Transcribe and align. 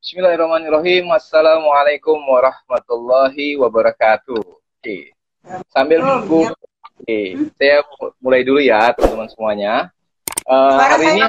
Bismillahirrahmanirrahim. 0.00 1.12
Assalamualaikum 1.12 2.16
warahmatullahi 2.24 3.60
wabarakatuh. 3.60 4.40
Oke. 4.40 5.12
Sambil 5.68 6.00
menunggu, 6.00 6.48
oke, 6.56 7.20
saya 7.60 7.84
mulai 8.16 8.40
dulu 8.48 8.64
ya 8.64 8.96
teman-teman 8.96 9.28
semuanya. 9.28 9.92
Uh, 10.48 10.80
hari 10.80 11.20
ini 11.20 11.28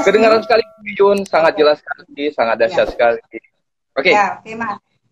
kedengaran 0.00 0.40
sekali 0.48 0.64
Yun, 0.96 1.28
sangat 1.28 1.60
jelas 1.60 1.84
sekali, 1.84 2.32
sangat 2.32 2.56
dahsyat 2.56 2.88
ya. 2.88 2.92
sekali. 2.96 3.20
Oke. 3.20 3.44
Okay. 4.00 4.14
Ya, 4.16 4.40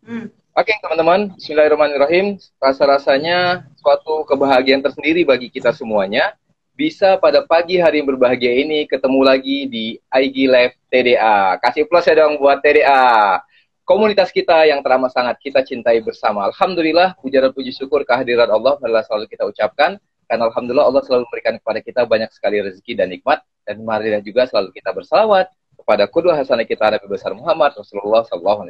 hmm. 0.08 0.32
Oke 0.56 0.72
okay, 0.72 0.80
teman-teman, 0.80 1.36
Bismillahirrahmanirrahim. 1.36 2.40
Rasa-rasanya 2.56 3.68
suatu 3.76 4.24
kebahagiaan 4.24 4.80
tersendiri 4.80 5.28
bagi 5.28 5.52
kita 5.52 5.76
semuanya 5.76 6.32
bisa 6.74 7.14
pada 7.22 7.46
pagi 7.46 7.78
hari 7.78 8.02
yang 8.02 8.10
berbahagia 8.10 8.50
ini 8.50 8.82
ketemu 8.90 9.20
lagi 9.22 9.70
di 9.70 9.84
IG 10.10 10.50
Live 10.50 10.74
TDA. 10.90 11.54
Kasih 11.62 11.86
plus 11.86 12.02
ya 12.02 12.18
dong 12.18 12.34
buat 12.42 12.58
TDA. 12.58 13.38
Komunitas 13.86 14.34
kita 14.34 14.66
yang 14.66 14.82
teramat 14.82 15.14
sangat 15.14 15.38
kita 15.38 15.62
cintai 15.62 16.02
bersama. 16.02 16.50
Alhamdulillah, 16.50 17.14
puja 17.22 17.38
dan 17.38 17.54
puji 17.54 17.70
syukur 17.70 18.02
kehadiran 18.02 18.50
Allah 18.50 18.74
adalah 18.82 19.06
selalu 19.06 19.30
kita 19.30 19.46
ucapkan. 19.46 20.02
Karena 20.26 20.50
Alhamdulillah 20.50 20.86
Allah 20.90 21.02
selalu 21.06 21.30
memberikan 21.30 21.54
kepada 21.62 21.78
kita 21.78 22.00
banyak 22.10 22.30
sekali 22.34 22.58
rezeki 22.58 22.92
dan 22.98 23.06
nikmat. 23.14 23.46
Dan 23.62 23.86
marilah 23.86 24.18
juga 24.18 24.50
selalu 24.50 24.74
kita 24.74 24.90
bersalawat 24.90 25.46
kepada 25.78 26.10
kedua 26.10 26.34
hasanah 26.34 26.66
kita 26.66 26.90
Nabi 26.90 27.06
besar 27.06 27.38
Muhammad 27.38 27.70
Rasulullah 27.78 28.26
SAW. 28.26 28.66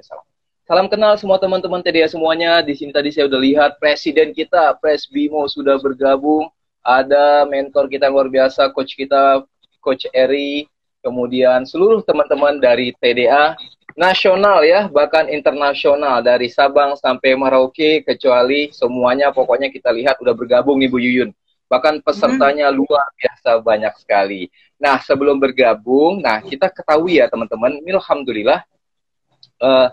Salam 0.65 0.93
kenal 0.93 1.16
semua 1.16 1.41
teman-teman 1.41 1.80
TDA 1.80 2.10
semuanya. 2.10 2.60
Di 2.60 2.77
sini 2.77 2.93
tadi 2.93 3.09
saya 3.15 3.32
sudah 3.32 3.41
lihat 3.41 3.71
presiden 3.80 4.37
kita, 4.37 4.77
Pres 4.77 5.09
Bimo 5.09 5.48
sudah 5.48 5.80
bergabung 5.80 6.52
ada 6.84 7.48
mentor 7.48 7.88
kita 7.88 8.06
yang 8.06 8.15
luar 8.20 8.29
biasa, 8.29 8.69
coach 8.77 8.93
kita, 8.93 9.41
coach 9.80 10.05
Eri, 10.12 10.68
kemudian 11.01 11.65
seluruh 11.65 12.04
teman-teman 12.04 12.60
dari 12.60 12.93
TDA 13.01 13.57
nasional 13.96 14.60
ya, 14.63 14.87
bahkan 14.93 15.27
internasional 15.32 16.21
dari 16.21 16.52
Sabang 16.52 16.93
sampai 17.01 17.32
Merauke, 17.32 18.05
kecuali 18.05 18.68
semuanya 18.71 19.32
pokoknya 19.32 19.73
kita 19.73 19.88
lihat 19.96 20.21
udah 20.21 20.37
bergabung 20.37 20.77
nih 20.79 20.93
Bu 20.93 21.01
Yuyun. 21.01 21.32
Bahkan 21.73 22.05
pesertanya 22.05 22.68
hmm. 22.68 22.77
luar 22.77 23.09
biasa 23.16 23.65
banyak 23.65 23.95
sekali. 23.96 24.52
Nah, 24.77 25.01
sebelum 25.01 25.40
bergabung, 25.40 26.21
nah 26.21 26.45
kita 26.45 26.68
ketahui 26.68 27.16
ya 27.16 27.32
teman-teman, 27.32 27.80
alhamdulillah 27.80 28.60
uh, 29.65 29.88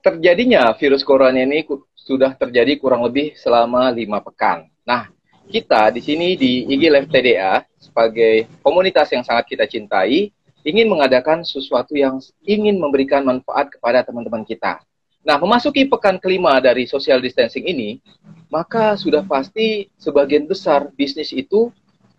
terjadinya 0.00 0.72
virus 0.74 1.04
corona 1.04 1.36
ini 1.36 1.62
sudah 1.94 2.34
terjadi 2.34 2.80
kurang 2.80 3.04
lebih 3.04 3.36
selama 3.36 3.92
lima 3.92 4.18
pekan. 4.24 4.71
Nah, 4.82 5.10
kita 5.46 5.90
di 5.92 6.00
sini 6.02 6.34
di 6.34 6.66
IG 6.66 6.82
Live 6.90 7.08
TDA 7.10 7.62
sebagai 7.78 8.48
komunitas 8.64 9.10
yang 9.12 9.22
sangat 9.22 9.46
kita 9.50 9.66
cintai 9.68 10.30
ingin 10.62 10.86
mengadakan 10.86 11.42
sesuatu 11.42 11.94
yang 11.98 12.22
ingin 12.46 12.78
memberikan 12.78 13.26
manfaat 13.26 13.70
kepada 13.70 14.06
teman-teman 14.06 14.46
kita. 14.46 14.78
Nah, 15.22 15.38
memasuki 15.38 15.86
pekan 15.86 16.18
kelima 16.18 16.58
dari 16.58 16.82
social 16.86 17.22
distancing 17.22 17.62
ini, 17.62 18.02
maka 18.50 18.98
sudah 18.98 19.22
pasti 19.22 19.86
sebagian 19.94 20.50
besar 20.50 20.90
bisnis 20.98 21.30
itu 21.30 21.70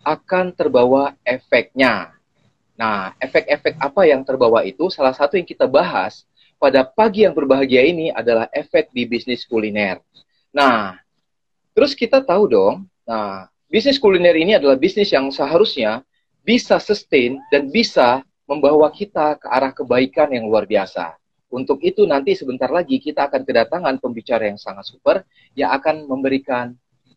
akan 0.03 0.55
terbawa 0.55 1.15
efeknya. 1.23 2.15
Nah, 2.79 3.11
efek-efek 3.19 3.75
apa 3.79 4.01
yang 4.07 4.23
terbawa 4.23 4.63
itu 4.63 4.87
salah 4.87 5.11
satu 5.11 5.35
yang 5.35 5.47
kita 5.47 5.67
bahas 5.67 6.23
pada 6.55 6.87
pagi 6.87 7.27
yang 7.27 7.35
berbahagia 7.35 7.83
ini 7.83 8.07
adalah 8.07 8.47
efek 8.55 8.91
di 8.95 9.03
bisnis 9.03 9.43
kuliner. 9.43 9.99
Nah, 10.55 11.02
Terus 11.73 11.97
kita 11.97 12.21
tahu 12.21 12.45
dong, 12.49 12.85
nah 13.03 13.49
bisnis 13.65 13.97
kuliner 13.97 14.37
ini 14.37 14.53
adalah 14.53 14.77
bisnis 14.77 15.09
yang 15.09 15.33
seharusnya 15.33 16.05
bisa 16.45 16.77
sustain 16.77 17.41
dan 17.49 17.73
bisa 17.73 18.21
membawa 18.45 18.93
kita 18.93 19.41
ke 19.41 19.47
arah 19.49 19.73
kebaikan 19.73 20.29
yang 20.29 20.45
luar 20.45 20.69
biasa. 20.69 21.17
Untuk 21.53 21.81
itu 21.85 22.05
nanti 22.05 22.33
sebentar 22.33 22.69
lagi 22.69 22.97
kita 22.97 23.29
akan 23.29 23.41
kedatangan 23.45 23.95
pembicara 24.01 24.49
yang 24.49 24.57
sangat 24.57 24.89
super 24.89 25.25
yang 25.53 25.73
akan 25.73 26.05
memberikan 26.09 26.73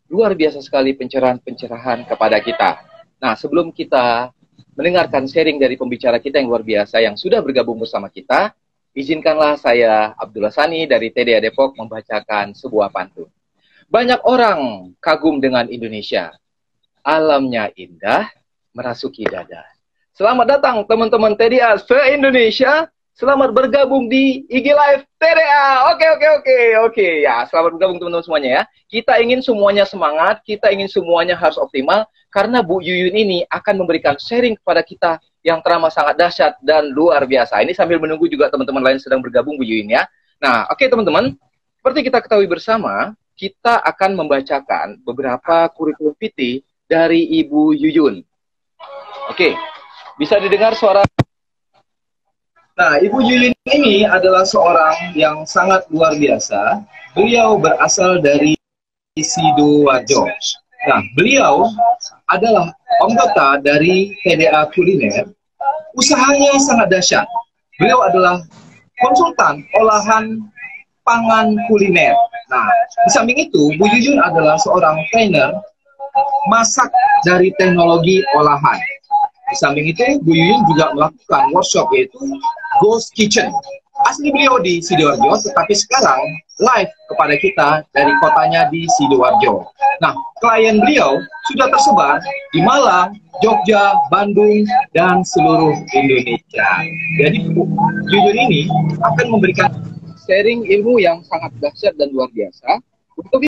luar 0.09 0.33
biasa 0.33 0.61
sekali 0.61 0.93
pencerahan-pencerahan 0.93 2.05
kepada 2.09 2.37
kita. 2.41 2.81
Nah, 3.17 3.33
sebelum 3.33 3.73
kita 3.73 4.29
mendengarkan 4.77 5.25
sharing 5.25 5.57
dari 5.57 5.73
pembicara 5.73 6.21
kita 6.21 6.37
yang 6.37 6.49
luar 6.53 6.61
biasa 6.61 7.01
yang 7.01 7.17
sudah 7.17 7.41
bergabung 7.41 7.81
bersama 7.81 8.13
kita, 8.13 8.53
izinkanlah 8.93 9.57
saya 9.57 10.13
Abdullah 10.17 10.53
Sani 10.53 10.85
dari 10.85 11.09
TDA 11.09 11.41
Depok 11.41 11.73
membacakan 11.77 12.53
sebuah 12.53 12.93
pantun. 12.93 13.29
Banyak 13.87 14.19
orang 14.27 14.91
kagum 14.99 15.39
dengan 15.39 15.63
Indonesia. 15.71 16.35
Alamnya 17.07 17.71
indah, 17.71 18.27
merasuki 18.75 19.23
dada. 19.23 19.63
Selamat 20.11 20.59
datang 20.59 20.83
teman-teman 20.83 21.39
TDA 21.39 21.79
se-Indonesia. 21.79 22.91
Selamat 23.15 23.55
bergabung 23.55 24.11
di 24.11 24.43
IG 24.51 24.75
Live 24.75 25.07
TDA. 25.15 25.87
Oke, 25.95 26.03
oke, 26.03 26.27
oke, 26.35 26.57
oke. 26.83 27.07
Ya, 27.23 27.47
selamat 27.47 27.79
bergabung 27.79 27.95
teman-teman 28.03 28.27
semuanya 28.27 28.49
ya. 28.59 28.63
Kita 28.91 29.23
ingin 29.23 29.39
semuanya 29.39 29.87
semangat, 29.87 30.43
kita 30.43 30.67
ingin 30.67 30.91
semuanya 30.91 31.39
harus 31.39 31.55
optimal, 31.55 32.03
karena 32.27 32.59
Bu 32.59 32.83
Yuyun 32.83 33.15
ini 33.15 33.47
akan 33.47 33.87
memberikan 33.87 34.19
sharing 34.19 34.59
kepada 34.59 34.83
kita 34.83 35.11
yang 35.47 35.63
teramat 35.63 35.95
sangat 35.95 36.19
dahsyat 36.19 36.59
dan 36.59 36.91
luar 36.91 37.23
biasa. 37.23 37.63
Ini 37.63 37.71
sambil 37.71 38.03
menunggu 38.03 38.27
juga 38.27 38.51
teman-teman 38.51 38.83
lain 38.83 38.99
sedang 38.99 39.23
bergabung 39.23 39.55
Bu 39.55 39.63
Yuyun 39.63 39.95
ya. 39.95 40.11
Nah, 40.43 40.67
oke 40.67 40.75
okay, 40.75 40.91
teman-teman. 40.91 41.39
Seperti 41.79 42.03
kita 42.03 42.19
ketahui 42.19 42.51
bersama, 42.51 43.15
kita 43.37 43.85
akan 43.85 44.17
membacakan 44.17 44.97
beberapa 45.05 45.69
kurikulum 45.77 46.17
PT 46.17 46.65
dari 46.89 47.37
Ibu 47.45 47.77
Yuyun. 47.77 48.25
Oke, 49.29 49.53
bisa 50.17 50.41
didengar 50.41 50.73
suara. 50.73 51.05
Nah, 52.73 52.97
Ibu 52.97 53.21
Yuyun 53.21 53.53
ini 53.69 54.09
adalah 54.09 54.41
seorang 54.41 55.13
yang 55.13 55.45
sangat 55.45 55.85
luar 55.93 56.17
biasa. 56.17 56.81
Beliau 57.13 57.61
berasal 57.61 58.25
dari 58.25 58.57
Sidoarjo. 59.13 60.25
Nah, 60.89 61.01
beliau 61.13 61.69
adalah 62.29 62.73
anggota 63.05 63.61
dari 63.61 64.17
TDA 64.25 64.65
Kuliner. 64.73 65.29
Usahanya 65.93 66.57
sangat 66.61 66.89
dahsyat. 66.89 67.25
Beliau 67.77 68.01
adalah 68.01 68.41
konsultan 68.97 69.61
olahan 69.77 70.41
pangan 71.05 71.57
kuliner. 71.69 72.17
Nah, 72.47 72.67
di 73.03 73.11
samping 73.11 73.37
itu, 73.39 73.75
Bu 73.75 73.85
Yuyun 73.91 74.23
adalah 74.23 74.55
seorang 74.55 75.03
trainer 75.11 75.51
masak 76.47 76.87
dari 77.27 77.51
teknologi 77.59 78.23
olahan. 78.39 78.79
Di 79.51 79.55
samping 79.59 79.91
itu, 79.91 80.23
Bu 80.23 80.31
Yuyun 80.31 80.63
juga 80.71 80.95
melakukan 80.95 81.51
workshop 81.51 81.91
yaitu 81.91 82.19
Ghost 82.79 83.11
Kitchen. 83.19 83.51
Asli 84.05 84.29
beliau 84.29 84.61
di 84.61 84.77
Sidoarjo, 84.77 85.41
tetapi 85.41 85.73
sekarang 85.73 86.21
live 86.61 86.91
kepada 87.09 87.33
kita 87.41 87.69
dari 87.97 88.13
kotanya 88.21 88.69
di 88.69 88.85
Sidoarjo. 88.95 89.65
Nah, 89.99 90.13
klien 90.37 90.77
beliau 90.79 91.17
sudah 91.49 91.67
tersebar 91.73 92.21
di 92.53 92.61
Malang, 92.61 93.17
Jogja, 93.41 93.97
Bandung, 94.13 94.69
dan 94.93 95.25
seluruh 95.25 95.73
Indonesia. 95.97 96.69
Jadi, 97.19 97.49
Bu 97.51 97.65
Yuyun 98.13 98.37
ini 98.37 98.61
akan 99.01 99.25
memberikan 99.33 99.73
sharing 100.27 100.67
ilmu 100.67 100.99
yang 100.99 101.23
sangat 101.23 101.55
dahsyat 101.63 101.95
dan 101.95 102.11
luar 102.11 102.27
biasa. 102.35 102.83
Untuk 103.15 103.47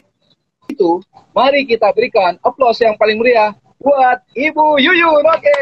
itu, 0.71 1.03
mari 1.35 1.67
kita 1.67 1.91
berikan 1.91 2.39
aplaus 2.39 2.79
yang 2.79 2.95
paling 2.95 3.19
meriah 3.19 3.51
buat 3.83 4.23
Ibu 4.31 4.79
Yuyun. 4.79 5.23
Oke, 5.27 5.59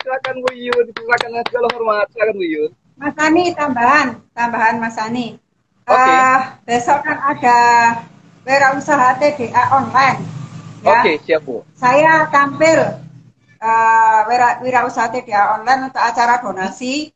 silakan 0.00 0.40
Bu 0.40 0.48
Yuyun, 0.56 0.86
silakan 0.96 1.30
segala 1.44 1.68
hormat, 1.76 2.06
silakan 2.16 2.34
Bu 2.40 2.44
Yuyun. 2.44 2.72
Mas 2.96 3.16
Ani 3.20 3.52
tambahan, 3.52 4.16
tambahan 4.32 4.80
Mas 4.80 4.96
Ani. 4.96 5.36
Okay. 5.86 5.94
Uh, 5.94 6.08
eh, 6.10 6.40
besok 6.66 6.98
kan 7.04 7.18
ada 7.20 7.58
wirausaha 8.42 9.20
TDA 9.20 9.62
online. 9.70 10.20
Ya. 10.82 10.98
Oke, 10.98 11.00
okay, 11.04 11.14
siap 11.22 11.42
Bu. 11.44 11.62
Saya 11.76 12.26
tampil 12.32 12.78
uh, 13.60 14.20
wira, 14.26 14.58
wirausaha 14.64 15.12
TDA 15.12 15.60
online 15.60 15.92
untuk 15.92 16.02
acara 16.02 16.40
donasi 16.40 17.15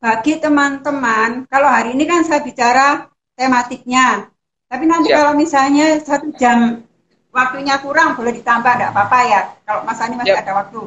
bagi 0.00 0.40
teman-teman, 0.40 1.44
kalau 1.44 1.68
hari 1.68 1.92
ini 1.92 2.08
kan 2.08 2.24
saya 2.24 2.40
bicara 2.40 3.12
tematiknya, 3.36 4.32
tapi 4.64 4.88
nanti 4.88 5.12
Siap. 5.12 5.18
kalau 5.20 5.32
misalnya 5.36 6.00
satu 6.00 6.32
jam 6.40 6.80
waktunya 7.28 7.76
kurang 7.84 8.16
boleh 8.16 8.32
ditambah, 8.32 8.72
tidak 8.80 8.96
apa-apa 8.96 9.18
ya. 9.28 9.40
Kalau 9.68 9.84
Mas 9.84 10.00
Ani 10.00 10.16
masih 10.16 10.32
Siap. 10.32 10.42
ada 10.48 10.52
waktu. 10.56 10.80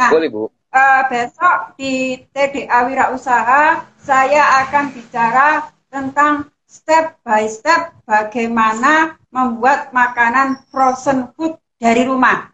Nah, 0.00 0.10
boleh 0.10 0.28
Bu. 0.32 0.42
Uh, 0.68 1.02
besok 1.08 1.76
di 1.80 2.24
TDA 2.32 2.88
Wirausaha 2.88 3.88
saya 4.00 4.64
akan 4.64 4.84
bicara 4.92 5.68
tentang 5.88 6.52
step 6.68 7.20
by 7.24 7.48
step 7.48 7.96
bagaimana 8.04 9.16
membuat 9.32 9.92
makanan 9.96 10.60
frozen 10.68 11.32
food 11.36 11.56
dari 11.80 12.04
rumah 12.04 12.52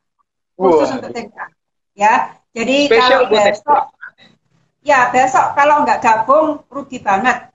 khusus 0.59 0.91
wow. 0.91 0.97
untuk 0.99 1.11
TDA. 1.15 1.47
Ya, 1.95 2.35
jadi 2.51 2.91
Special 2.91 3.31
kalau 3.31 3.31
besok 3.31 3.83
Ya, 4.85 5.09
besok 5.09 5.57
kalau 5.57 5.83
nggak 5.83 6.05
gabung 6.05 6.61
rugi 6.69 7.01
banget. 7.01 7.49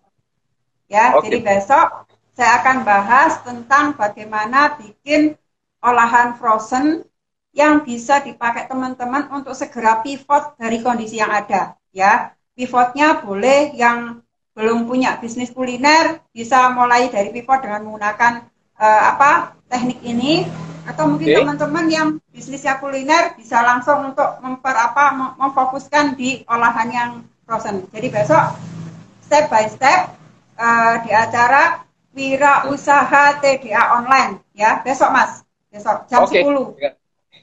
Ya, 0.89 1.13
okay. 1.13 1.29
jadi 1.29 1.37
besok 1.45 2.09
saya 2.33 2.63
akan 2.63 2.87
bahas 2.87 3.37
tentang 3.45 3.93
bagaimana 3.93 4.79
bikin 4.81 5.37
olahan 5.83 6.33
frozen 6.39 7.05
yang 7.51 7.83
bisa 7.83 8.21
dipakai 8.21 8.69
teman-teman 8.69 9.27
untuk 9.33 9.51
segera 9.57 9.99
pivot 9.99 10.55
dari 10.55 10.79
kondisi 10.79 11.17
yang 11.17 11.33
ada 11.33 11.73
ya 11.89 12.31
pivotnya 12.53 13.19
boleh 13.19 13.73
yang 13.73 14.21
belum 14.53 14.85
punya 14.85 15.17
bisnis 15.17 15.49
kuliner 15.49 16.21
bisa 16.29 16.69
mulai 16.71 17.09
dari 17.09 17.33
pivot 17.33 17.63
dengan 17.63 17.89
menggunakan 17.89 18.47
uh, 18.77 19.01
apa 19.15 19.57
teknik 19.71 19.99
ini 20.05 20.45
atau 20.89 21.05
mungkin 21.05 21.29
okay. 21.29 21.37
teman-teman 21.37 21.85
yang 21.93 22.07
bisnisnya 22.33 22.81
kuliner 22.81 23.37
bisa 23.37 23.61
langsung 23.61 24.09
untuk 24.09 24.41
memper 24.41 24.73
apa 24.73 25.37
memfokuskan 25.37 26.17
di 26.17 26.41
olahan 26.49 26.89
yang 26.89 27.09
frozen 27.45 27.85
jadi 27.93 28.09
besok 28.09 28.57
step 29.21 29.53
by 29.53 29.69
step 29.69 30.17
uh, 30.57 30.97
di 31.05 31.13
acara 31.13 31.85
Wira 32.17 32.65
Usaha 32.73 33.37
TDA 33.37 34.01
online 34.01 34.41
ya 34.57 34.81
besok 34.81 35.13
mas 35.13 35.45
besok 35.69 36.09
jam 36.09 36.25
okay. 36.25 36.41
10 36.41 36.99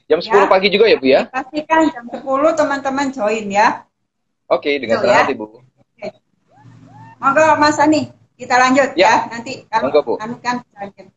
Jam 0.07 0.23
10 0.23 0.31
ya. 0.31 0.47
pagi 0.47 0.71
juga 0.71 0.87
ya, 0.87 0.95
Bu 0.95 1.07
ya? 1.11 1.27
Pastikan 1.27 1.91
jam 1.91 2.07
10 2.07 2.23
teman-teman 2.55 3.11
join 3.11 3.43
ya. 3.51 3.83
Oke, 4.47 4.79
dengan 4.79 5.03
senang 5.03 5.19
ya. 5.19 5.23
hati, 5.27 5.35
Bu. 5.35 5.59
Oke. 5.59 6.07
Monggo 7.19 7.43
Mas 7.59 7.75
Ani, 7.75 8.07
kita 8.39 8.55
lanjut 8.55 8.95
ya. 8.95 9.27
ya. 9.27 9.35
Nanti 9.35 9.67
kalau. 9.67 9.91
Anu 10.23 10.39
kan 10.39 10.63
lanjut. 10.79 11.11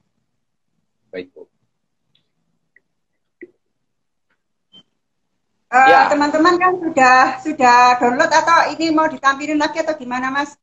Baik, 1.14 1.30
Bu. 1.30 1.49
Uh, 5.70 5.86
ya. 5.86 6.10
Teman-teman 6.10 6.58
kan 6.58 6.72
sudah 6.82 7.16
sudah 7.46 7.78
download 8.02 8.26
atau 8.26 8.74
ini 8.74 8.90
mau 8.90 9.06
ditampilin 9.06 9.54
lagi 9.54 9.78
atau 9.78 9.94
gimana, 9.94 10.26
Mas? 10.26 10.58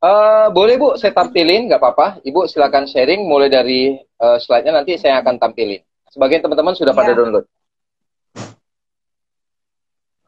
Uh, 0.00 0.52
boleh 0.52 0.76
Bu, 0.76 1.00
saya 1.00 1.16
tampilin, 1.16 1.72
nggak 1.72 1.80
apa-apa. 1.80 2.20
Ibu 2.20 2.44
silakan 2.44 2.84
sharing 2.84 3.24
mulai 3.24 3.48
dari 3.48 3.96
uh, 4.20 4.36
slide-nya 4.36 4.76
nanti 4.76 5.00
saya 5.00 5.24
akan 5.24 5.40
tampilin. 5.40 5.80
Sebagian 6.12 6.44
teman-teman 6.44 6.76
sudah 6.76 6.92
ya. 6.92 6.98
pada 7.00 7.16
download. 7.16 7.48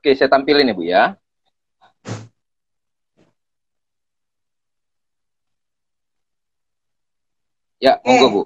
Oke, 0.01 0.17
saya 0.17 0.33
tampilin 0.33 0.73
ya 0.73 0.75
Bu 0.77 0.85
ya. 0.89 1.05
Ya, 7.77 7.93
monggo 8.09 8.29
Bu. 8.33 8.43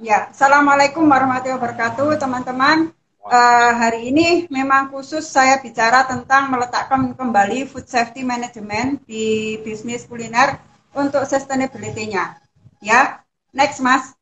Ya, 0.00 0.32
Assalamualaikum 0.32 1.04
warahmatullahi 1.04 1.60
wabarakatuh 1.60 2.16
teman-teman. 2.16 2.95
Uh, 3.26 3.74
hari 3.74 4.14
ini 4.14 4.46
memang 4.54 4.86
khusus 4.94 5.26
saya 5.26 5.58
bicara 5.58 6.06
tentang 6.06 6.46
meletakkan 6.46 7.10
kembali 7.10 7.66
food 7.66 7.90
safety 7.90 8.22
management 8.22 9.02
di 9.02 9.58
bisnis 9.66 10.06
kuliner 10.06 10.62
untuk 10.94 11.26
sustainability-nya. 11.26 12.38
Ya, 12.78 13.26
next 13.50 13.82
Mas. 13.82 14.14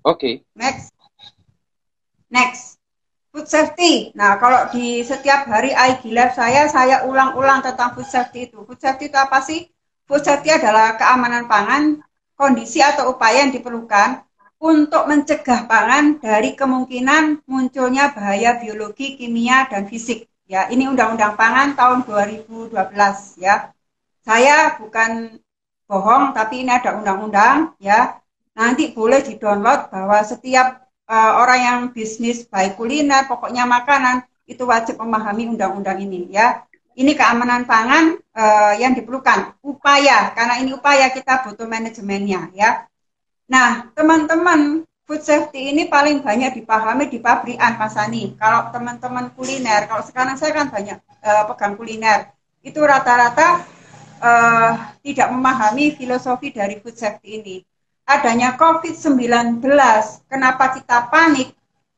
Oke. 0.00 0.16
Okay. 0.16 0.34
Next. 0.56 0.96
Next, 2.32 2.80
food 3.36 3.52
safety. 3.52 4.16
Nah, 4.16 4.40
kalau 4.40 4.64
di 4.72 5.04
setiap 5.04 5.44
hari 5.44 5.76
IG 5.76 6.08
Lab 6.16 6.32
saya, 6.32 6.72
saya 6.72 7.04
ulang-ulang 7.04 7.60
tentang 7.60 7.92
food 7.92 8.08
safety 8.08 8.48
itu. 8.48 8.64
Food 8.64 8.80
safety 8.80 9.12
itu 9.12 9.18
apa 9.20 9.44
sih? 9.44 9.68
Food 10.08 10.24
safety 10.24 10.56
adalah 10.56 10.96
keamanan 10.96 11.44
pangan, 11.44 12.00
kondisi 12.32 12.80
atau 12.80 13.12
upaya 13.12 13.44
yang 13.44 13.52
diperlukan 13.52 14.25
untuk 14.56 15.04
mencegah 15.04 15.68
pangan 15.68 16.16
dari 16.16 16.56
kemungkinan 16.56 17.44
munculnya 17.44 18.12
bahaya 18.16 18.56
biologi, 18.56 19.20
kimia, 19.20 19.68
dan 19.68 19.84
fisik. 19.84 20.28
Ya, 20.46 20.70
ini 20.70 20.86
Undang-Undang 20.86 21.34
Pangan 21.34 21.74
tahun 21.74 22.06
2012 22.06 22.72
ya. 23.42 23.74
Saya 24.22 24.78
bukan 24.78 25.42
bohong, 25.90 26.34
tapi 26.34 26.62
ini 26.62 26.70
ada 26.70 26.98
undang-undang 26.98 27.74
ya. 27.82 28.18
Nanti 28.54 28.94
boleh 28.94 29.22
di-download 29.22 29.90
bahwa 29.90 30.18
setiap 30.22 30.86
uh, 31.10 31.32
orang 31.42 31.60
yang 31.60 31.78
bisnis 31.90 32.46
baik 32.46 32.78
kuliner, 32.78 33.26
pokoknya 33.26 33.66
makanan 33.66 34.26
itu 34.46 34.62
wajib 34.66 35.02
memahami 35.02 35.50
undang-undang 35.54 35.98
ini 36.02 36.30
ya. 36.30 36.62
Ini 36.96 37.12
keamanan 37.12 37.68
pangan 37.68 38.16
uh, 38.32 38.74
yang 38.80 38.96
diperlukan, 38.96 39.60
upaya 39.60 40.32
karena 40.32 40.64
ini 40.64 40.72
upaya 40.72 41.12
kita 41.12 41.44
butuh 41.44 41.68
manajemennya 41.68 42.56
ya. 42.56 42.88
Nah, 43.46 43.94
teman-teman 43.94 44.82
food 45.06 45.22
safety 45.22 45.70
ini 45.70 45.86
paling 45.86 46.18
banyak 46.20 46.58
dipahami 46.58 47.06
di 47.06 47.22
pabrikan 47.22 47.78
Mas 47.78 47.94
Ani. 47.94 48.34
Kalau 48.34 48.74
teman-teman 48.74 49.30
kuliner, 49.38 49.86
kalau 49.86 50.02
sekarang 50.02 50.34
saya 50.34 50.50
kan 50.50 50.66
banyak 50.66 50.98
uh, 51.22 51.46
pegang 51.54 51.78
kuliner, 51.78 52.34
itu 52.66 52.82
rata-rata 52.82 53.62
uh, 54.18 54.72
tidak 55.06 55.30
memahami 55.30 55.94
filosofi 55.94 56.50
dari 56.50 56.82
food 56.82 56.98
safety 56.98 57.38
ini 57.38 57.56
adanya 58.06 58.54
COVID-19. 58.54 59.62
Kenapa 60.30 60.64
kita 60.78 61.10
panik? 61.10 61.54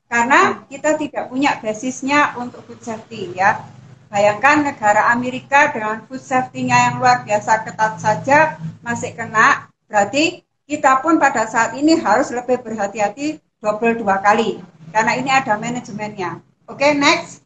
Karena 0.09 0.65
kita 0.65 0.97
tidak 0.97 1.29
punya 1.29 1.61
basisnya 1.61 2.33
untuk 2.41 2.65
food 2.65 2.81
safety 2.81 3.37
ya. 3.37 3.61
Bayangkan 4.09 4.73
negara 4.73 5.13
Amerika 5.13 5.69
dengan 5.69 6.01
food 6.09 6.25
safety-nya 6.25 6.89
yang 6.89 6.95
luar 6.97 7.29
biasa 7.29 7.61
ketat 7.69 8.01
saja 8.01 8.57
masih 8.81 9.13
kena, 9.13 9.69
berarti 9.85 10.48
kita 10.69 11.01
pun 11.01 11.17
pada 11.17 11.49
saat 11.49 11.73
ini 11.81 11.97
harus 11.97 12.29
lebih 12.29 12.61
berhati-hati 12.61 13.41
double 13.65 13.97
dua 13.97 14.21
kali. 14.21 14.61
Karena 14.93 15.17
ini 15.17 15.33
ada 15.33 15.57
manajemennya. 15.57 16.45
Oke, 16.69 16.85
okay, 16.85 16.93
next. 16.93 17.41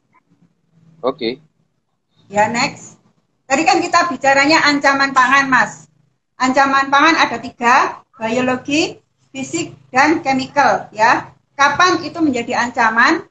Oke. 0.99 1.17
Okay. 1.17 1.33
Ya, 2.27 2.51
next. 2.51 2.99
Tadi 3.47 3.63
kan 3.63 3.79
kita 3.79 4.11
bicaranya 4.11 4.67
ancaman 4.67 5.15
pangan, 5.15 5.47
Mas. 5.47 5.87
Ancaman 6.35 6.91
pangan 6.91 7.15
ada 7.15 7.39
tiga, 7.39 8.03
biologi, 8.19 8.99
fisik, 9.31 9.75
dan 9.95 10.23
chemical 10.27 10.91
ya. 10.91 11.31
Kapan 11.55 12.03
itu 12.03 12.19
menjadi 12.19 12.59
ancaman? 12.59 13.23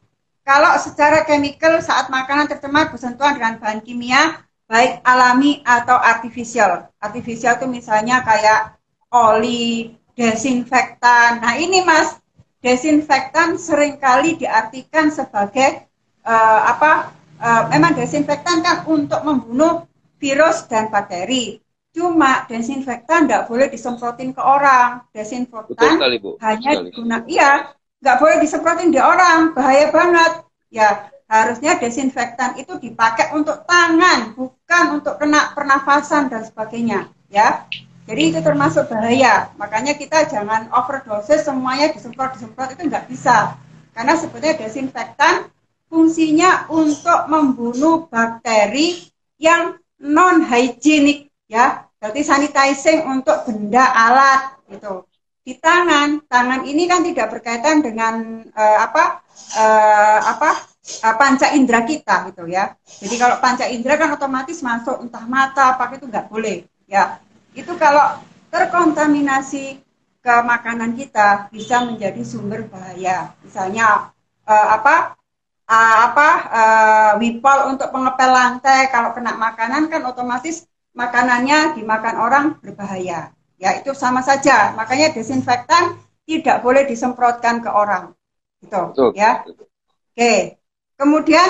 Kalau 0.47 0.73
secara 0.79 1.27
chemical 1.27 1.83
saat 1.83 2.07
makanan 2.07 2.47
tercemar 2.47 2.89
bersentuhan 2.89 3.35
dengan 3.35 3.59
bahan 3.59 3.83
kimia, 3.83 4.39
baik 4.71 5.03
alami 5.03 5.59
atau 5.67 5.99
artificial. 5.99 6.87
Artificial 7.03 7.59
itu 7.59 7.67
misalnya 7.67 8.23
kayak 8.23 8.80
oli, 9.11 9.91
desinfektan. 10.15 11.43
Nah 11.43 11.59
ini 11.59 11.83
mas, 11.83 12.17
desinfektan 12.63 13.59
sering 13.59 13.99
kali 13.99 14.39
diartikan 14.39 15.11
sebagai 15.11 15.87
uh, 16.23 16.59
apa? 16.71 17.11
Uh, 17.41 17.73
memang 17.73 17.97
desinfektan 17.97 18.61
kan 18.61 18.85
untuk 18.85 19.25
membunuh 19.25 19.89
virus 20.21 20.69
dan 20.69 20.93
bakteri. 20.93 21.57
Cuma 21.91 22.45
desinfektan 22.47 23.27
nggak 23.27 23.49
boleh 23.49 23.67
disemprotin 23.67 24.31
ke 24.31 24.39
orang. 24.39 25.03
Desinfektan 25.11 25.99
sekali, 25.99 26.17
Bu. 26.21 26.37
hanya 26.39 26.85
digunakan, 26.85 27.25
iya, 27.27 27.51
nggak 27.99 28.17
boleh 28.21 28.37
disemprotin 28.39 28.93
di 28.93 29.01
orang, 29.01 29.51
bahaya 29.57 29.89
banget. 29.89 30.33
Ya, 30.71 31.11
harusnya 31.27 31.81
desinfektan 31.81 32.55
itu 32.61 32.77
dipakai 32.79 33.35
untuk 33.35 33.67
tangan, 33.67 34.37
bukan 34.37 35.01
untuk 35.01 35.19
kena 35.19 35.51
pernafasan 35.51 36.29
dan 36.29 36.45
sebagainya. 36.47 37.11
Ya, 37.27 37.67
jadi 38.09 38.33
itu 38.33 38.39
termasuk 38.41 38.89
bahaya. 38.89 39.53
Makanya 39.61 39.93
kita 39.93 40.25
jangan 40.25 40.73
overdosis 40.73 41.45
semuanya 41.45 41.93
disemprot-disemprot 41.93 42.73
itu 42.73 42.89
nggak 42.89 43.05
bisa. 43.07 43.55
Karena 43.93 44.17
sebetulnya 44.17 44.57
desinfektan 44.57 45.51
fungsinya 45.91 46.71
untuk 46.71 47.27
membunuh 47.29 48.09
bakteri 48.09 49.05
yang 49.37 49.77
non 50.01 50.41
hygienik 50.41 51.29
ya. 51.45 51.85
Berarti 52.01 52.21
sanitizing 52.25 53.05
untuk 53.05 53.45
benda 53.45 53.85
alat 53.93 54.57
gitu. 54.73 55.05
Di 55.45 55.61
tangan. 55.61 56.25
Tangan 56.25 56.65
ini 56.65 56.89
kan 56.89 57.05
tidak 57.05 57.29
berkaitan 57.29 57.85
dengan 57.85 58.41
uh, 58.49 58.77
apa 58.81 59.21
uh, 59.61 60.19
apa 60.25 60.57
uh, 61.05 61.15
panca 61.21 61.53
indera 61.53 61.85
kita 61.85 62.33
gitu 62.33 62.49
ya. 62.49 62.73
Jadi 62.81 63.15
kalau 63.21 63.37
panca 63.37 63.69
indera 63.69 64.01
kan 64.01 64.09
otomatis 64.17 64.57
masuk 64.65 65.05
entah 65.05 65.25
mata 65.29 65.77
apa 65.77 66.01
itu 66.01 66.09
nggak 66.09 66.25
boleh 66.33 66.65
ya 66.89 67.21
itu 67.57 67.73
kalau 67.75 68.19
terkontaminasi 68.51 69.79
ke 70.21 70.35
makanan 70.45 70.93
kita 70.93 71.49
bisa 71.49 71.81
menjadi 71.81 72.21
sumber 72.21 72.69
bahaya 72.69 73.33
misalnya 73.41 74.13
uh, 74.45 74.67
apa 74.77 75.17
uh, 75.65 75.97
apa 76.11 76.29
uh, 76.51 77.11
wipol 77.17 77.73
untuk 77.73 77.89
pengepel 77.89 78.31
lantai 78.31 78.91
kalau 78.93 79.15
kena 79.17 79.33
makanan 79.39 79.89
kan 79.89 80.05
otomatis 80.05 80.69
makanannya 80.91 81.79
dimakan 81.79 82.15
orang 82.19 82.45
berbahaya. 82.59 83.31
Ya, 83.61 83.77
itu 83.77 83.93
sama 83.93 84.25
saja. 84.25 84.73
Makanya 84.73 85.13
desinfektan 85.13 86.01
tidak 86.25 86.65
boleh 86.65 86.83
disemprotkan 86.89 87.61
ke 87.61 87.69
orang. 87.69 88.17
Gitu, 88.61 88.81
Betul. 88.93 89.09
ya. 89.13 89.45
Oke. 89.45 90.57
Kemudian 90.97 91.49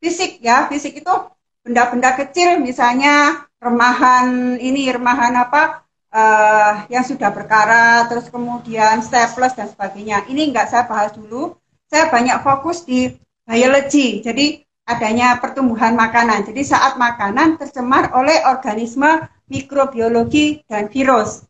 fisik 0.00 0.40
ya, 0.40 0.68
fisik 0.68 1.00
itu 1.00 1.14
benda-benda 1.64 2.14
kecil 2.16 2.60
misalnya 2.60 3.45
remahan 3.60 4.58
ini 4.60 4.88
remahan 4.92 5.34
apa 5.36 5.86
uh, 6.12 6.74
yang 6.92 7.04
sudah 7.04 7.32
berkarat 7.32 8.08
terus 8.08 8.28
kemudian 8.28 9.00
staples 9.00 9.56
dan 9.56 9.68
sebagainya. 9.68 10.24
Ini 10.28 10.52
enggak 10.52 10.72
saya 10.72 10.84
bahas 10.88 11.12
dulu. 11.12 11.56
Saya 11.86 12.10
banyak 12.10 12.42
fokus 12.42 12.82
di 12.82 13.14
biologi. 13.46 14.20
Jadi 14.24 14.60
adanya 14.86 15.38
pertumbuhan 15.42 15.94
makanan. 15.98 16.46
Jadi 16.46 16.62
saat 16.62 16.98
makanan 16.98 17.58
tercemar 17.58 18.14
oleh 18.14 18.42
organisme 18.46 19.26
mikrobiologi 19.46 20.62
dan 20.66 20.90
virus. 20.90 21.46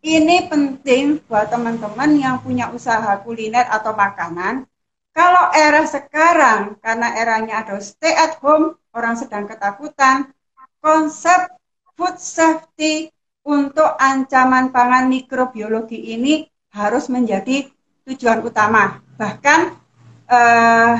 Ini 0.00 0.48
penting 0.48 1.20
buat 1.28 1.52
teman-teman 1.52 2.16
yang 2.16 2.40
punya 2.40 2.72
usaha 2.72 3.20
kuliner 3.20 3.68
atau 3.68 3.92
makanan. 3.92 4.64
Kalau 5.10 5.52
era 5.52 5.84
sekarang, 5.84 6.80
karena 6.80 7.18
eranya 7.18 7.60
ada 7.60 7.76
stay 7.82 8.14
at 8.14 8.38
home, 8.40 8.78
orang 8.94 9.18
sedang 9.18 9.44
ketakutan, 9.44 10.32
konsep 10.80 11.52
food 11.94 12.16
safety 12.16 13.12
untuk 13.44 13.96
ancaman 13.96 14.72
pangan 14.72 15.08
mikrobiologi 15.08 16.16
ini 16.16 16.48
harus 16.72 17.08
menjadi 17.12 17.68
tujuan 18.08 18.40
utama. 18.44 19.00
Bahkan 19.16 19.60
eh, 20.28 20.94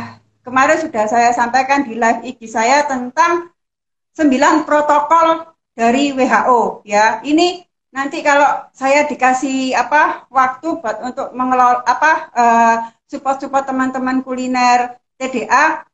kemarin 0.44 0.78
sudah 0.80 1.04
saya 1.08 1.30
sampaikan 1.32 1.84
di 1.84 1.96
live 1.96 2.24
IG 2.24 2.48
saya 2.48 2.84
tentang 2.84 3.52
sembilan 4.12 4.68
protokol 4.68 5.56
dari 5.72 6.12
WHO 6.12 6.84
ya. 6.84 7.24
Ini 7.24 7.64
nanti 7.90 8.22
kalau 8.22 8.70
saya 8.70 9.06
dikasih 9.06 9.74
apa 9.74 10.28
waktu 10.30 10.78
buat 10.78 11.02
untuk 11.02 11.34
mengelola 11.34 11.82
apa 11.82 12.12
uh, 12.30 12.76
support-support 13.10 13.66
teman-teman 13.66 14.22
kuliner 14.22 14.94
TDA 15.18 15.89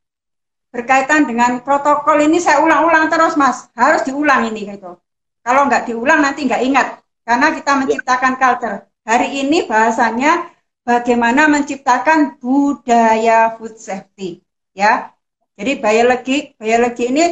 berkaitan 0.70 1.24
dengan 1.24 1.62
protokol 1.62 2.20
ini 2.20 2.42
saya 2.42 2.60
ulang-ulang 2.60 3.08
terus 3.08 3.38
mas. 3.38 3.70
Harus 3.72 4.04
diulang 4.04 4.50
ini 4.50 4.66
gitu. 4.76 4.98
Kalau 5.40 5.62
nggak 5.70 5.88
diulang 5.88 6.20
nanti 6.20 6.44
nggak 6.44 6.62
ingat. 6.66 6.88
Karena 7.26 7.54
kita 7.54 7.72
ya. 7.74 7.78
menciptakan 7.82 8.32
culture. 8.38 8.78
Hari 9.06 9.28
ini 9.46 9.58
bahasanya 9.70 10.50
bagaimana 10.82 11.46
menciptakan 11.46 12.38
budaya 12.42 13.54
food 13.54 13.78
safety 13.78 14.42
ya. 14.74 15.10
Jadi 15.56 15.72
biologi 15.80 16.36
biologi 16.58 17.04
ini 17.08 17.24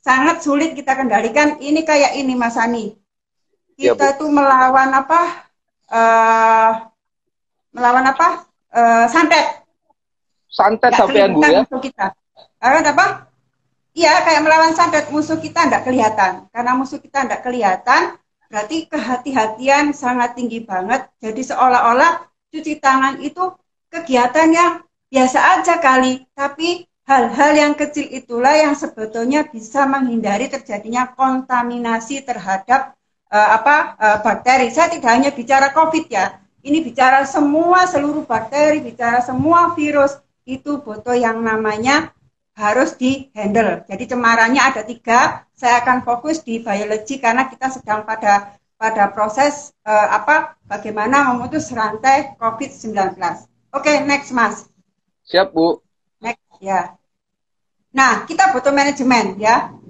sangat 0.00 0.42
sulit 0.42 0.72
kita 0.72 0.96
kendalikan. 0.96 1.60
Ini 1.60 1.80
kayak 1.84 2.16
ini 2.16 2.32
mas 2.34 2.56
Ani. 2.56 2.96
Ya, 3.80 3.96
kita 3.96 4.12
ya, 4.12 4.14
itu 4.16 4.26
melawan 4.28 4.90
apa 4.92 5.20
uh, 5.88 6.70
melawan 7.72 8.04
apa 8.08 8.44
uh, 8.74 9.06
santet. 9.08 9.64
Santet 10.50 10.92
sampai 10.98 11.30
bu 11.30 11.40
ya. 11.46 11.62
kita 11.64 12.12
karena 12.60 12.92
apa 12.92 13.30
Iya, 13.90 14.22
kayak 14.22 14.42
melawan 14.46 14.70
santet 14.70 15.10
musuh 15.10 15.42
kita 15.42 15.66
tidak 15.66 15.82
kelihatan. 15.82 16.46
Karena 16.54 16.72
musuh 16.78 17.02
kita 17.02 17.26
tidak 17.26 17.42
kelihatan, 17.42 18.14
berarti 18.46 18.86
kehati-hatian 18.86 19.90
sangat 19.90 20.38
tinggi 20.38 20.62
banget. 20.62 21.10
Jadi 21.18 21.42
seolah-olah 21.42 22.22
cuci 22.54 22.78
tangan 22.78 23.18
itu 23.18 23.50
kegiatan 23.90 24.48
yang 24.54 24.72
biasa 25.10 25.58
aja 25.58 25.82
kali, 25.82 26.22
tapi 26.38 26.86
hal-hal 27.02 27.50
yang 27.58 27.74
kecil 27.74 28.06
itulah 28.14 28.54
yang 28.54 28.78
sebetulnya 28.78 29.42
bisa 29.50 29.82
menghindari 29.90 30.46
terjadinya 30.46 31.10
kontaminasi 31.10 32.22
terhadap 32.22 32.94
uh, 33.34 33.48
apa 33.58 33.98
uh, 33.98 34.18
bakteri. 34.22 34.70
Saya 34.70 34.94
tidak 34.94 35.10
hanya 35.10 35.30
bicara 35.34 35.74
COVID 35.74 36.06
ya, 36.06 36.38
ini 36.62 36.78
bicara 36.78 37.26
semua 37.26 37.90
seluruh 37.90 38.22
bakteri, 38.22 38.78
bicara 38.78 39.18
semua 39.18 39.74
virus 39.74 40.14
itu 40.46 40.78
butuh 40.78 41.18
yang 41.18 41.42
namanya 41.42 42.14
harus 42.60 42.92
dihandle. 43.00 43.88
Jadi 43.88 44.04
cemarannya 44.04 44.60
ada 44.60 44.84
tiga. 44.84 45.48
Saya 45.56 45.80
akan 45.80 46.04
fokus 46.04 46.44
di 46.44 46.60
biologi 46.60 47.16
karena 47.16 47.48
kita 47.48 47.72
sedang 47.72 48.04
pada 48.04 48.60
pada 48.76 49.08
proses 49.12 49.72
uh, 49.88 50.08
apa 50.12 50.60
bagaimana 50.68 51.32
memutus 51.32 51.72
rantai 51.72 52.36
COVID-19. 52.36 52.96
Oke, 53.16 53.40
okay, 53.72 53.96
next 54.04 54.36
Mas. 54.36 54.68
Siap 55.24 55.56
Bu. 55.56 55.80
Next 56.20 56.44
ya. 56.60 56.92
Nah, 57.96 58.28
kita 58.28 58.52
butuh 58.52 58.72
manajemen 58.72 59.40
ya 59.40 59.80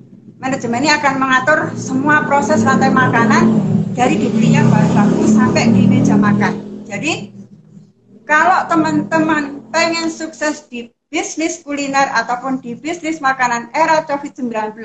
manajemen 0.41 0.81
ini 0.81 0.91
akan 0.91 1.15
mengatur 1.21 1.59
semua 1.77 2.25
proses 2.25 2.65
rantai 2.65 2.89
makanan 2.89 3.61
dari 3.93 4.17
dibelinya 4.17 4.65
bahan 4.73 4.91
baku 4.97 5.29
sampai 5.29 5.69
di 5.69 5.85
meja 5.85 6.17
makan. 6.17 6.85
Jadi 6.89 7.29
kalau 8.25 8.65
teman-teman 8.67 9.69
pengen 9.69 10.09
sukses 10.09 10.65
di 10.67 10.89
bisnis 11.11 11.61
kuliner 11.67 12.07
ataupun 12.15 12.63
di 12.63 12.79
bisnis 12.79 13.19
makanan 13.19 13.75
era 13.75 14.07
COVID-19 14.07 14.79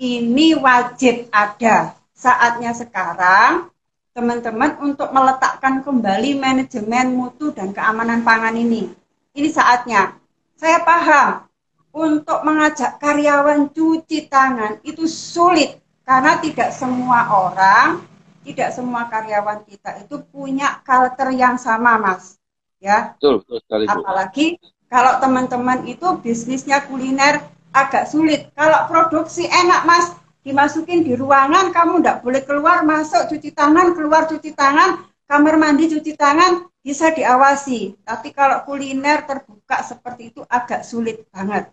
ini 0.00 0.56
wajib 0.56 1.28
ada. 1.28 1.94
Saatnya 2.16 2.72
sekarang 2.72 3.68
teman-teman 4.16 4.80
untuk 4.80 5.12
meletakkan 5.12 5.84
kembali 5.84 6.40
manajemen 6.40 7.12
mutu 7.12 7.52
dan 7.52 7.76
keamanan 7.76 8.24
pangan 8.24 8.56
ini. 8.56 8.88
Ini 9.36 9.48
saatnya. 9.52 10.16
Saya 10.56 10.80
paham 10.84 11.44
untuk 11.92 12.40
mengajak 12.48 12.96
karyawan 12.96 13.68
cuci 13.72 14.32
tangan 14.32 14.80
itu 14.84 15.04
sulit 15.04 15.80
karena 16.08 16.40
tidak 16.40 16.72
semua 16.72 17.28
orang, 17.28 18.00
tidak 18.42 18.72
semua 18.72 19.06
karyawan 19.12 19.64
kita 19.68 20.00
itu 20.00 20.16
punya 20.32 20.80
culture 20.80 21.32
yang 21.36 21.60
sama, 21.60 22.00
Mas. 22.00 22.40
Ya. 22.82 23.14
Betul, 23.16 23.44
betul 23.44 23.58
sekali. 23.62 23.84
Apalagi 23.86 24.46
kalau 24.92 25.16
teman-teman 25.24 25.88
itu 25.88 26.04
bisnisnya 26.20 26.84
kuliner 26.84 27.40
agak 27.72 28.04
sulit. 28.04 28.52
Kalau 28.52 28.84
produksi 28.92 29.48
enak, 29.48 29.88
Mas, 29.88 30.12
dimasukin 30.44 31.00
di 31.00 31.16
ruangan, 31.16 31.72
kamu 31.72 32.04
tidak 32.04 32.20
boleh 32.20 32.42
keluar, 32.44 32.84
masuk 32.84 33.32
cuci 33.32 33.56
tangan, 33.56 33.96
keluar 33.96 34.28
cuci 34.28 34.52
tangan, 34.52 35.00
kamar 35.24 35.56
mandi 35.56 35.88
cuci 35.96 36.12
tangan, 36.12 36.68
bisa 36.84 37.08
diawasi. 37.08 37.96
Tapi 38.04 38.36
kalau 38.36 38.68
kuliner 38.68 39.24
terbuka 39.24 39.80
seperti 39.80 40.28
itu 40.28 40.44
agak 40.44 40.84
sulit 40.84 41.24
banget. 41.32 41.72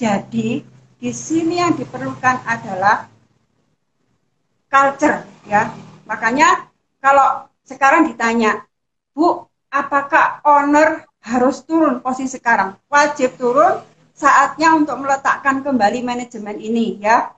Jadi 0.00 0.64
di 0.96 1.10
sini 1.12 1.60
yang 1.60 1.76
diperlukan 1.76 2.48
adalah 2.48 3.12
culture 4.72 5.20
ya. 5.44 5.68
Makanya 6.08 6.72
kalau 6.96 7.44
sekarang 7.60 8.08
ditanya, 8.08 8.64
Bu, 9.12 9.44
apakah 9.68 10.40
owner 10.48 11.04
harus 11.24 11.64
turun 11.64 12.04
posisi 12.04 12.36
sekarang? 12.36 12.76
Wajib 12.92 13.40
turun 13.40 13.80
saatnya 14.12 14.76
untuk 14.76 15.00
meletakkan 15.00 15.64
kembali 15.64 16.04
manajemen 16.04 16.60
ini 16.60 17.00
ya. 17.00 17.32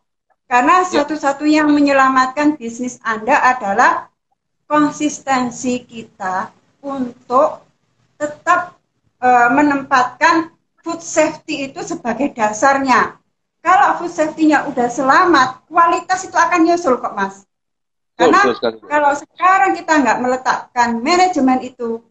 Karena 0.47 0.83
ya. 0.87 1.03
satu-satunya 1.03 1.63
yang 1.65 1.71
menyelamatkan 1.71 2.59
bisnis 2.59 2.99
Anda 3.03 3.39
adalah 3.39 4.11
konsistensi 4.67 5.83
kita 5.87 6.51
untuk 6.83 7.63
tetap 8.19 8.79
e, 9.19 9.29
menempatkan 9.51 10.55
food 10.83 11.03
safety 11.03 11.71
itu 11.71 11.83
sebagai 11.83 12.31
dasarnya. 12.35 13.19
Kalau 13.59 13.99
food 13.99 14.15
safety-nya 14.15 14.71
udah 14.71 14.87
selamat, 14.87 15.67
kualitas 15.67 16.23
itu 16.27 16.39
akan 16.39 16.61
nyusul 16.63 17.03
kok 17.03 17.15
mas. 17.19 17.43
Karena 18.15 18.55
kalau 18.87 19.13
sekarang 19.13 19.75
kita 19.75 19.93
nggak 19.99 20.19
meletakkan 20.23 21.03
manajemen 21.03 21.61
itu, 21.67 22.06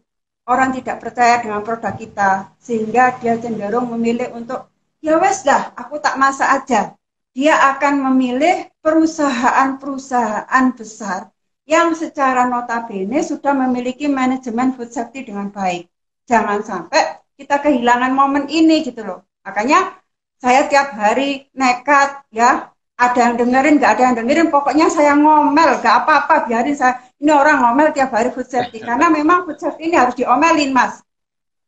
orang 0.46 0.70
tidak 0.78 1.02
percaya 1.02 1.42
dengan 1.42 1.60
produk 1.66 1.94
kita, 1.94 2.30
sehingga 2.62 3.18
dia 3.18 3.34
cenderung 3.38 3.90
memilih 3.92 4.30
untuk 4.34 4.70
ya 5.02 5.18
wes 5.18 5.42
dah, 5.42 5.74
aku 5.74 5.98
tak 5.98 6.14
masak 6.18 6.48
aja. 6.62 6.94
Dia 7.36 7.76
akan 7.76 8.00
memilih 8.10 8.70
perusahaan-perusahaan 8.80 10.66
besar 10.72 11.28
yang 11.66 11.92
secara 11.92 12.46
notabene 12.48 13.20
sudah 13.20 13.52
memiliki 13.52 14.08
manajemen 14.08 14.72
food 14.72 14.88
safety 14.94 15.26
dengan 15.28 15.52
baik. 15.52 15.90
Jangan 16.24 16.62
sampai 16.62 17.20
kita 17.36 17.60
kehilangan 17.60 18.14
momen 18.14 18.48
ini 18.48 18.86
gitu 18.86 19.04
loh. 19.04 19.26
Makanya 19.44 20.00
saya 20.40 20.64
tiap 20.70 20.94
hari 20.96 21.50
nekat 21.52 22.24
ya, 22.32 22.70
ada 22.96 23.18
yang 23.28 23.36
dengerin, 23.36 23.76
nggak 23.76 23.92
ada 23.92 24.02
yang 24.08 24.16
dengerin, 24.16 24.48
pokoknya 24.48 24.88
saya 24.88 25.12
ngomel, 25.12 25.84
nggak 25.84 25.96
apa-apa, 26.04 26.48
biarin 26.48 26.72
saya, 26.72 26.96
ini 27.20 27.28
orang 27.28 27.60
ngomel 27.60 27.92
tiap 27.92 28.08
hari 28.08 28.32
food 28.32 28.48
safety, 28.48 28.80
karena 28.80 29.12
memang 29.12 29.44
food 29.44 29.60
safety 29.60 29.92
ini 29.92 29.96
harus 30.00 30.16
diomelin 30.16 30.72
mas, 30.72 31.04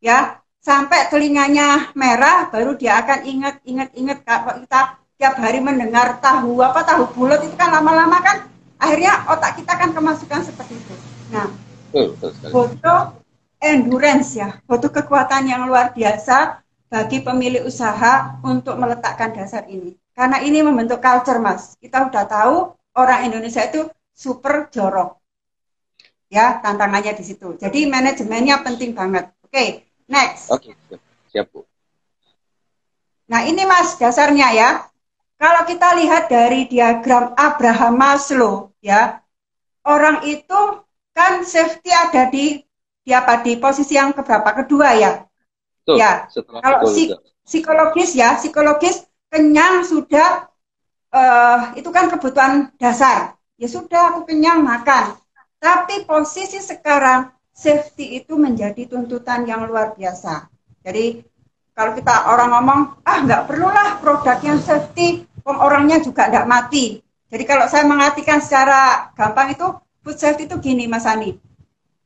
ya, 0.01 0.41
sampai 0.65 1.13
telinganya 1.13 1.93
merah, 1.93 2.49
baru 2.49 2.81
dia 2.81 3.05
akan 3.05 3.29
ingat, 3.29 3.61
ingat, 3.69 3.93
ingat, 3.93 4.25
kalau 4.25 4.65
kita 4.65 4.81
tiap 5.21 5.35
hari 5.37 5.61
mendengar 5.61 6.17
tahu 6.17 6.65
apa, 6.65 6.81
tahu 6.89 7.13
bulat 7.13 7.45
itu 7.45 7.53
kan 7.61 7.77
lama-lama 7.77 8.25
kan, 8.25 8.49
akhirnya 8.81 9.29
otak 9.29 9.61
kita 9.61 9.77
kan 9.77 9.93
kemasukan 9.93 10.49
seperti 10.49 10.81
itu. 10.81 10.95
Nah, 11.29 11.53
foto 12.49 13.21
endurance 13.61 14.33
ya, 14.33 14.57
butuh 14.65 14.89
kekuatan 14.89 15.45
yang 15.45 15.69
luar 15.69 15.93
biasa 15.93 16.65
bagi 16.89 17.21
pemilik 17.21 17.69
usaha 17.69 18.41
untuk 18.41 18.81
meletakkan 18.81 19.37
dasar 19.37 19.69
ini. 19.69 19.93
Karena 20.19 20.43
ini 20.43 20.59
membentuk 20.67 20.99
culture, 20.99 21.39
Mas. 21.39 21.79
Kita 21.79 22.11
udah 22.11 22.27
tahu 22.27 22.75
orang 22.99 23.31
Indonesia 23.31 23.63
itu 23.63 23.87
super 24.11 24.67
jorok. 24.75 25.15
Ya, 26.27 26.59
tantangannya 26.59 27.15
di 27.15 27.23
situ. 27.23 27.55
Jadi 27.55 27.87
manajemennya 27.87 28.67
penting 28.67 28.99
banget. 28.99 29.31
Oke, 29.47 29.55
okay, 29.55 29.69
next. 30.11 30.51
Oke, 30.51 30.75
okay, 30.75 30.99
siap, 31.31 31.47
Bu. 31.55 31.63
Nah, 33.31 33.47
ini 33.47 33.63
Mas 33.63 33.95
dasarnya 33.95 34.51
ya. 34.51 34.71
Kalau 35.39 35.63
kita 35.71 35.95
lihat 36.03 36.27
dari 36.27 36.67
diagram 36.67 37.39
Abraham 37.39 37.95
Maslow 37.95 38.75
ya, 38.83 39.23
orang 39.87 40.27
itu 40.27 40.83
kan 41.15 41.47
safety 41.47 41.95
ada 41.95 42.27
di 42.27 42.61
di 43.09 43.11
apa 43.17 43.41
di 43.41 43.57
posisi 43.57 43.97
yang 43.97 44.13
keberapa 44.13 44.53
kedua 44.63 44.93
ya 44.93 45.25
Tuh, 45.89 45.97
ya 45.97 46.29
kalau 46.61 46.85
psik 46.85 47.17
psikologis 47.43 48.13
ya 48.13 48.37
psikologis 48.37 49.08
kenyang 49.29 49.85
sudah 49.85 50.49
uh, 51.13 51.73
itu 51.77 51.89
kan 51.93 52.09
kebutuhan 52.13 52.73
dasar 52.81 53.37
ya 53.61 53.69
sudah 53.69 54.15
aku 54.17 54.29
kenyang 54.29 54.65
makan 54.65 55.17
tapi 55.59 56.07
posisi 56.09 56.63
sekarang 56.63 57.33
safety 57.51 58.23
itu 58.23 58.39
menjadi 58.39 58.87
tuntutan 58.87 59.43
yang 59.45 59.67
luar 59.67 59.99
biasa 59.99 60.47
Jadi 60.89 61.21
kalau 61.77 61.93
kita 61.95 62.33
orang 62.33 62.49
ngomong, 62.57 62.81
ah 63.07 63.19
nggak 63.23 63.45
perlulah 63.47 64.03
produk 64.03 64.41
yang 64.43 64.59
safety, 64.59 65.23
orangnya 65.47 66.03
juga 66.03 66.27
nggak 66.27 66.49
mati. 66.49 66.99
Jadi 67.29 67.45
kalau 67.45 67.69
saya 67.69 67.85
mengartikan 67.85 68.41
secara 68.41 69.13
gampang 69.15 69.53
itu, 69.53 69.67
food 70.03 70.17
safety 70.17 70.49
itu 70.49 70.57
gini 70.59 70.89
Mas 70.89 71.05
Ani. 71.05 71.37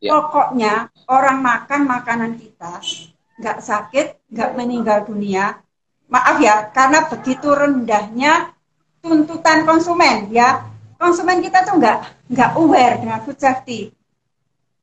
Ya. 0.03 0.19
Pokoknya 0.19 0.91
orang 1.07 1.41
makan 1.41 1.81
makanan 1.87 2.33
kita 2.37 2.83
nggak 3.39 3.59
sakit, 3.63 4.07
nggak 4.35 4.51
meninggal 4.59 5.07
dunia. 5.07 5.63
Maaf 6.13 6.37
ya, 6.45 6.69
karena 6.77 7.09
begitu 7.09 7.49
rendahnya 7.49 8.53
tuntutan 9.01 9.65
konsumen 9.65 10.29
ya. 10.29 10.69
Konsumen 11.01 11.41
kita 11.41 11.65
tuh 11.65 11.81
nggak 11.81 12.29
nggak 12.29 12.51
aware 12.61 13.01
dengan 13.01 13.19
food 13.25 13.41
safety. 13.41 13.89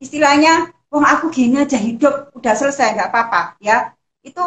Istilahnya, 0.02 0.74
wong 0.90 1.06
aku 1.06 1.30
gini 1.30 1.62
aja 1.62 1.78
hidup 1.78 2.34
udah 2.34 2.54
selesai 2.58 2.98
nggak 2.98 3.08
apa-apa 3.14 3.54
ya. 3.62 3.94
Itu 4.26 4.42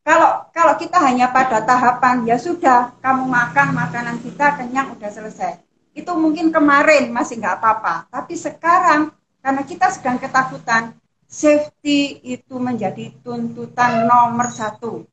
kalau 0.00 0.48
kalau 0.56 0.74
kita 0.80 0.96
hanya 1.04 1.28
pada 1.28 1.60
tahapan 1.62 2.24
ya 2.24 2.40
sudah 2.40 2.96
kamu 3.04 3.28
makan 3.28 3.76
makanan 3.76 4.16
kita 4.24 4.56
kenyang 4.56 4.96
udah 4.96 5.10
selesai. 5.12 5.60
Itu 5.92 6.16
mungkin 6.16 6.48
kemarin 6.48 7.12
masih 7.12 7.44
nggak 7.44 7.60
apa-apa, 7.60 8.08
tapi 8.08 8.36
sekarang 8.36 9.12
karena 9.44 9.62
kita 9.62 9.92
sedang 9.92 10.16
ketakutan, 10.18 10.96
safety 11.28 12.18
itu 12.24 12.56
menjadi 12.56 13.12
tuntutan 13.20 14.08
nomor 14.08 14.48
satu. 14.50 15.04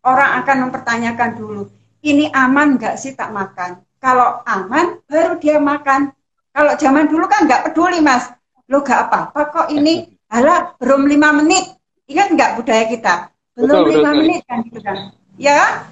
Orang 0.00 0.40
akan 0.40 0.56
mempertanyakan 0.68 1.36
dulu, 1.36 1.68
ini 2.00 2.32
aman 2.32 2.80
nggak 2.80 2.96
sih 2.96 3.12
tak 3.12 3.30
makan? 3.36 3.84
Kalau 4.00 4.40
aman, 4.48 4.96
baru 5.04 5.36
dia 5.36 5.60
makan. 5.60 6.08
Kalau 6.56 6.72
zaman 6.80 7.04
dulu 7.06 7.28
kan 7.28 7.44
nggak 7.44 7.68
peduli 7.68 8.00
mas, 8.00 8.32
lo 8.72 8.80
nggak 8.80 9.12
apa-apa 9.12 9.40
kok 9.52 9.68
ini, 9.68 10.08
halah 10.32 10.72
belum 10.80 11.04
lima 11.04 11.36
menit. 11.36 11.76
Ingat 12.08 12.32
nggak 12.32 12.50
budaya 12.56 12.84
kita? 12.88 13.14
Belum 13.52 13.84
betul, 13.84 13.92
lima 13.92 14.10
betul, 14.10 14.20
menit 14.24 14.40
kan 14.48 14.58
gitu 14.64 14.80
kan? 14.80 14.96
Ya, 15.36 15.84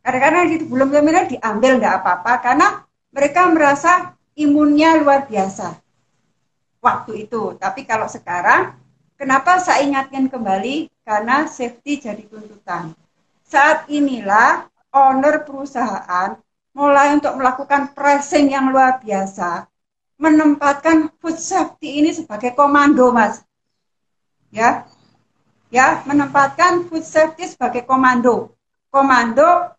kadang-kadang 0.00 0.44
gitu 0.56 0.64
belum 0.72 0.88
lima 0.88 1.04
menit 1.04 1.24
diambil 1.36 1.70
nggak 1.76 1.94
apa-apa 2.00 2.32
karena 2.40 2.68
mereka 3.12 3.40
merasa 3.52 3.92
imunnya 4.34 4.96
luar 4.96 5.28
biasa 5.28 5.76
waktu 6.80 7.28
itu. 7.28 7.60
Tapi 7.60 7.84
kalau 7.84 8.08
sekarang 8.08 8.72
Kenapa 9.18 9.58
saya 9.58 9.82
ingatkan 9.82 10.30
kembali? 10.30 10.86
Karena 11.02 11.50
safety 11.50 11.98
jadi 11.98 12.22
tuntutan. 12.30 12.94
Saat 13.48 13.88
inilah 13.88 14.68
owner 14.92 15.40
perusahaan 15.48 16.36
mulai 16.76 17.16
untuk 17.16 17.34
melakukan 17.40 17.96
pressing 17.96 18.52
yang 18.52 18.68
luar 18.68 19.00
biasa, 19.00 19.64
menempatkan 20.20 21.08
food 21.16 21.40
safety 21.40 22.04
ini 22.04 22.12
sebagai 22.12 22.52
komando, 22.52 23.08
Mas. 23.08 23.40
Ya. 24.52 24.84
Ya, 25.72 26.00
menempatkan 26.04 26.88
food 26.92 27.04
safety 27.04 27.48
sebagai 27.48 27.88
komando. 27.88 28.52
Komando 28.88 29.72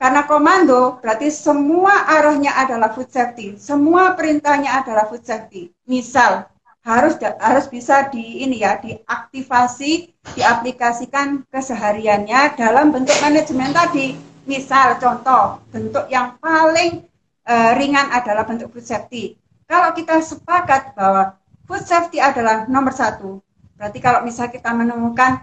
karena 0.00 0.24
komando 0.24 0.96
berarti 1.04 1.28
semua 1.28 2.08
arahnya 2.08 2.56
adalah 2.56 2.88
food 2.96 3.12
safety, 3.12 3.60
semua 3.60 4.16
perintahnya 4.16 4.80
adalah 4.80 5.04
food 5.04 5.20
safety. 5.20 5.68
Misal, 5.84 6.48
harus 6.80 7.20
harus 7.20 7.66
bisa 7.68 8.08
di 8.08 8.44
ini 8.44 8.64
ya 8.64 8.80
diaktifasi 8.80 10.10
diaplikasikan 10.34 11.44
kesehariannya 11.52 12.56
dalam 12.56 12.92
bentuk 12.94 13.16
manajemen 13.20 13.72
tadi. 13.72 14.16
Misal 14.48 14.96
contoh 14.96 15.60
bentuk 15.68 16.08
yang 16.08 16.40
paling 16.40 17.04
uh, 17.44 17.76
ringan 17.76 18.08
adalah 18.10 18.48
bentuk 18.48 18.72
food 18.72 18.86
safety. 18.88 19.36
Kalau 19.68 19.94
kita 19.94 20.18
sepakat 20.18 20.96
bahwa 20.96 21.38
food 21.70 21.86
safety 21.86 22.18
adalah 22.18 22.66
nomor 22.66 22.90
satu 22.90 23.38
berarti 23.78 24.02
kalau 24.02 24.20
misal 24.26 24.50
kita 24.50 24.74
menemukan 24.74 25.40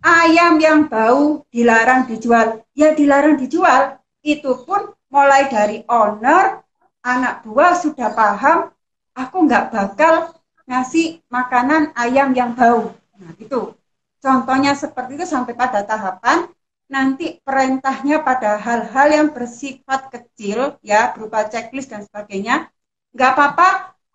ayam 0.00 0.56
yang 0.62 0.86
bau 0.86 1.42
dilarang 1.50 2.06
dijual 2.06 2.62
ya 2.78 2.94
dilarang 2.94 3.36
dijual 3.36 4.00
itu 4.22 4.54
pun 4.62 4.94
mulai 5.10 5.50
dari 5.50 5.82
owner 5.90 6.62
anak 7.02 7.42
buah 7.42 7.74
sudah 7.74 8.14
paham 8.14 8.70
aku 9.12 9.36
nggak 9.50 9.74
bakal 9.74 10.32
ngasih 10.64 11.20
makanan 11.28 11.92
ayam 11.96 12.32
yang 12.32 12.56
bau. 12.56 12.92
Nah, 13.20 13.32
itu. 13.36 13.72
Contohnya 14.20 14.72
seperti 14.72 15.20
itu 15.20 15.26
sampai 15.28 15.52
pada 15.52 15.84
tahapan. 15.84 16.48
Nanti 16.88 17.40
perintahnya 17.40 18.20
pada 18.20 18.60
hal-hal 18.60 19.08
yang 19.08 19.28
bersifat 19.32 20.12
kecil 20.12 20.76
ya 20.84 21.12
berupa 21.16 21.48
checklist 21.48 21.92
dan 21.92 22.04
sebagainya. 22.04 22.68
Nggak 23.12 23.30
apa-apa. 23.36 23.68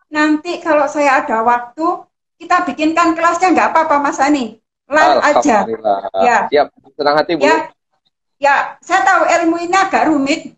Nanti 0.09 0.57
kalau 0.61 0.89
saya 0.89 1.21
ada 1.21 1.41
waktu 1.45 2.05
kita 2.41 2.65
bikinkan 2.69 3.13
kelasnya. 3.13 3.53
Nggak 3.53 3.69
apa-apa 3.73 3.95
Mas 4.01 4.21
Ani. 4.21 4.57
Live 4.89 5.21
aja. 5.21 5.65
Ya. 6.25 6.37
Siap. 6.49 6.67
Senang 6.97 7.15
hati 7.21 7.37
Bu. 7.37 7.45
Ya. 7.45 7.69
Ya 8.39 8.55
saya 8.81 9.05
tahu 9.05 9.29
ilmu 9.29 9.57
ini 9.61 9.75
agak 9.77 10.09
rumit. 10.09 10.57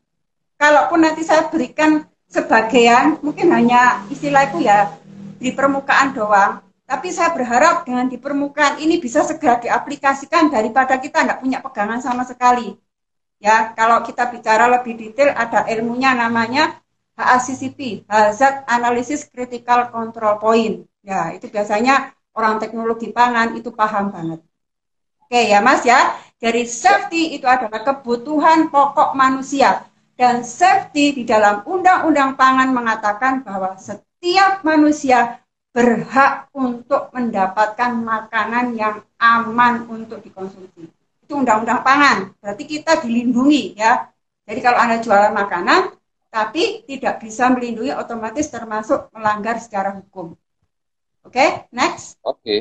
Kalaupun 0.56 1.02
nanti 1.04 1.26
saya 1.26 1.50
berikan 1.50 2.06
sebagian 2.32 3.20
mungkin 3.20 3.52
hanya 3.52 4.08
istilahku 4.08 4.64
ya 4.64 4.94
di 5.42 5.50
permukaan 5.50 6.14
doang. 6.14 6.62
Tapi 6.86 7.10
saya 7.10 7.34
berharap 7.34 7.88
dengan 7.88 8.06
di 8.06 8.22
permukaan 8.22 8.78
ini 8.78 9.02
bisa 9.02 9.26
segera 9.26 9.58
diaplikasikan 9.58 10.54
daripada 10.54 11.02
kita 11.02 11.26
nggak 11.26 11.40
punya 11.42 11.60
pegangan 11.64 11.98
sama 12.04 12.22
sekali. 12.28 12.78
Ya, 13.42 13.74
kalau 13.74 14.06
kita 14.06 14.30
bicara 14.30 14.70
lebih 14.70 14.94
detail 15.02 15.34
ada 15.34 15.66
ilmunya 15.66 16.14
namanya 16.14 16.78
HACCP, 17.18 18.06
Hazard 18.06 18.70
Analysis 18.70 19.26
Critical 19.26 19.90
Control 19.90 20.38
Point. 20.38 20.86
Ya, 21.02 21.34
itu 21.34 21.50
biasanya 21.50 22.14
orang 22.38 22.62
teknologi 22.62 23.10
pangan 23.10 23.58
itu 23.58 23.74
paham 23.74 24.14
banget. 24.14 24.46
Oke 25.32 25.48
ya 25.48 25.64
Mas 25.64 25.88
ya, 25.88 26.12
dari 26.44 26.68
safety 26.68 27.40
itu 27.40 27.48
adalah 27.48 27.88
kebutuhan 27.88 28.68
pokok 28.68 29.16
manusia 29.16 29.88
dan 30.20 30.44
safety 30.44 31.16
di 31.16 31.24
dalam 31.24 31.64
undang-undang 31.64 32.36
pangan 32.36 32.76
mengatakan 32.76 33.40
bahwa 33.40 33.80
setiap 33.80 34.11
manusia 34.62 35.42
berhak 35.72 36.52
untuk 36.52 37.10
mendapatkan 37.16 37.92
makanan 37.96 38.76
yang 38.76 39.02
aman 39.18 39.88
untuk 39.88 40.20
dikonsumsi. 40.20 40.88
Itu 41.24 41.40
undang-undang 41.40 41.82
pangan. 41.82 42.36
Berarti 42.44 42.64
kita 42.68 43.00
dilindungi 43.00 43.80
ya. 43.80 44.12
Jadi 44.44 44.60
kalau 44.60 44.78
Anda 44.78 45.00
jualan 45.00 45.32
makanan 45.32 45.96
tapi 46.32 46.88
tidak 46.88 47.20
bisa 47.20 47.52
melindungi 47.52 47.92
otomatis 47.92 48.48
termasuk 48.48 49.12
melanggar 49.12 49.60
secara 49.60 49.96
hukum. 50.00 50.36
Oke, 51.22 51.38
okay, 51.38 51.50
next. 51.76 52.20
Oke. 52.24 52.40
Okay. 52.40 52.60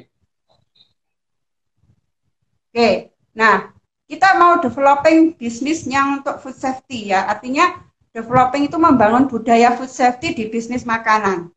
Oke. 2.70 2.74
Okay. 2.74 2.94
Nah, 3.34 3.70
kita 4.10 4.34
mau 4.38 4.58
developing 4.58 5.38
bisnis 5.38 5.86
yang 5.86 6.18
untuk 6.22 6.42
food 6.42 6.58
safety 6.58 7.14
ya. 7.14 7.30
Artinya 7.30 7.78
developing 8.10 8.66
itu 8.66 8.76
membangun 8.78 9.30
budaya 9.30 9.74
food 9.78 9.90
safety 9.90 10.34
di 10.34 10.44
bisnis 10.50 10.82
makanan. 10.82 11.50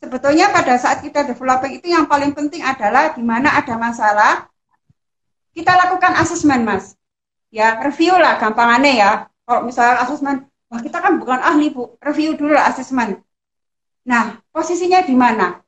Sebetulnya 0.00 0.48
pada 0.48 0.80
saat 0.80 1.04
kita 1.04 1.28
developing 1.28 1.76
itu 1.76 1.92
yang 1.92 2.08
paling 2.08 2.32
penting 2.32 2.64
adalah 2.64 3.12
di 3.12 3.20
mana 3.20 3.52
ada 3.52 3.76
masalah, 3.76 4.48
kita 5.52 5.76
lakukan 5.76 6.16
asesmen, 6.16 6.64
Mas. 6.64 6.96
Ya, 7.50 7.76
review 7.82 8.14
lah 8.16 8.38
gampangannya 8.40 8.92
ya. 8.96 9.10
Kalau 9.44 9.66
misalnya 9.66 10.00
asesmen, 10.06 10.46
wah 10.70 10.80
kita 10.80 11.02
kan 11.02 11.18
bukan 11.20 11.42
ahli, 11.42 11.74
Bu. 11.74 11.98
Review 12.00 12.38
dulu 12.38 12.56
lah 12.56 12.70
asesmen. 12.70 13.20
Nah, 14.06 14.40
posisinya 14.54 15.04
di 15.04 15.12
mana? 15.12 15.60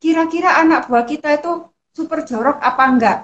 Kira-kira 0.00 0.56
anak 0.62 0.88
buah 0.88 1.04
kita 1.04 1.36
itu 1.36 1.68
super 1.92 2.24
jorok 2.24 2.62
apa 2.62 2.82
enggak? 2.88 3.18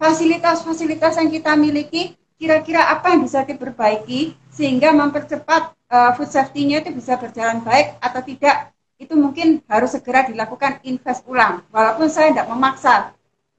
Fasilitas-fasilitas 0.00 1.20
yang 1.20 1.28
kita 1.28 1.52
miliki 1.58 2.16
kira-kira 2.40 2.90
apa 2.90 3.12
yang 3.12 3.22
bisa 3.22 3.44
diperbaiki 3.44 4.34
sehingga 4.52 4.92
mempercepat 4.92 5.72
uh, 5.88 6.12
food 6.14 6.28
safety-nya 6.28 6.84
itu 6.84 6.92
bisa 6.92 7.16
berjalan 7.16 7.64
baik 7.64 7.96
atau 7.98 8.20
tidak 8.20 8.72
itu 9.00 9.18
mungkin 9.18 9.64
harus 9.66 9.98
segera 9.98 10.22
dilakukan 10.28 10.78
invest 10.86 11.26
ulang. 11.26 11.66
Walaupun 11.74 12.06
saya 12.06 12.30
tidak 12.30 12.46
memaksa. 12.46 13.10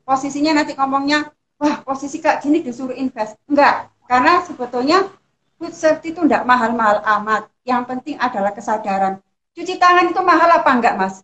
Posisinya 0.07 0.63
nanti 0.63 0.71
ngomongnya 0.77 1.33
wah 1.59 1.83
posisi 1.83 2.23
kak 2.23 2.39
gini 2.39 2.63
disuruh 2.63 2.95
invest. 2.95 3.35
Enggak. 3.49 3.91
Karena 4.07 4.39
sebetulnya 4.45 5.11
food 5.59 5.75
safety 5.75 6.15
itu 6.15 6.23
tidak 6.23 6.47
mahal-mahal 6.47 7.03
amat. 7.19 7.51
Yang 7.67 7.83
penting 7.91 8.15
adalah 8.19 8.55
kesadaran. 8.55 9.19
Cuci 9.51 9.75
tangan 9.75 10.07
itu 10.07 10.21
mahal 10.23 10.49
apa 10.63 10.69
enggak 10.71 10.95
mas? 10.95 11.23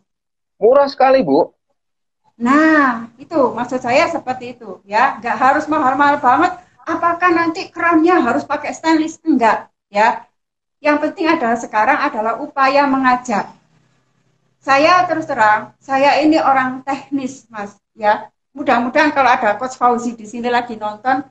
Murah 0.60 0.88
sekali 0.92 1.24
bu. 1.24 1.56
Nah 2.40 3.08
itu 3.16 3.40
maksud 3.56 3.80
saya 3.80 4.12
seperti 4.12 4.60
itu 4.60 4.84
ya. 4.84 5.16
Enggak 5.20 5.40
harus 5.40 5.64
mahal-mahal 5.72 6.20
banget 6.20 6.60
apakah 6.90 7.30
nanti 7.30 7.70
kerannya 7.70 8.18
harus 8.20 8.44
pakai 8.44 8.74
stainless? 8.74 9.22
Enggak, 9.22 9.70
ya. 9.94 10.26
Yang 10.80 10.98
penting 11.06 11.28
adalah 11.30 11.58
sekarang 11.60 12.00
adalah 12.02 12.34
upaya 12.42 12.88
mengajak. 12.90 13.52
Saya 14.60 15.08
terus 15.08 15.28
terang, 15.30 15.72
saya 15.80 16.20
ini 16.20 16.36
orang 16.42 16.84
teknis, 16.84 17.48
Mas, 17.48 17.78
ya. 17.96 18.28
Mudah-mudahan 18.52 19.14
kalau 19.14 19.30
ada 19.32 19.56
Coach 19.56 19.78
Fauzi 19.80 20.18
di 20.18 20.26
sini 20.28 20.50
lagi 20.52 20.76
nonton, 20.76 21.24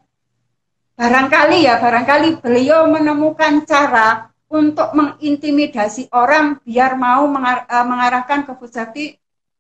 barangkali 0.97 1.66
ya, 1.66 1.77
barangkali 1.77 2.40
beliau 2.40 2.88
menemukan 2.88 3.66
cara 3.68 4.33
untuk 4.49 4.97
mengintimidasi 4.97 6.09
orang 6.14 6.57
biar 6.64 6.97
mau 6.97 7.29
mengar 7.29 7.68
eh, 7.68 7.85
mengarahkan 7.85 8.49
ke 8.49 8.53
safety, 8.71 9.05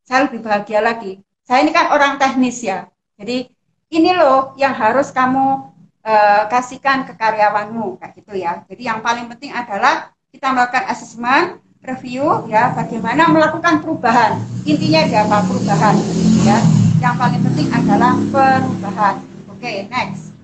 saya 0.06 0.30
lebih 0.30 0.40
bahagia 0.40 0.80
lagi. 0.80 1.20
Saya 1.44 1.64
ini 1.64 1.72
kan 1.72 1.92
orang 1.92 2.16
teknis 2.16 2.64
ya, 2.64 2.88
jadi 3.20 3.48
ini 3.88 4.10
loh 4.12 4.52
yang 4.60 4.76
harus 4.76 5.12
kamu 5.12 5.72
uh, 6.04 6.42
kasihkan 6.50 7.06
ke 7.08 7.14
karyawanmu 7.16 7.98
kayak 7.98 8.12
gitu 8.18 8.34
ya. 8.36 8.62
Jadi 8.66 8.82
yang 8.86 9.00
paling 9.00 9.26
penting 9.30 9.54
adalah 9.54 10.12
kita 10.28 10.52
melakukan 10.52 10.84
assessment, 10.92 11.62
review 11.80 12.46
ya, 12.50 12.74
bagaimana 12.74 13.30
melakukan 13.30 13.80
perubahan. 13.80 14.38
Intinya 14.68 15.06
ada 15.06 15.18
apa? 15.24 15.38
Perubahan 15.46 15.96
ya. 16.44 16.58
Yang 16.98 17.14
paling 17.14 17.42
penting 17.46 17.68
adalah 17.70 18.12
perubahan. 18.30 19.14
Oke, 19.48 19.60
okay, 19.62 19.76
next. 19.86 20.34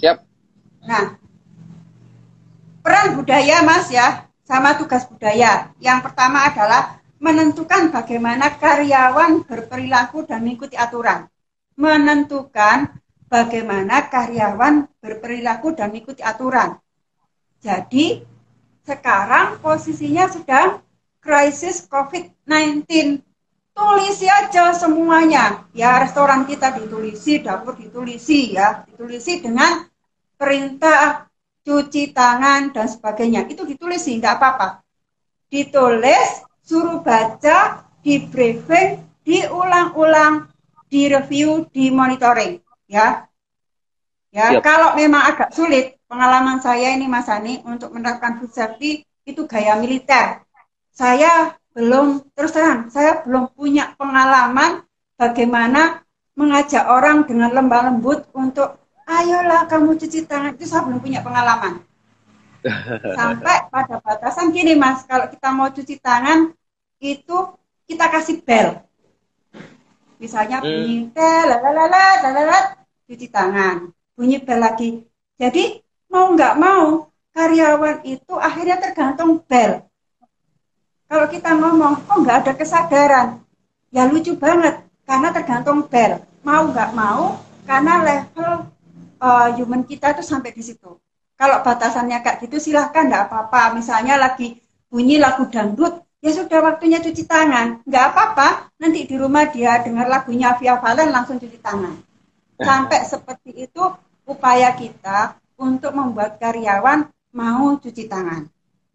Siap. 0.00 0.24
Nah, 0.84 1.20
peran 2.80 3.16
budaya 3.16 3.60
Mas 3.64 3.88
ya, 3.92 4.28
sama 4.46 4.78
tugas 4.78 5.04
budaya. 5.04 5.72
Yang 5.82 5.98
pertama 6.10 6.48
adalah 6.48 7.02
menentukan 7.18 7.90
bagaimana 7.90 8.54
karyawan 8.56 9.44
berperilaku 9.44 10.28
dan 10.28 10.44
mengikuti 10.44 10.76
aturan. 10.76 11.28
Menentukan 11.76 12.96
bagaimana 13.26 14.06
karyawan 14.06 14.86
berperilaku 15.02 15.74
dan 15.74 15.90
mengikuti 15.90 16.22
aturan. 16.22 16.78
Jadi, 17.60 18.22
sekarang 18.86 19.58
posisinya 19.58 20.30
sedang 20.30 20.82
krisis 21.18 21.82
COVID-19. 21.90 22.86
Tulisi 23.76 24.24
aja 24.24 24.72
semuanya. 24.72 25.68
Ya, 25.76 26.00
restoran 26.00 26.48
kita 26.48 26.72
ditulisi, 26.80 27.44
dapur 27.44 27.76
ditulisi 27.76 28.56
ya, 28.56 28.86
ditulisi 28.88 29.44
dengan 29.44 29.84
perintah 30.38 31.28
cuci 31.60 32.14
tangan 32.16 32.72
dan 32.72 32.86
sebagainya. 32.88 33.44
Itu 33.50 33.68
ditulisi, 33.68 34.16
tidak 34.16 34.40
apa-apa. 34.40 34.68
Ditulis, 35.50 36.46
suruh 36.64 37.04
baca, 37.04 37.84
di 38.00 38.22
briefing, 38.22 39.02
diulang-ulang, 39.26 40.48
di 40.88 41.10
review, 41.10 41.66
di 41.68 41.90
monitoring 41.90 42.65
ya. 42.90 43.26
Ya, 44.34 44.52
yep. 44.52 44.60
kalau 44.60 44.92
memang 44.98 45.32
agak 45.32 45.54
sulit, 45.54 45.96
pengalaman 46.10 46.60
saya 46.60 46.92
ini 46.92 47.08
Mas 47.08 47.30
Ani 47.30 47.64
untuk 47.64 47.94
menerapkan 47.94 48.36
food 48.36 48.52
safety 48.52 49.00
itu 49.24 49.48
gaya 49.48 49.80
militer. 49.80 50.44
Saya 50.92 51.56
belum 51.72 52.24
terus 52.36 52.52
terang, 52.52 52.92
saya 52.92 53.24
belum 53.24 53.52
punya 53.56 53.96
pengalaman 53.96 54.84
bagaimana 55.16 56.04
mengajak 56.36 56.84
orang 56.84 57.24
dengan 57.24 57.48
lembah 57.52 57.92
lembut 57.92 58.28
untuk 58.36 58.76
ayolah 59.08 59.64
kamu 59.70 59.96
cuci 59.96 60.28
tangan 60.28 60.52
itu 60.52 60.68
saya 60.68 60.84
belum 60.84 61.00
punya 61.00 61.24
pengalaman. 61.24 61.80
Sampai 63.18 63.72
pada 63.72 64.02
batasan 64.04 64.52
gini 64.52 64.76
Mas, 64.76 65.06
kalau 65.08 65.32
kita 65.32 65.48
mau 65.54 65.72
cuci 65.72 65.96
tangan 65.96 66.52
itu 67.00 67.36
kita 67.86 68.10
kasih 68.10 68.42
bel 68.42 68.82
misalnya 70.16 70.60
hmm. 70.60 70.66
bunyi 70.66 70.96
tel 71.12 71.46
lalalala 71.48 72.04
lalalala 72.24 72.58
cuci 73.06 73.26
tangan. 73.28 73.90
Bunyi 74.16 74.40
bel 74.40 74.60
lagi. 74.60 75.04
Jadi 75.36 75.78
mau 76.08 76.32
nggak 76.32 76.54
mau 76.56 77.12
karyawan 77.36 78.00
itu 78.08 78.34
akhirnya 78.40 78.80
tergantung 78.80 79.44
bel. 79.44 79.84
Kalau 81.06 81.26
kita 81.28 81.54
ngomong 81.54 82.08
kok 82.08 82.16
nggak 82.24 82.38
ada 82.42 82.52
kesadaran. 82.56 83.28
Ya 83.94 84.08
lucu 84.08 84.34
banget 84.34 84.82
karena 85.04 85.28
tergantung 85.30 85.84
bel. 85.86 86.24
Mau 86.42 86.72
nggak 86.72 86.90
mau 86.96 87.38
karena 87.68 88.00
level 88.02 88.72
uh, 89.20 89.48
human 89.54 89.84
kita 89.84 90.16
itu 90.16 90.24
sampai 90.24 90.56
di 90.56 90.62
situ. 90.64 90.96
Kalau 91.36 91.60
batasannya 91.60 92.24
kayak 92.24 92.48
gitu 92.48 92.56
silahkan 92.56 93.04
nggak 93.06 93.28
apa-apa. 93.28 93.76
Misalnya 93.76 94.16
lagi 94.16 94.56
bunyi 94.88 95.20
lagu 95.20 95.44
dangdut 95.52 96.05
ya 96.20 96.30
sudah 96.32 96.58
waktunya 96.62 96.98
cuci 97.02 97.24
tangan. 97.28 97.82
Nggak 97.84 98.04
apa-apa, 98.12 98.48
nanti 98.80 99.04
di 99.04 99.16
rumah 99.16 99.48
dia 99.48 99.80
dengar 99.80 100.08
lagunya 100.08 100.56
Via 100.56 100.80
Valen 100.80 101.12
langsung 101.12 101.36
cuci 101.36 101.58
tangan. 101.60 101.94
Sampai 102.66 103.04
seperti 103.04 103.68
itu 103.68 103.82
upaya 104.26 104.72
kita 104.74 105.36
untuk 105.56 105.92
membuat 105.92 106.40
karyawan 106.40 107.08
mau 107.36 107.76
cuci 107.76 108.08
tangan. 108.08 108.48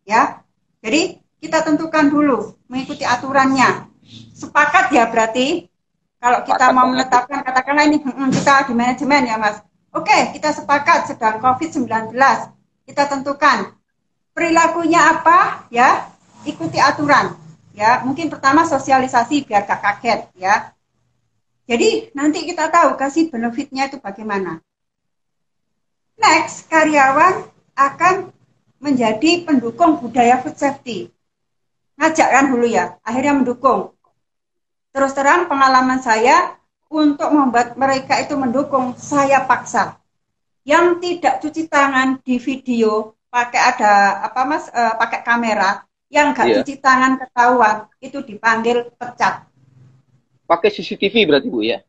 Ya, 0.05 0.41
jadi 0.81 1.21
kita 1.41 1.65
tentukan 1.65 2.09
dulu 2.09 2.57
mengikuti 2.69 3.05
aturannya. 3.05 3.89
Sepakat 4.33 4.91
ya 4.91 5.07
berarti 5.07 5.71
kalau 6.21 6.45
kita 6.45 6.69
mau 6.69 6.85
menetapkan 6.89 7.41
katakanlah 7.41 7.89
ini 7.89 7.97
hmm, 7.97 8.29
kita 8.29 8.69
di 8.69 8.73
manajemen 8.77 9.25
ya 9.25 9.41
Mas. 9.41 9.57
Oke, 9.91 10.37
kita 10.37 10.53
sepakat 10.53 11.09
sedang 11.09 11.41
COVID-19. 11.41 12.13
Kita 12.85 13.03
tentukan 13.09 13.73
perilakunya 14.31 15.01
apa 15.17 15.65
ya 15.73 16.10
ikuti 16.45 16.77
aturan 16.81 17.35
ya. 17.75 18.03
Mungkin 18.05 18.29
pertama 18.31 18.67
sosialisasi 18.67 19.47
biar 19.47 19.65
gak 19.65 19.81
kaget 19.81 20.19
ya. 20.37 20.75
Jadi 21.69 22.11
nanti 22.17 22.43
kita 22.43 22.67
tahu 22.67 22.99
kasih 22.99 23.31
benefitnya 23.31 23.87
itu 23.87 24.01
bagaimana. 24.01 24.59
Next 26.19 26.67
karyawan 26.67 27.47
akan 27.77 28.29
menjadi 28.81 29.45
pendukung 29.45 30.01
budaya 30.01 30.41
food 30.41 30.57
safety. 30.57 31.09
Ngajak 31.95 32.29
kan 32.33 32.45
dulu 32.49 32.65
ya 32.65 32.97
akhirnya 33.05 33.37
mendukung. 33.37 33.93
Terus 34.91 35.15
terang 35.15 35.47
pengalaman 35.47 36.03
saya 36.03 36.59
untuk 36.91 37.31
membuat 37.31 37.79
mereka 37.79 38.19
itu 38.19 38.35
mendukung 38.35 38.97
saya 38.99 39.47
paksa. 39.47 39.95
Yang 40.67 40.85
tidak 40.99 41.33
cuci 41.39 41.63
tangan 41.71 42.19
di 42.21 42.35
video 42.37 43.15
pakai 43.31 43.61
ada 43.71 44.21
apa 44.27 44.41
mas 44.43 44.67
e, 44.67 44.81
pakai 44.99 45.23
kamera 45.23 45.87
yang 46.11 46.35
nggak 46.35 46.47
yeah. 46.51 46.55
cuci 46.59 46.75
tangan 46.83 47.15
ketahuan 47.15 47.87
itu 48.03 48.19
dipanggil 48.19 48.91
pecat. 48.99 49.47
Pakai 50.43 50.69
CCTV 50.69 51.23
berarti 51.23 51.47
bu 51.47 51.63
ya? 51.63 51.79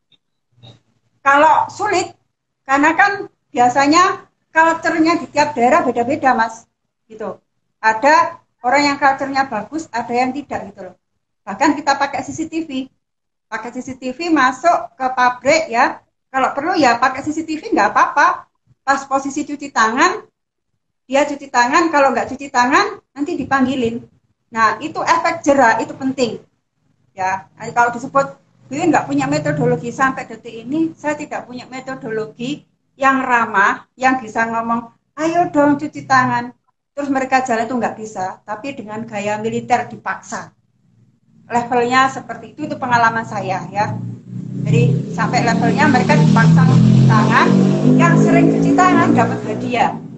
Kalau 1.26 1.66
sulit, 1.66 2.14
karena 2.62 2.94
kan 2.94 3.26
biasanya 3.50 4.30
culture-nya 4.54 5.18
di 5.18 5.26
tiap 5.26 5.58
daerah 5.58 5.82
beda-beda 5.82 6.38
mas, 6.38 6.70
gitu. 7.10 7.42
Ada 7.82 8.38
orang 8.62 8.94
yang 8.94 8.96
culture-nya 9.02 9.50
bagus, 9.50 9.90
ada 9.90 10.14
yang 10.14 10.30
tidak 10.30 10.70
gitu 10.70 10.80
loh. 10.86 10.96
Bahkan 11.42 11.74
kita 11.74 11.98
pakai 11.98 12.22
CCTV, 12.22 12.86
pakai 13.50 13.70
CCTV 13.74 14.30
masuk 14.30 14.94
ke 14.94 15.06
pabrik 15.10 15.66
ya. 15.66 15.98
Kalau 16.30 16.54
perlu 16.54 16.78
ya 16.78 16.96
pakai 17.02 17.26
CCTV 17.26 17.74
nggak 17.74 17.90
apa-apa. 17.90 18.46
Pas 18.82 19.02
posisi 19.06 19.46
cuci 19.46 19.70
tangan, 19.70 20.22
dia 21.06 21.26
cuci 21.26 21.50
tangan. 21.50 21.90
Kalau 21.90 22.14
nggak 22.14 22.30
cuci 22.34 22.46
tangan, 22.50 23.02
nanti 23.14 23.34
dipanggilin. 23.34 24.11
Nah, 24.52 24.76
itu 24.84 25.00
efek 25.00 25.40
jerah 25.40 25.80
itu 25.80 25.96
penting. 25.96 26.44
Ya, 27.16 27.48
nah, 27.56 27.72
kalau 27.72 27.90
disebut 27.96 28.36
gue 28.68 28.84
nggak 28.88 29.08
punya 29.08 29.24
metodologi 29.24 29.88
sampai 29.88 30.28
detik 30.28 30.52
ini, 30.52 30.92
saya 30.92 31.16
tidak 31.16 31.48
punya 31.48 31.64
metodologi 31.68 32.64
yang 32.96 33.24
ramah, 33.24 33.88
yang 33.96 34.20
bisa 34.20 34.44
ngomong, 34.48 34.92
ayo 35.16 35.48
dong 35.48 35.80
cuci 35.80 36.04
tangan. 36.04 36.52
Terus 36.92 37.08
mereka 37.08 37.40
jalan 37.40 37.64
itu 37.64 37.74
nggak 37.80 37.96
bisa, 37.96 38.44
tapi 38.44 38.76
dengan 38.76 39.08
gaya 39.08 39.40
militer 39.40 39.88
dipaksa. 39.88 40.52
Levelnya 41.48 42.12
seperti 42.12 42.52
itu, 42.52 42.68
itu 42.68 42.76
pengalaman 42.76 43.24
saya 43.24 43.64
ya. 43.72 43.96
Jadi 44.68 45.12
sampai 45.16 45.48
levelnya 45.48 45.88
mereka 45.88 46.12
dipaksa 46.16 46.60
cuci 46.68 47.02
tangan, 47.08 47.48
yang 47.96 48.14
sering 48.20 48.52
cuci 48.52 48.72
tangan 48.76 49.16
dapat 49.16 49.40
hadiah 49.48 50.11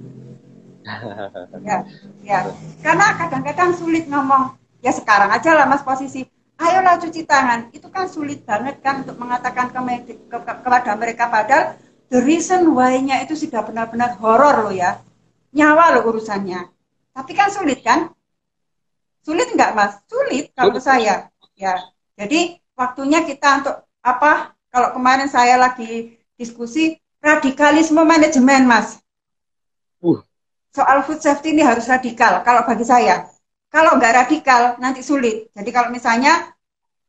ya, 1.65 1.85
ya. 2.21 2.39
Karena 2.85 3.17
kadang-kadang 3.17 3.73
sulit 3.75 4.05
ngomong. 4.07 4.57
Ya 4.85 4.93
sekarang 4.93 5.33
aja 5.33 5.57
lah 5.57 5.65
mas 5.65 5.81
posisi. 5.81 6.29
Ayolah 6.61 7.01
cuci 7.01 7.25
tangan. 7.25 7.73
Itu 7.73 7.89
kan 7.89 8.07
sulit 8.07 8.45
banget 8.45 8.79
kan 8.85 9.03
untuk 9.03 9.17
mengatakan 9.17 9.73
ke, 9.73 9.81
ke, 10.07 10.15
ke, 10.29 10.53
kepada 10.61 10.93
mereka. 10.95 11.27
Padahal 11.33 11.75
the 12.13 12.21
reason 12.21 12.77
why-nya 12.77 13.25
itu 13.25 13.35
sudah 13.35 13.65
benar-benar 13.65 14.21
horor 14.21 14.69
loh 14.69 14.75
ya. 14.75 15.01
Nyawa 15.57 15.99
loh 15.99 16.15
urusannya. 16.15 16.69
Tapi 17.15 17.33
kan 17.33 17.49
sulit 17.49 17.81
kan? 17.81 18.13
Sulit 19.25 19.57
nggak 19.57 19.73
mas? 19.73 19.99
Sulit 20.05 20.53
kalau 20.53 20.77
saya. 20.79 21.33
Ya. 21.57 21.75
Jadi 22.15 22.61
waktunya 22.77 23.25
kita 23.25 23.65
untuk 23.65 23.77
apa? 24.05 24.53
Kalau 24.69 24.91
kemarin 24.93 25.31
saya 25.31 25.57
lagi 25.57 26.19
diskusi 26.37 26.99
radikalisme 27.23 28.03
manajemen 28.05 28.69
mas. 28.69 29.04
Soal 30.75 31.07
food 31.07 31.23
safety 31.23 31.55
ini 31.55 31.63
harus 31.63 31.87
radikal 31.87 32.43
kalau 32.43 32.67
bagi 32.67 32.83
saya. 32.83 33.31
Kalau 33.71 33.95
nggak 33.95 34.27
radikal 34.27 34.75
nanti 34.83 35.07
sulit. 35.07 35.55
Jadi 35.55 35.71
kalau 35.71 35.95
misalnya 35.95 36.51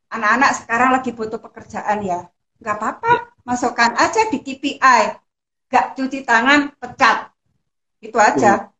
anak-anak 0.06 0.50
sekarang 0.62 0.90
lagi 0.94 1.10
butuh 1.10 1.42
pekerjaan 1.42 1.98
ya, 2.06 2.30
nggak 2.62 2.76
apa-apa, 2.78 3.10
ya. 3.10 3.26
masukkan 3.42 3.90
aja 3.98 4.30
di 4.30 4.38
KPI. 4.38 5.02
Nggak 5.66 5.86
cuci 5.98 6.22
tangan, 6.22 6.78
pecat. 6.78 7.34
Itu 7.98 8.22
aja. 8.22 8.70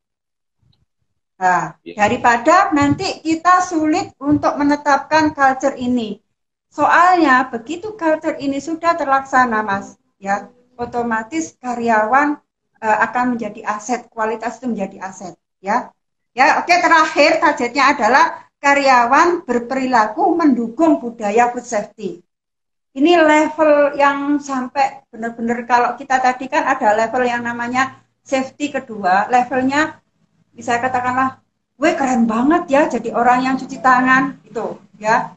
Nah, 1.37 1.77
ya. 1.83 1.94
daripada 1.99 2.70
nanti 2.70 3.20
kita 3.27 3.66
sulit 3.66 4.14
untuk 4.22 4.55
menetapkan 4.55 5.35
culture 5.35 5.75
ini. 5.75 6.22
Soalnya 6.70 7.51
begitu 7.51 7.99
culture 7.99 8.38
ini 8.38 8.62
sudah 8.62 8.94
terlaksana, 8.94 9.66
Mas, 9.66 9.99
ya, 10.22 10.46
otomatis 10.79 11.59
karyawan 11.59 12.38
akan 12.88 13.37
menjadi 13.37 13.61
aset, 13.66 14.07
kualitas 14.12 14.59
itu 14.59 14.66
menjadi 14.70 14.96
aset, 15.03 15.35
ya. 15.59 15.90
Ya, 16.37 16.61
oke 16.61 16.68
terakhir 16.68 17.40
targetnya 17.40 17.96
adalah 17.96 18.25
karyawan 18.61 19.49
berperilaku 19.49 20.37
mendukung 20.37 21.01
budaya 21.01 21.49
food 21.49 21.64
safety. 21.64 22.20
ini 22.96 23.12
level 23.12 23.92
yang 24.01 24.40
sampai 24.40 25.05
benar-benar 25.12 25.68
kalau 25.68 25.90
kita 26.01 26.16
tadi 26.16 26.49
kan 26.49 26.64
ada 26.64 26.96
level 26.96 27.29
yang 27.29 27.44
namanya 27.44 28.01
safety 28.25 28.72
kedua, 28.72 29.29
levelnya 29.29 30.01
bisa 30.57 30.81
katakanlah, 30.81 31.37
gue 31.77 31.92
keren 31.92 32.25
banget 32.25 32.62
ya 32.72 32.83
jadi 32.88 33.12
orang 33.12 33.44
yang 33.44 33.55
cuci 33.61 33.85
tangan 33.85 34.40
itu 34.49 34.81
ya. 34.96 35.37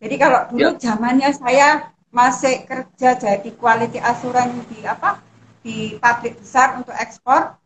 Jadi 0.00 0.14
kalau 0.16 0.40
dulu 0.48 0.72
ya. 0.72 0.80
zamannya 0.80 1.30
saya 1.36 1.68
masih 2.08 2.64
kerja 2.64 3.12
jadi 3.20 3.50
quality 3.60 4.00
asuran 4.00 4.56
di 4.72 4.80
apa 4.88 5.20
di 5.64 5.96
pabrik 5.96 6.36
besar 6.36 6.76
untuk 6.76 6.92
ekspor, 6.92 7.56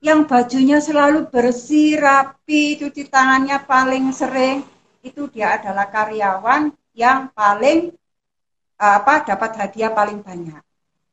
yang 0.00 0.24
bajunya 0.24 0.80
selalu 0.80 1.28
bersih, 1.28 2.00
rapi, 2.00 2.80
cuci 2.80 3.12
tangannya 3.12 3.60
paling 3.68 4.08
sering, 4.16 4.64
itu 5.04 5.28
dia 5.28 5.60
adalah 5.60 5.92
karyawan 5.92 6.72
yang 6.96 7.28
paling 7.36 7.92
apa 8.80 9.24
dapat 9.24 9.52
hadiah 9.60 9.92
paling 9.92 10.24
banyak. 10.24 10.60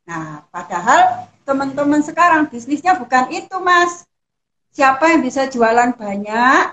Nah, 0.07 0.47
padahal 0.51 1.27
teman-teman 1.43 2.03
sekarang 2.03 2.47
bisnisnya 2.47 2.95
bukan 2.95 3.31
itu, 3.31 3.55
Mas. 3.59 4.07
Siapa 4.73 5.11
yang 5.11 5.21
bisa 5.21 5.47
jualan 5.47 5.95
banyak, 5.95 6.63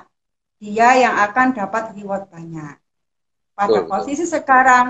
dia 0.58 0.88
yang 0.98 1.14
akan 1.30 1.52
dapat 1.52 1.94
reward 1.94 2.26
banyak. 2.32 2.74
Pada 3.54 3.84
posisi 3.84 4.24
sekarang, 4.24 4.88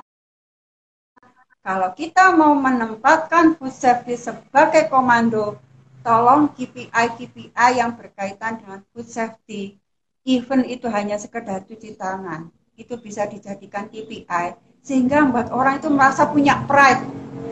kalau 1.60 1.92
kita 1.92 2.32
mau 2.32 2.56
menempatkan 2.56 3.60
food 3.60 3.72
safety 3.76 4.16
sebagai 4.16 4.88
komando, 4.88 5.60
tolong 6.00 6.48
KPI-KPI 6.56 7.68
yang 7.76 8.00
berkaitan 8.00 8.64
dengan 8.64 8.80
food 8.88 9.04
safety, 9.04 9.76
even 10.24 10.64
itu 10.64 10.88
hanya 10.88 11.20
sekedar 11.20 11.60
cuci 11.68 12.00
tangan, 12.00 12.48
itu 12.80 12.96
bisa 12.96 13.28
dijadikan 13.28 13.92
KPI 13.92 14.56
sehingga 14.80 15.20
membuat 15.20 15.52
orang 15.52 15.76
itu 15.76 15.92
merasa 15.92 16.24
punya 16.24 16.64
pride. 16.64 17.04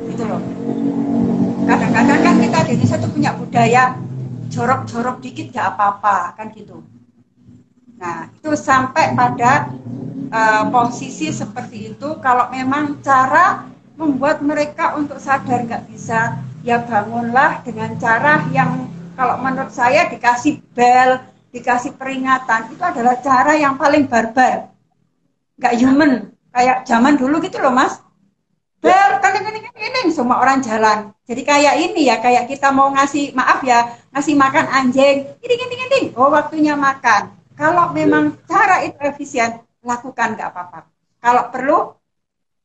Gitu 0.09 0.25
loh. 0.25 0.41
Kadang-kadang 1.69 2.21
kan 2.25 2.35
kita 2.41 2.59
di 2.65 2.71
Indonesia 2.81 2.97
tuh 2.97 3.13
punya 3.13 3.31
budaya 3.37 3.93
jorok-jorok 4.49 5.21
dikit 5.21 5.53
gak 5.53 5.77
apa-apa 5.77 6.33
kan 6.33 6.49
gitu. 6.57 6.81
Nah 8.01 8.33
itu 8.33 8.57
sampai 8.57 9.13
pada 9.13 9.69
uh, 10.33 10.65
posisi 10.73 11.29
seperti 11.29 11.93
itu. 11.93 12.09
Kalau 12.25 12.49
memang 12.49 13.05
cara 13.05 13.69
membuat 13.99 14.39
mereka 14.41 14.95
untuk 14.95 15.19
sadar 15.19 15.67
nggak 15.67 15.91
bisa 15.91 16.39
ya 16.63 16.79
bangunlah 16.87 17.67
dengan 17.67 17.99
cara 17.99 18.47
yang 18.55 18.87
kalau 19.19 19.43
menurut 19.43 19.75
saya 19.75 20.07
dikasih 20.07 20.63
bel 20.71 21.19
dikasih 21.51 21.99
peringatan 21.99 22.71
itu 22.71 22.83
adalah 22.85 23.19
cara 23.19 23.59
yang 23.59 23.75
paling 23.75 24.07
barbar. 24.07 24.71
Nggak 25.59 25.75
human 25.83 26.31
kayak 26.55 26.87
zaman 26.87 27.19
dulu 27.19 27.43
gitu 27.43 27.59
loh 27.59 27.75
mas. 27.75 27.99
Bel 28.79 29.19
ini 29.19 29.59
ini 29.75 30.15
semua 30.15 30.39
orang 30.39 30.63
jalan. 30.63 31.11
Jadi 31.27 31.43
kayak 31.43 31.75
ini 31.83 32.07
ya 32.07 32.23
kayak 32.23 32.47
kita 32.47 32.71
mau 32.71 32.95
ngasih 32.95 33.35
maaf 33.35 33.67
ya 33.67 33.99
ngasih 34.15 34.39
makan 34.39 34.67
anjing. 34.71 35.27
Ini 35.43 35.55
ini 35.59 35.77
ini 35.91 36.01
oh 36.15 36.31
waktunya 36.31 36.79
makan. 36.79 37.35
Kalau 37.59 37.91
memang 37.91 38.39
cara 38.47 38.87
itu 38.87 38.95
efisien 39.03 39.59
lakukan 39.83 40.39
nggak 40.39 40.55
apa-apa. 40.55 40.87
Kalau 41.19 41.51
perlu 41.51 41.98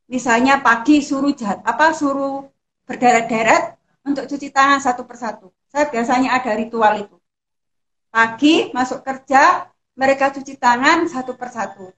misalnya 0.07 0.59
pagi 0.59 0.99
suruh 0.99 1.31
jahat 1.35 1.63
apa 1.63 1.91
suruh 1.95 2.47
berderet-deret 2.87 3.79
untuk 4.03 4.27
cuci 4.27 4.51
tangan 4.51 4.79
satu 4.83 5.07
persatu 5.07 5.51
saya 5.71 5.87
biasanya 5.89 6.35
ada 6.37 6.51
ritual 6.55 6.93
itu 6.99 7.17
pagi 8.11 8.69
masuk 8.75 9.01
kerja 9.01 9.67
mereka 9.95 10.33
cuci 10.33 10.59
tangan 10.59 11.07
satu 11.07 11.33
persatu 11.39 11.93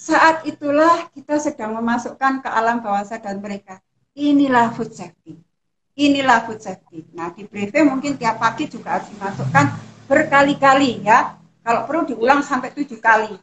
saat 0.00 0.48
itulah 0.48 1.12
kita 1.12 1.36
sedang 1.36 1.76
memasukkan 1.76 2.40
ke 2.40 2.48
alam 2.48 2.80
bawah 2.80 3.04
sadar 3.04 3.36
mereka. 3.36 3.84
Inilah 4.16 4.72
food 4.72 4.96
safety. 4.96 5.36
Inilah 5.92 6.48
food 6.48 6.64
safety. 6.64 7.04
Nah, 7.12 7.36
di 7.36 7.44
briefing 7.44 7.84
mungkin 7.84 8.16
tiap 8.16 8.40
pagi 8.40 8.64
juga 8.64 8.96
harus 8.96 9.12
dimasukkan 9.12 9.76
berkali-kali 10.08 11.04
ya. 11.04 11.36
Kalau 11.60 11.84
perlu 11.84 12.08
diulang 12.08 12.40
sampai 12.40 12.72
tujuh 12.72 12.96
kali. 12.96 13.36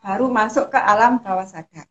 Baru 0.00 0.32
masuk 0.32 0.72
ke 0.72 0.80
alam 0.80 1.20
bawah 1.20 1.44
sadar. 1.44 1.84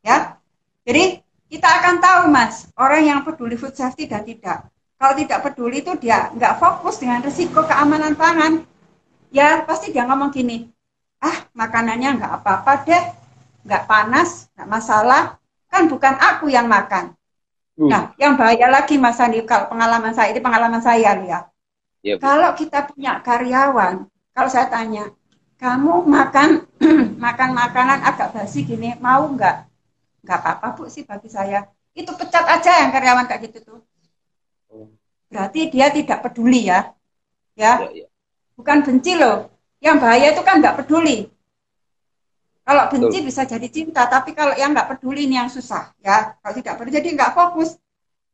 Ya. 0.00 0.40
Jadi 0.82 1.22
kita 1.52 1.68
akan 1.68 1.94
tahu 2.00 2.20
mas, 2.32 2.66
orang 2.80 3.02
yang 3.04 3.20
peduli 3.22 3.54
food 3.54 3.76
safety 3.76 4.08
dan 4.08 4.26
tidak. 4.26 4.66
Kalau 4.98 5.14
tidak 5.18 5.38
peduli 5.42 5.82
itu 5.82 5.92
dia 5.98 6.30
nggak 6.30 6.62
fokus 6.62 7.02
dengan 7.02 7.22
risiko 7.22 7.66
keamanan 7.66 8.14
pangan. 8.14 8.62
Ya 9.32 9.64
pasti 9.64 9.90
dia 9.90 10.04
ngomong 10.04 10.28
gini, 10.28 10.68
ah 11.22 11.48
makanannya 11.56 12.20
nggak 12.20 12.32
apa-apa 12.42 12.72
deh, 12.84 13.04
nggak 13.64 13.84
panas, 13.88 14.52
nggak 14.52 14.68
masalah, 14.68 15.22
kan 15.72 15.88
bukan 15.88 16.14
aku 16.20 16.52
yang 16.52 16.68
makan. 16.68 17.16
Hmm. 17.72 17.88
Nah, 17.88 18.02
yang 18.20 18.36
bahaya 18.36 18.68
lagi 18.68 19.00
Mas 19.00 19.16
Andi, 19.16 19.40
kalau 19.48 19.72
pengalaman 19.72 20.12
saya, 20.12 20.28
ini 20.28 20.44
pengalaman 20.44 20.84
saya 20.84 21.16
lihat. 21.16 21.48
Ya, 22.04 22.20
kalau 22.20 22.52
kita 22.52 22.84
punya 22.92 23.24
karyawan, 23.24 24.04
kalau 24.36 24.48
saya 24.52 24.68
tanya, 24.68 25.08
kamu 25.56 26.04
makan 26.04 26.68
makan 27.24 27.50
makanan 27.56 28.04
agak 28.04 28.36
basi 28.36 28.68
gini, 28.68 28.92
mau 29.00 29.24
nggak? 29.24 29.71
Nggak 30.22 30.38
apa-apa 30.38 30.66
Bu 30.78 30.86
sih 30.88 31.02
bagi 31.02 31.28
saya. 31.28 31.66
Itu 31.92 32.14
pecat 32.16 32.46
aja 32.48 32.86
yang 32.86 32.90
karyawan 32.94 33.26
kayak 33.28 33.42
gitu 33.50 33.58
tuh. 33.62 33.80
Oh. 34.72 34.88
Berarti 35.28 35.68
dia 35.68 35.92
tidak 35.92 36.24
peduli 36.24 36.70
ya. 36.70 36.94
Ya. 37.58 37.84
ya, 37.84 37.88
ya. 37.92 38.06
Bukan 38.56 38.86
benci 38.86 39.18
loh. 39.18 39.52
Yang 39.82 39.96
bahaya 39.98 40.26
itu 40.32 40.42
kan 40.46 40.62
nggak 40.62 40.76
peduli. 40.82 41.28
Kalau 42.62 42.84
benci 42.94 43.18
Betul. 43.18 43.26
bisa 43.26 43.42
jadi 43.42 43.68
cinta, 43.68 44.06
tapi 44.06 44.38
kalau 44.38 44.54
yang 44.54 44.70
nggak 44.70 44.94
peduli 44.94 45.26
ini 45.26 45.34
yang 45.34 45.50
susah, 45.50 45.90
ya. 45.98 46.38
Kalau 46.38 46.54
tidak 46.54 46.78
peduli, 46.78 46.94
jadi 46.94 47.08
nggak 47.18 47.34
fokus. 47.34 47.74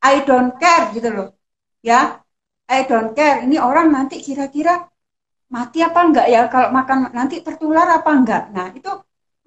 I 0.04 0.20
don't 0.28 0.60
care 0.60 0.92
gitu 0.92 1.08
loh, 1.08 1.28
ya. 1.80 2.20
I 2.68 2.84
don't 2.84 3.16
care. 3.16 3.48
Ini 3.48 3.56
orang 3.56 3.88
nanti 3.88 4.20
kira-kira 4.20 4.84
mati 5.48 5.80
apa 5.80 6.00
enggak 6.04 6.26
ya 6.28 6.44
kalau 6.52 6.68
makan 6.68 7.08
nanti 7.16 7.40
tertular 7.40 7.88
apa 7.88 8.10
enggak. 8.12 8.42
Nah 8.52 8.68
itu 8.76 8.92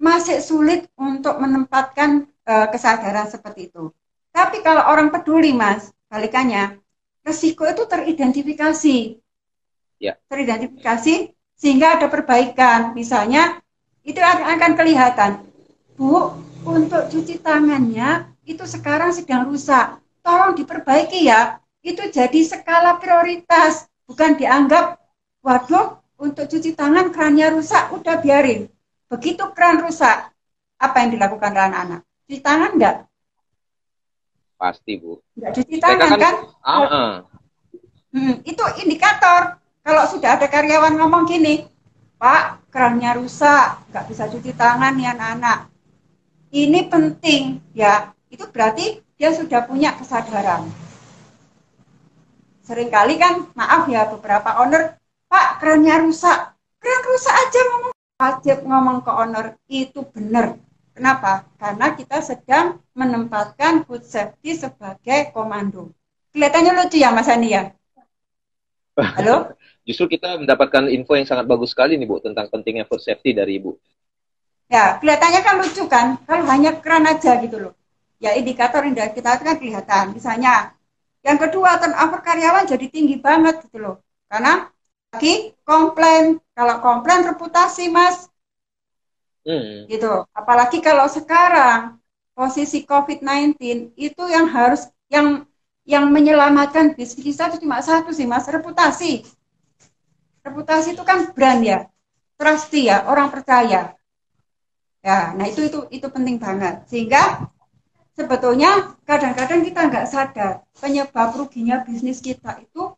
masih 0.02 0.42
sulit 0.42 0.90
untuk 0.98 1.38
menempatkan 1.38 2.26
uh, 2.46 2.66
kesadaran 2.70 3.28
seperti 3.30 3.70
itu. 3.70 3.90
Tapi 4.32 4.64
kalau 4.64 4.88
orang 4.88 5.12
peduli, 5.12 5.52
mas, 5.52 5.92
balikannya, 6.08 6.80
resiko 7.20 7.68
itu 7.68 7.84
teridentifikasi. 7.84 9.20
Ya. 10.00 10.16
Teridentifikasi 10.26 11.36
sehingga 11.54 12.00
ada 12.00 12.08
perbaikan. 12.08 12.96
Misalnya 12.96 13.60
itu 14.02 14.18
akan 14.18 14.72
kelihatan. 14.74 15.44
Bu, 15.94 16.34
untuk 16.64 17.12
cuci 17.12 17.38
tangannya 17.38 18.26
itu 18.48 18.64
sekarang 18.66 19.12
sedang 19.14 19.46
rusak. 19.46 20.00
Tolong 20.24 20.56
diperbaiki 20.56 21.28
ya. 21.28 21.60
Itu 21.82 22.06
jadi 22.08 22.46
skala 22.46 23.02
prioritas, 23.02 23.90
bukan 24.06 24.38
dianggap 24.38 25.02
waduh 25.42 25.98
untuk 26.14 26.46
cuci 26.46 26.78
tangan 26.78 27.10
kerannya 27.10 27.58
rusak, 27.58 27.90
udah 27.90 28.22
biarin. 28.22 28.70
Begitu 29.10 29.42
keran 29.50 29.82
rusak, 29.82 30.30
apa 30.78 30.96
yang 31.02 31.10
dilakukan 31.18 31.50
anak-anak? 31.50 32.06
Cuci 32.26 32.38
tangan 32.38 32.70
enggak? 32.78 32.96
Pasti, 34.54 34.92
Bu. 35.02 35.18
Enggak 35.34 35.52
cuci 35.58 35.76
tangan 35.82 36.08
kan? 36.14 36.20
kan? 36.20 36.34
Uh 36.62 36.84
-uh. 36.86 37.10
Hmm, 38.12 38.34
itu 38.44 38.62
indikator. 38.84 39.58
Kalau 39.82 40.04
sudah 40.06 40.38
ada 40.38 40.46
karyawan 40.46 40.94
ngomong 40.94 41.26
gini, 41.26 41.66
Pak, 42.22 42.70
kerannya 42.70 43.18
rusak, 43.18 43.82
nggak 43.90 44.06
bisa 44.06 44.30
cuci 44.30 44.54
tangan 44.54 44.94
ya 44.94 45.10
anak-anak. 45.18 45.66
Ini 46.54 46.86
penting 46.86 47.58
ya. 47.74 48.14
Itu 48.30 48.46
berarti 48.46 49.02
dia 49.18 49.34
sudah 49.34 49.66
punya 49.66 49.98
kesadaran. 49.98 50.70
Seringkali 52.62 53.18
kan, 53.18 53.50
maaf 53.58 53.90
ya 53.90 54.06
beberapa 54.06 54.62
owner, 54.62 54.94
Pak 55.26 55.58
kerannya 55.58 56.06
rusak. 56.06 56.54
Keran 56.78 57.02
rusak 57.10 57.34
aja 57.34 57.60
ngomong. 57.66 57.92
Wajib 58.22 58.58
ngomong 58.62 58.98
ke 59.02 59.10
owner, 59.10 59.46
itu 59.66 60.00
benar. 60.14 60.62
Kenapa? 60.92 61.48
Karena 61.56 61.96
kita 61.96 62.20
sedang 62.20 62.80
menempatkan 62.92 63.88
food 63.88 64.04
safety 64.04 64.56
sebagai 64.56 65.32
komando. 65.32 65.96
Kelihatannya 66.36 66.72
lucu 66.76 66.96
ya 67.00 67.12
Mas 67.12 67.28
Andi 67.28 67.52
ya? 67.52 67.72
Halo? 69.16 69.56
justru 69.82 70.14
kita 70.14 70.38
mendapatkan 70.38 70.86
info 70.94 71.18
yang 71.18 71.26
sangat 71.26 71.48
bagus 71.50 71.74
sekali 71.74 71.98
nih 71.98 72.06
Bu 72.06 72.22
tentang 72.22 72.46
pentingnya 72.46 72.86
food 72.86 73.02
safety 73.02 73.34
dari 73.34 73.58
Ibu. 73.58 73.74
Ya, 74.70 74.96
kelihatannya 75.02 75.40
kan 75.44 75.54
lucu 75.60 75.84
kan, 75.84 76.16
kalau 76.24 76.48
hanya 76.48 76.80
keran 76.80 77.04
aja 77.04 77.36
gitu 77.44 77.60
loh. 77.60 77.74
Ya 78.22 78.32
indikator 78.38 78.86
yang 78.86 78.94
kita 78.94 79.36
kan 79.42 79.58
kelihatan. 79.58 80.16
Misalnya, 80.16 80.72
yang 81.20 81.36
kedua 81.36 81.76
turnover 81.76 82.24
karyawan 82.24 82.64
jadi 82.64 82.86
tinggi 82.88 83.20
banget 83.20 83.60
gitu 83.68 83.82
loh. 83.82 83.96
Karena 84.32 84.70
lagi 85.12 85.52
komplain, 85.66 86.40
kalau 86.56 86.80
komplain 86.80 87.26
reputasi 87.28 87.92
mas, 87.92 88.31
hmm. 89.46 89.90
gitu. 89.90 90.26
Apalagi 90.34 90.78
kalau 90.82 91.06
sekarang 91.06 91.98
posisi 92.32 92.82
COVID-19 92.88 93.58
itu 93.94 94.24
yang 94.26 94.48
harus 94.48 94.88
yang 95.12 95.44
yang 95.82 96.08
menyelamatkan 96.08 96.94
bisnis 96.94 97.36
kita 97.36 97.58
cuma 97.58 97.82
satu 97.82 98.14
sih 98.14 98.26
mas, 98.26 98.46
reputasi. 98.46 99.26
Reputasi 100.42 100.94
itu 100.94 101.02
kan 101.02 101.30
brand 101.34 101.62
ya. 101.62 101.78
Trusty 102.38 102.90
ya 102.90 103.06
orang 103.06 103.30
percaya. 103.30 103.94
Ya 105.02 105.34
nah 105.34 105.46
itu 105.46 105.66
itu 105.66 105.86
itu 105.90 106.06
penting 106.10 106.38
banget. 106.38 106.86
Sehingga 106.86 107.50
sebetulnya 108.14 108.96
kadang-kadang 109.06 109.62
kita 109.66 109.80
nggak 109.88 110.06
sadar 110.08 110.52
penyebab 110.78 111.34
ruginya 111.34 111.82
bisnis 111.82 112.20
kita 112.20 112.60
itu 112.60 112.92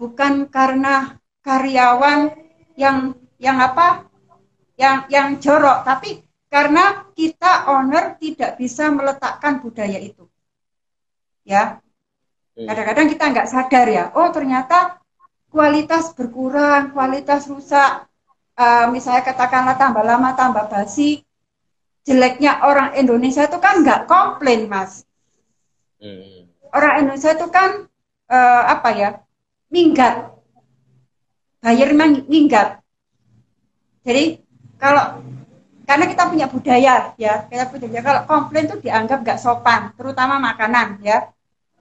bukan 0.00 0.48
karena 0.48 1.18
karyawan 1.44 2.32
yang 2.76 3.12
yang 3.36 3.60
apa 3.60 4.09
yang 4.80 5.04
yang 5.12 5.36
jorok. 5.36 5.84
Tapi 5.84 6.24
karena 6.48 7.04
kita 7.12 7.68
owner 7.68 8.16
tidak 8.16 8.56
bisa 8.56 8.88
meletakkan 8.88 9.60
budaya 9.60 10.00
itu. 10.00 10.24
Ya. 11.44 11.84
Kadang-kadang 12.56 13.08
kita 13.08 13.24
nggak 13.32 13.48
sadar 13.48 13.86
ya 13.88 14.12
oh 14.12 14.28
ternyata 14.32 15.00
kualitas 15.52 16.16
berkurang 16.16 16.96
kualitas 16.96 17.44
rusak. 17.46 18.08
Uh, 18.60 18.92
misalnya 18.92 19.24
katakanlah 19.24 19.80
tambah 19.80 20.04
lama 20.04 20.36
tambah 20.36 20.68
basi 20.68 21.24
jeleknya 22.04 22.60
orang 22.60 22.92
Indonesia 22.92 23.48
itu 23.48 23.56
kan 23.56 23.80
nggak 23.80 24.04
komplain 24.04 24.68
mas. 24.68 25.04
Hmm. 26.00 26.48
orang 26.72 27.04
Indonesia 27.04 27.36
itu 27.36 27.44
kan 27.52 27.84
uh, 28.28 28.62
apa 28.72 28.88
ya 28.96 29.10
minggat. 29.68 30.32
Bayar 31.60 31.92
minggat. 32.24 32.80
Jadi 34.00 34.39
kalau 34.80 35.20
karena 35.84 36.06
kita 36.08 36.22
punya 36.32 36.46
budaya 36.48 37.12
ya 37.20 37.44
kita 37.50 37.68
punya 37.68 38.00
kalau 38.00 38.24
komplain 38.24 38.64
itu 38.64 38.80
dianggap 38.80 39.20
nggak 39.20 39.38
sopan 39.38 39.92
terutama 39.94 40.40
makanan 40.40 41.04
ya. 41.04 41.28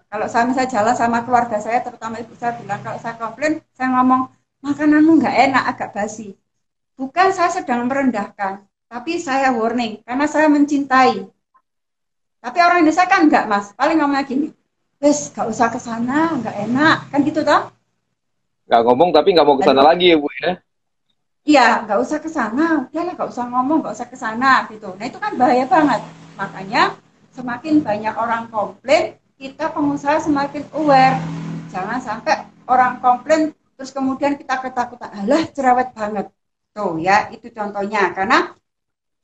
Kalau 0.09 0.25
saya 0.25 0.49
misalnya 0.49 0.73
jalan 0.73 0.95
sama 0.97 1.21
keluarga 1.21 1.62
saya 1.62 1.85
terutama 1.85 2.17
ibu 2.17 2.33
saya 2.33 2.57
bilang 2.57 2.81
kalau 2.81 2.97
saya 2.97 3.15
komplain 3.15 3.62
saya 3.77 3.93
ngomong 3.93 4.27
makananmu 4.65 5.21
nggak 5.21 5.35
enak 5.47 5.63
agak 5.71 5.89
basi. 5.95 6.35
Bukan 6.99 7.31
saya 7.31 7.53
sedang 7.53 7.88
merendahkan 7.88 8.65
tapi 8.89 9.21
saya 9.21 9.55
warning 9.55 10.03
karena 10.03 10.25
saya 10.27 10.51
mencintai. 10.51 11.29
Tapi 12.41 12.57
orang 12.59 12.83
Indonesia 12.83 13.05
kan 13.05 13.29
nggak 13.29 13.45
mas. 13.47 13.71
Paling 13.77 14.01
ngomongnya 14.01 14.25
gini 14.27 14.47
wes 14.99 15.31
nggak 15.31 15.47
usah 15.47 15.69
ke 15.71 15.79
sana 15.79 16.33
nggak 16.35 16.55
enak. 16.67 16.97
Kan 17.13 17.23
gitu 17.23 17.45
toh? 17.45 17.69
Nggak 18.67 18.81
ngomong 18.83 19.09
tapi 19.13 19.38
nggak 19.38 19.45
mau 19.45 19.55
ke 19.55 19.63
sana 19.63 19.85
lagi 19.85 20.12
ya 20.12 20.17
bu 20.17 20.27
ya 20.41 20.59
Iya, 21.47 21.88
nggak 21.88 21.99
usah 22.04 22.19
ke 22.19 22.30
sana, 22.30 22.84
udahlah 22.84 23.13
nggak 23.15 23.30
usah 23.32 23.45
ngomong, 23.47 23.78
nggak 23.82 23.95
usah 23.95 24.08
ke 24.12 24.17
sana 24.19 24.67
gitu. 24.71 24.91
Nah 24.99 25.06
itu 25.08 25.17
kan 25.23 25.34
bahaya 25.39 25.65
banget. 25.65 26.02
Makanya 26.36 26.82
semakin 27.32 27.80
banyak 27.80 28.15
orang 28.19 28.43
komplain, 28.52 29.15
kita 29.39 29.71
pengusaha 29.71 30.19
semakin 30.19 30.63
aware. 30.75 31.15
Jangan 31.71 31.99
sampai 32.04 32.43
orang 32.67 32.99
komplain 32.99 33.56
terus 33.80 33.95
kemudian 33.95 34.36
kita 34.36 34.60
ketakutan, 34.60 35.10
alah 35.15 35.43
cerewet 35.56 35.89
banget. 35.95 36.28
Tuh 36.75 36.99
ya, 36.99 37.32
itu 37.32 37.47
contohnya. 37.56 38.12
Karena 38.12 38.52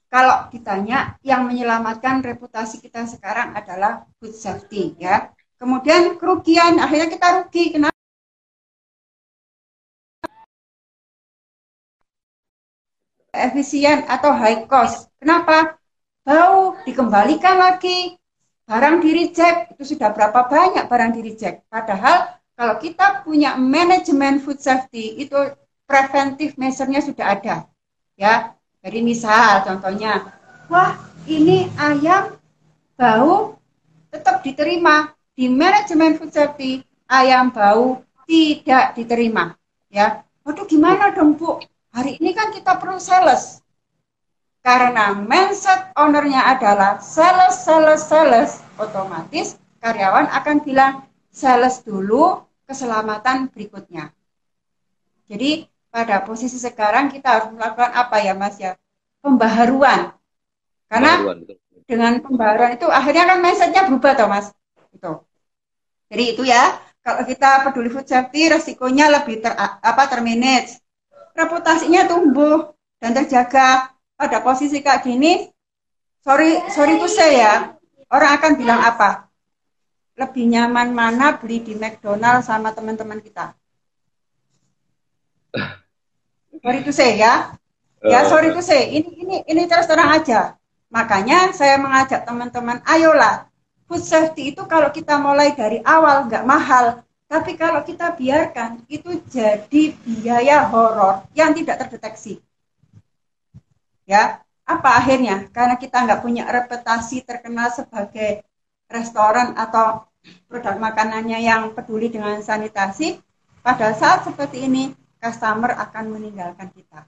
kalau 0.08 0.48
ditanya 0.54 1.20
yang 1.20 1.44
menyelamatkan 1.44 2.24
reputasi 2.24 2.80
kita 2.80 3.04
sekarang 3.04 3.52
adalah 3.52 4.08
food 4.18 4.32
safety 4.32 4.96
ya. 4.96 5.28
Kemudian 5.60 6.16
kerugian, 6.20 6.80
akhirnya 6.80 7.08
kita 7.12 7.28
rugi. 7.44 7.76
Kenapa? 7.76 7.95
Efisien 13.36 14.08
atau 14.08 14.32
high 14.32 14.66
cost. 14.66 15.12
Kenapa? 15.20 15.76
Bau 16.26 16.74
dikembalikan 16.88 17.60
lagi, 17.62 18.18
barang 18.66 18.98
di 19.06 19.10
reject, 19.14 19.78
itu 19.78 19.94
sudah 19.94 20.10
berapa 20.10 20.50
banyak 20.50 20.90
barang 20.90 21.12
di 21.14 21.22
reject. 21.22 21.70
Padahal 21.70 22.34
kalau 22.58 22.76
kita 22.82 23.22
punya 23.22 23.60
manajemen 23.60 24.42
food 24.42 24.58
safety, 24.58 25.22
itu 25.22 25.38
preventif 25.86 26.58
measure-nya 26.58 27.04
sudah 27.04 27.26
ada. 27.38 27.56
Ya, 28.18 28.58
jadi 28.82 29.04
misal 29.06 29.62
contohnya, 29.68 30.34
wah 30.72 30.98
ini 31.30 31.70
ayam 31.78 32.40
bau 32.96 33.60
tetap 34.10 34.42
diterima 34.42 35.14
di 35.36 35.52
manajemen 35.52 36.16
food 36.18 36.32
safety, 36.32 36.82
ayam 37.06 37.52
bau 37.54 38.02
tidak 38.26 38.98
diterima. 38.98 39.54
Ya, 39.92 40.26
waduh 40.42 40.66
gimana 40.66 41.14
dong 41.14 41.38
Bu? 41.38 41.62
Hari 41.96 42.20
ini 42.20 42.36
kan 42.36 42.52
kita 42.52 42.76
perlu 42.76 43.00
sales. 43.00 43.64
Karena 44.60 45.16
mindset 45.16 45.96
ownernya 45.96 46.44
adalah 46.44 47.00
sales, 47.00 47.64
sales, 47.64 48.04
sales. 48.04 48.60
Otomatis 48.76 49.56
karyawan 49.80 50.28
akan 50.28 50.60
bilang 50.60 51.08
sales 51.32 51.80
dulu, 51.88 52.44
keselamatan 52.68 53.48
berikutnya. 53.48 54.12
Jadi 55.32 55.72
pada 55.88 56.20
posisi 56.28 56.60
sekarang 56.60 57.08
kita 57.08 57.32
harus 57.32 57.50
melakukan 57.56 57.96
apa 57.96 58.20
ya 58.20 58.36
Mas 58.36 58.60
ya? 58.60 58.76
Pembaharuan. 59.24 60.12
Karena 60.92 61.24
pembaharuan, 61.24 61.40
dengan 61.88 62.14
pembaharuan 62.20 62.72
itu 62.76 62.88
akhirnya 62.92 63.24
kan 63.24 63.38
mindsetnya 63.40 63.88
berubah 63.88 64.12
toh 64.20 64.28
Mas. 64.28 64.52
Itu. 64.92 65.24
Jadi 66.12 66.24
itu 66.36 66.44
ya, 66.44 66.76
kalau 67.00 67.24
kita 67.24 67.64
peduli 67.64 67.88
food 67.88 68.04
safety 68.04 68.52
resikonya 68.52 69.08
lebih 69.08 69.40
ter, 69.40 69.56
apa 69.56 70.04
termanage 70.12 70.84
reputasinya 71.36 72.08
tumbuh 72.08 72.74
dan 72.98 73.12
terjaga. 73.14 73.92
Pada 74.16 74.40
posisi 74.40 74.80
kayak 74.80 75.04
gini 75.04 75.44
sorry 76.24 76.56
sorry 76.72 76.96
tuh 76.96 77.12
saya 77.12 77.36
ya 77.36 77.54
orang 78.08 78.32
akan 78.40 78.52
bilang 78.56 78.80
apa? 78.80 79.28
Lebih 80.16 80.48
nyaman 80.56 80.96
mana 80.96 81.36
beli 81.36 81.60
di 81.60 81.76
McDonald 81.76 82.48
sama 82.48 82.72
teman-teman 82.72 83.20
kita? 83.20 83.52
Sorry 86.64 86.80
tuh 86.88 86.96
saya 86.96 87.14
ya. 87.20 87.34
Ya 88.00 88.24
oh. 88.24 88.32
sorry 88.32 88.56
tuh 88.56 88.64
saya 88.64 88.88
ini 88.88 89.12
ini 89.12 89.36
ini 89.44 89.68
terus 89.68 89.92
terang 89.92 90.16
aja. 90.16 90.56
Makanya 90.88 91.52
saya 91.52 91.76
mengajak 91.76 92.24
teman-teman 92.24 92.80
ayolah 92.88 93.52
food 93.86 94.02
safety 94.02 94.54
itu 94.54 94.66
kalau 94.66 94.90
kita 94.90 95.18
mulai 95.22 95.54
dari 95.54 95.82
awal 95.86 96.26
nggak 96.26 96.46
mahal 96.46 97.05
tapi 97.36 97.60
kalau 97.60 97.84
kita 97.84 98.16
biarkan, 98.16 98.88
itu 98.88 99.20
jadi 99.28 99.92
biaya 100.08 100.72
horor 100.72 101.28
yang 101.36 101.52
tidak 101.52 101.84
terdeteksi. 101.84 102.40
Ya, 104.08 104.40
apa 104.64 104.90
akhirnya? 104.96 105.52
Karena 105.52 105.76
kita 105.76 106.08
nggak 106.08 106.24
punya 106.24 106.48
reputasi 106.48 107.28
terkenal 107.28 107.76
sebagai 107.76 108.40
restoran 108.88 109.52
atau 109.60 110.08
produk 110.48 110.80
makanannya 110.80 111.44
yang 111.44 111.76
peduli 111.76 112.08
dengan 112.08 112.40
sanitasi, 112.40 113.20
pada 113.60 113.92
saat 113.92 114.24
seperti 114.24 114.64
ini, 114.64 114.96
customer 115.20 115.76
akan 115.76 116.16
meninggalkan 116.16 116.72
kita. 116.72 117.04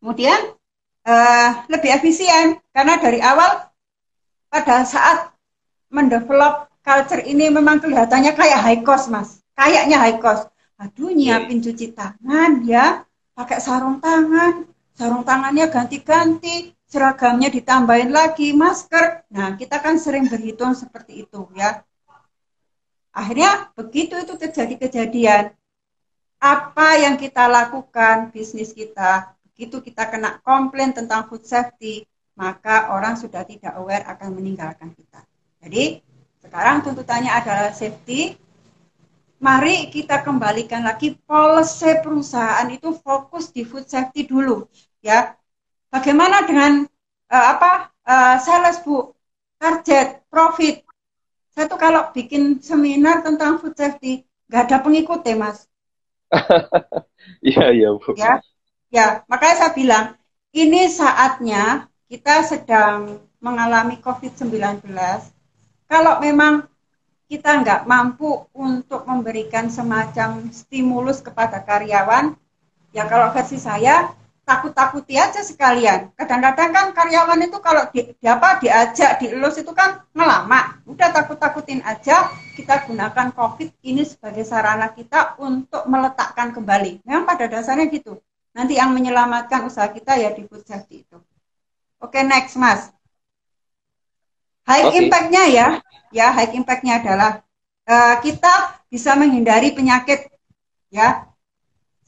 Kemudian, 0.00 0.56
uh, 1.04 1.50
lebih 1.68 1.92
efisien, 1.92 2.56
karena 2.72 2.96
dari 2.96 3.20
awal, 3.20 3.68
pada 4.48 4.88
saat 4.88 5.28
mendevelop 5.92 6.71
culture 6.82 7.22
ini 7.22 7.48
memang 7.48 7.78
kelihatannya 7.78 8.34
kayak 8.34 8.60
high 8.60 8.82
cost, 8.82 9.08
Mas. 9.08 9.40
Kayaknya 9.54 9.96
high 10.02 10.18
cost. 10.18 10.50
Aduh, 10.82 11.14
nyiapin 11.14 11.62
cuci 11.62 11.94
tangan 11.94 12.66
ya, 12.66 13.06
pakai 13.38 13.62
sarung 13.62 14.02
tangan, 14.02 14.66
sarung 14.98 15.22
tangannya 15.22 15.70
ganti-ganti, 15.70 16.74
seragamnya 16.90 17.48
ditambahin 17.48 18.10
lagi, 18.10 18.50
masker. 18.50 19.30
Nah, 19.30 19.54
kita 19.54 19.78
kan 19.78 19.96
sering 19.96 20.26
berhitung 20.26 20.74
seperti 20.74 21.22
itu 21.22 21.46
ya. 21.54 21.86
Akhirnya 23.14 23.70
begitu 23.78 24.18
itu 24.18 24.34
terjadi 24.34 24.74
kejadian, 24.88 25.44
apa 26.42 26.88
yang 26.98 27.14
kita 27.14 27.46
lakukan 27.46 28.34
bisnis 28.34 28.74
kita, 28.74 29.36
begitu 29.52 29.78
kita 29.78 30.10
kena 30.10 30.42
komplain 30.42 30.90
tentang 30.90 31.30
food 31.30 31.46
safety, 31.46 32.02
maka 32.34 32.90
orang 32.90 33.14
sudah 33.14 33.46
tidak 33.46 33.76
aware 33.78 34.02
akan 34.08 34.34
meninggalkan 34.34 34.90
kita. 34.96 35.22
Jadi 35.62 36.02
sekarang 36.42 36.82
tuntutannya 36.82 37.30
adalah 37.30 37.70
safety. 37.70 38.34
Mari 39.42 39.90
kita 39.90 40.22
kembalikan 40.22 40.86
lagi 40.86 41.18
policy 41.26 41.98
perusahaan 41.98 42.66
itu 42.70 42.94
fokus 42.94 43.50
di 43.50 43.66
food 43.66 43.90
safety 43.90 44.26
dulu, 44.26 44.70
ya. 45.02 45.34
Bagaimana 45.90 46.46
dengan 46.46 46.86
uh, 47.26 47.46
apa 47.58 47.90
uh, 48.06 48.36
sales 48.38 48.78
bu, 48.86 49.10
target, 49.58 50.22
profit? 50.30 50.86
Saya 51.50 51.66
tuh 51.66 51.78
kalau 51.78 52.14
bikin 52.14 52.62
seminar 52.62 53.26
tentang 53.26 53.58
food 53.58 53.74
safety, 53.74 54.22
nggak 54.46 54.62
ada 54.70 54.78
pengikut 54.82 55.20
ya 55.26 55.34
mas. 55.38 55.66
Iya 57.42 57.70
iya 57.70 57.88
bu. 57.94 58.18
Ya, 58.18 58.42
ya 58.90 59.06
makanya 59.30 59.56
saya 59.62 59.72
bilang 59.74 60.04
ini 60.54 60.90
saatnya 60.90 61.86
kita 62.10 62.42
sedang 62.46 63.22
mengalami 63.38 63.98
COVID-19 64.02 64.90
kalau 65.92 66.24
memang 66.24 66.64
kita 67.28 67.60
nggak 67.60 67.84
mampu 67.84 68.48
untuk 68.56 69.04
memberikan 69.04 69.68
semacam 69.68 70.48
stimulus 70.48 71.20
kepada 71.20 71.60
karyawan, 71.60 72.32
ya 72.96 73.04
kalau 73.04 73.28
versi 73.36 73.60
saya 73.60 74.08
takut-takuti 74.48 75.20
aja 75.20 75.44
sekalian. 75.44 76.16
Kadang-kadang 76.16 76.72
kan 76.72 76.86
karyawan 76.96 77.44
itu 77.44 77.60
kalau 77.60 77.84
di, 77.92 78.08
di 78.16 78.24
apa 78.24 78.56
diajak 78.56 79.20
dielus 79.20 79.60
itu 79.60 79.68
kan 79.76 80.00
ngelama. 80.16 80.80
Udah 80.88 81.12
takut-takutin 81.12 81.84
aja, 81.84 82.32
kita 82.56 82.88
gunakan 82.88 83.28
COVID 83.36 83.84
ini 83.84 84.08
sebagai 84.08 84.48
sarana 84.48 84.96
kita 84.96 85.36
untuk 85.44 85.84
meletakkan 85.84 86.56
kembali. 86.56 87.04
Memang 87.04 87.28
pada 87.28 87.52
dasarnya 87.52 87.92
gitu. 87.92 88.16
Nanti 88.56 88.80
yang 88.80 88.96
menyelamatkan 88.96 89.68
usaha 89.68 89.92
kita 89.92 90.16
ya 90.16 90.32
di 90.32 90.48
food 90.48 90.64
itu. 90.88 91.16
Oke, 92.00 92.20
next 92.24 92.56
Mas. 92.56 92.92
High 94.72 94.88
okay. 94.88 94.98
impact-nya 95.04 95.44
ya, 95.52 95.66
ya 96.08 96.32
high 96.32 96.56
impact-nya 96.56 97.04
adalah 97.04 97.44
uh, 97.84 98.16
kita 98.24 98.80
bisa 98.88 99.12
menghindari 99.12 99.76
penyakit 99.76 100.32
ya 100.88 101.28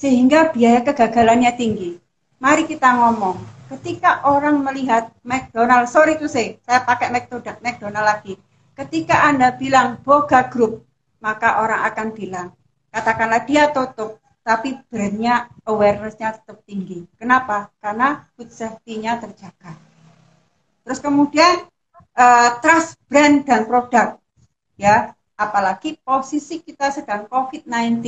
sehingga 0.01 0.49
biaya 0.49 0.81
kegagalannya 0.81 1.53
tinggi. 1.61 2.01
Mari 2.41 2.65
kita 2.65 2.89
ngomong, 2.89 3.41
ketika 3.77 4.25
orang 4.25 4.65
melihat 4.65 5.13
McDonald, 5.25 5.93
sorry 5.93 6.17
to 6.17 6.25
say, 6.25 6.61
saya 6.65 6.85
pakai 6.85 7.13
McDonald, 7.13 7.61
McDonald 7.61 8.05
lagi. 8.09 8.41
Ketika 8.75 9.29
Anda 9.29 9.53
bilang 9.55 10.01
Boga 10.01 10.49
Group, 10.49 10.85
maka 11.21 11.61
orang 11.61 11.85
akan 11.89 12.09
bilang, 12.13 12.49
katakanlah 12.93 13.45
dia 13.49 13.73
tutup, 13.73 14.21
tapi 14.45 14.77
brandnya 14.93 15.49
awarenessnya 15.65 16.37
tetap 16.37 16.61
tinggi. 16.69 17.09
Kenapa? 17.17 17.73
Karena 17.81 18.29
food 18.37 18.53
safety-nya 18.53 19.21
terjaga. 19.25 19.73
Terus 20.85 21.01
kemudian 21.01 21.65
uh, 22.19 22.59
trust 22.63 22.99
brand 23.07 23.47
dan 23.47 23.67
produk, 23.67 24.19
ya, 24.79 25.15
apalagi 25.35 25.99
posisi 26.03 26.63
kita 26.63 26.91
sedang 26.95 27.27
COVID-19 27.27 28.03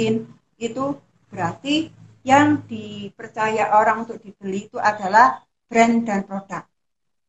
itu 0.62 0.84
berarti 1.30 1.90
yang 2.26 2.66
dipercaya 2.66 3.70
orang 3.76 4.02
untuk 4.06 4.18
dibeli 4.18 4.66
itu 4.66 4.82
adalah 4.82 5.42
brand 5.70 6.02
dan 6.02 6.26
produk. 6.26 6.66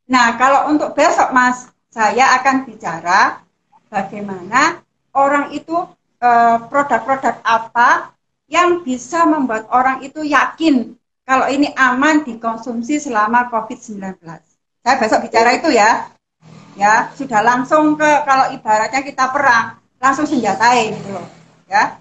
Nah, 0.09 0.39
kalau 0.39 0.71
untuk 0.73 0.97
besok, 0.97 1.29
Mas, 1.35 1.69
saya 1.91 2.33
akan 2.41 2.65
bicara 2.65 3.43
bagaimana 3.91 4.81
orang 5.13 5.53
itu 5.53 5.85
eh, 6.17 6.57
produk-produk 6.65 7.41
apa 7.45 8.15
yang 8.47 8.81
bisa 8.81 9.27
membuat 9.27 9.67
orang 9.69 10.01
itu 10.01 10.23
yakin 10.23 10.95
kalau 11.27 11.51
ini 11.51 11.75
aman 11.75 12.23
dikonsumsi 12.23 13.03
selama 13.03 13.51
COVID-19. 13.51 14.23
Saya 14.81 14.95
besok 14.95 15.27
bicara 15.27 15.51
itu 15.59 15.67
ya. 15.75 16.07
Ya, 16.77 17.09
sudah 17.17 17.41
langsung 17.41 17.97
ke 17.97 18.05
kalau 18.21 18.53
ibaratnya 18.53 19.01
kita 19.01 19.33
perang, 19.33 19.81
langsung 19.97 20.29
senjatai 20.29 20.93
gitu 20.93 21.09
loh. 21.17 21.25
Ya. 21.65 21.97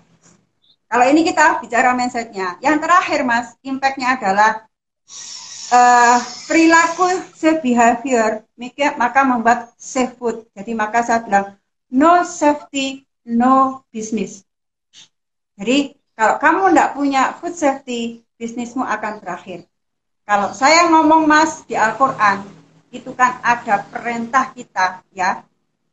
Kalau 0.87 1.05
ini 1.09 1.27
kita 1.27 1.59
bicara 1.65 1.97
mindsetnya. 1.97 2.61
Yang 2.63 2.85
terakhir 2.85 3.21
Mas, 3.25 3.57
impactnya 3.65 4.21
adalah 4.21 4.69
uh, 5.73 6.19
perilaku 6.47 7.11
safe 7.35 7.65
behavior 7.65 8.45
maka 9.01 9.21
membuat 9.27 9.75
safe 9.81 10.15
food. 10.15 10.47
Jadi 10.55 10.73
maka 10.77 11.03
saya 11.03 11.25
bilang 11.27 11.47
no 11.91 12.23
safety, 12.23 13.03
no 13.27 13.83
business. 13.91 14.47
Jadi 15.57 15.97
kalau 16.17 16.37
kamu 16.41 16.73
tidak 16.73 16.91
punya 16.97 17.23
food 17.37 17.55
safety, 17.57 18.25
bisnismu 18.37 18.85
akan 18.85 19.21
berakhir. 19.21 19.65
Kalau 20.27 20.51
saya 20.53 20.91
ngomong 20.91 21.29
mas 21.29 21.63
di 21.69 21.79
Al-Quran, 21.79 22.43
itu 22.97 23.13
kan 23.13 23.39
ada 23.45 23.85
perintah 23.85 24.53
kita 24.57 25.05
ya 25.13 25.45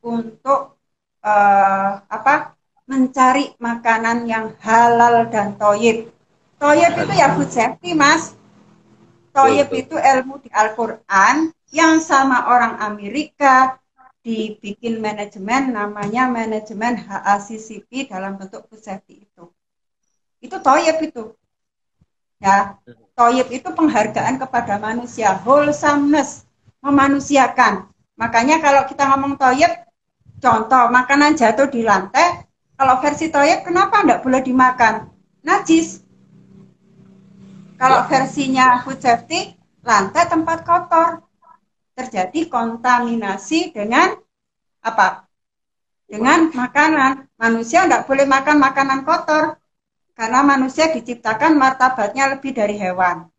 untuk 0.04 0.76
uh, 1.24 1.90
apa 2.04 2.56
mencari 2.84 3.56
makanan 3.56 4.28
yang 4.28 4.52
halal 4.60 5.28
dan 5.32 5.56
toyib. 5.56 6.12
Toyib 6.60 6.92
itu 7.00 7.12
ya 7.16 7.32
food 7.32 7.50
safety 7.50 7.96
mas. 7.96 8.36
Toyib 9.34 9.72
itu 9.74 9.96
ilmu 9.98 10.38
di 10.44 10.52
Al-Quran 10.52 11.50
yang 11.74 11.98
sama 11.98 12.46
orang 12.46 12.78
Amerika 12.78 13.80
dibikin 14.24 15.02
manajemen 15.02 15.74
namanya 15.74 16.30
manajemen 16.30 16.96
HACCP 16.96 18.08
dalam 18.08 18.40
bentuk 18.40 18.64
food 18.70 18.80
safety 18.80 19.26
itu. 19.26 19.44
Itu 20.40 20.60
toyib 20.60 21.00
itu 21.00 21.34
ya. 22.40 22.76
Toyib 23.16 23.48
itu 23.48 23.68
penghargaan 23.72 24.36
kepada 24.36 24.76
manusia 24.76 25.34
wholesomeness 25.44 26.43
memanusiakan. 26.84 27.88
Makanya 28.20 28.60
kalau 28.60 28.84
kita 28.84 29.08
ngomong 29.10 29.40
toyib 29.40 29.72
contoh 30.38 30.92
makanan 30.92 31.34
jatuh 31.34 31.66
di 31.72 31.80
lantai 31.80 32.44
kalau 32.76 33.00
versi 33.00 33.32
toyib 33.32 33.64
kenapa 33.64 34.04
tidak 34.04 34.20
boleh 34.20 34.44
dimakan? 34.44 35.08
Najis. 35.40 36.04
Kalau 37.80 38.06
ya. 38.06 38.08
versinya 38.10 38.66
food 38.84 39.00
safety 39.00 39.56
lantai 39.82 40.28
tempat 40.28 40.62
kotor. 40.62 41.24
Terjadi 41.94 42.50
kontaminasi 42.50 43.70
dengan 43.70 44.18
apa? 44.82 45.30
Dengan 46.10 46.50
makanan. 46.50 47.30
Manusia 47.38 47.86
tidak 47.86 48.10
boleh 48.10 48.26
makan 48.26 48.58
makanan 48.58 49.00
kotor 49.06 49.62
karena 50.14 50.40
manusia 50.46 50.90
diciptakan 50.90 51.54
martabatnya 51.54 52.34
lebih 52.34 52.54
dari 52.54 52.74
hewan. 52.78 53.30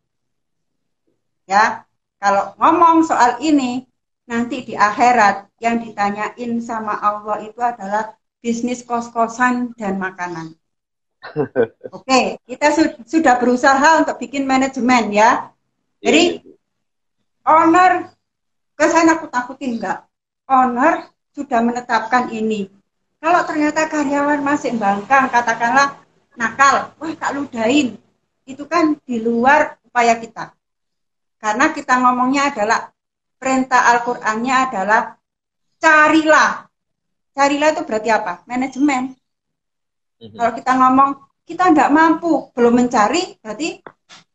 Ya, 1.47 1.84
kalau 2.25 2.57
ngomong 2.57 3.05
soal 3.05 3.37
ini, 3.37 3.85
nanti 4.25 4.65
di 4.65 4.73
akhirat 4.73 5.45
yang 5.61 5.77
ditanyain 5.77 6.57
sama 6.57 6.97
Allah 6.97 7.37
itu 7.45 7.61
adalah 7.61 8.17
bisnis 8.41 8.81
kos-kosan 8.81 9.77
dan 9.77 10.01
makanan. 10.01 10.57
Oke, 11.93 12.41
kita 12.49 12.73
su 12.73 12.81
sudah 13.05 13.37
berusaha 13.37 14.01
untuk 14.01 14.17
bikin 14.17 14.49
manajemen 14.49 15.13
ya. 15.13 15.53
Jadi 16.01 16.41
owner, 17.45 18.09
kesan 18.73 19.05
aku 19.13 19.29
takutin 19.29 19.77
enggak? 19.77 20.09
Owner 20.49 21.13
sudah 21.29 21.61
menetapkan 21.61 22.33
ini. 22.33 22.73
Kalau 23.21 23.45
ternyata 23.45 23.85
karyawan 23.85 24.41
masih 24.41 24.73
bangkang, 24.81 25.29
katakanlah 25.29 26.01
nakal, 26.33 26.89
wah 26.97 27.13
tak 27.21 27.37
ludahin. 27.37 28.01
Itu 28.49 28.65
kan 28.65 28.97
di 29.05 29.21
luar 29.21 29.77
upaya 29.85 30.17
kita. 30.17 30.57
Karena 31.45 31.69
kita 31.69 32.01
ngomongnya 32.01 32.49
adalah 32.49 32.89
perintah 33.37 33.93
Al-Qur'annya 33.93 34.55
adalah 34.65 35.13
carilah. 35.77 36.65
Carilah 37.37 37.69
itu 37.69 37.81
berarti 37.85 38.09
apa? 38.09 38.41
Manajemen. 38.49 39.13
Mhm. 40.17 40.33
Kalau 40.33 40.51
kita 40.57 40.71
ngomong 40.73 41.09
kita 41.45 41.69
tidak 41.69 41.93
mampu, 41.93 42.49
belum 42.57 42.73
mencari, 42.81 43.37
berarti 43.45 43.77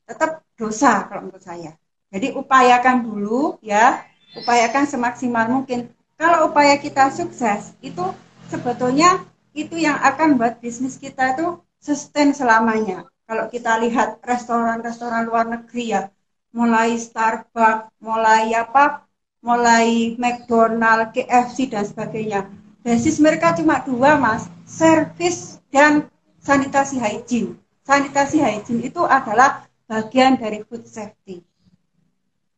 tetap 0.07 0.47
dosa 0.55 1.11
kalau 1.11 1.27
menurut 1.27 1.43
saya. 1.43 1.75
Jadi 2.15 2.31
upayakan 2.39 3.03
dulu 3.03 3.59
ya, 3.59 4.07
upayakan 4.39 4.87
semaksimal 4.87 5.51
mungkin. 5.51 5.91
Kalau 6.15 6.55
upaya 6.55 6.79
kita 6.79 7.11
sukses, 7.11 7.75
itu 7.83 8.07
sebetulnya 8.47 9.27
itu 9.51 9.75
yang 9.75 9.99
akan 9.99 10.39
buat 10.39 10.63
bisnis 10.63 10.95
kita 10.95 11.35
itu 11.35 11.59
sustain 11.83 12.31
selamanya. 12.31 13.03
Kalau 13.27 13.51
kita 13.51 13.83
lihat 13.83 14.23
restoran-restoran 14.23 15.27
luar 15.27 15.51
negeri 15.51 15.99
ya, 15.99 16.07
mulai 16.51 16.99
Starbucks, 16.99 17.95
mulai 18.03 18.55
apa, 18.55 19.07
mulai 19.41 20.15
McDonald, 20.19 21.15
KFC 21.15 21.71
dan 21.71 21.87
sebagainya. 21.87 22.47
Basis 22.81 23.21
mereka 23.21 23.53
cuma 23.57 23.81
dua 23.85 24.17
mas, 24.17 24.49
service 24.65 25.61
dan 25.69 26.09
sanitasi 26.41 26.97
hygiene. 26.97 27.57
Sanitasi 27.85 28.41
hygiene 28.41 28.89
itu 28.89 29.03
adalah 29.05 29.69
bagian 29.85 30.39
dari 30.41 30.65
food 30.65 30.87
safety. 30.89 31.45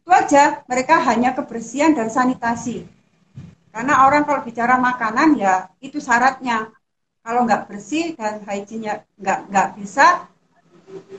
Itu 0.03 0.11
aja, 0.11 0.63
mereka 0.67 0.99
hanya 1.03 1.35
kebersihan 1.35 1.95
dan 1.95 2.11
sanitasi. 2.11 2.87
Karena 3.73 4.05
orang 4.05 4.29
kalau 4.29 4.45
bicara 4.45 4.77
makanan 4.77 5.41
ya 5.41 5.73
itu 5.81 5.97
syaratnya 5.97 6.69
kalau 7.25 7.49
nggak 7.49 7.71
bersih 7.71 8.13
dan 8.19 8.45
hygiene-nya 8.45 9.09
nggak 9.17 9.39
nggak 9.49 9.69
bisa 9.81 10.29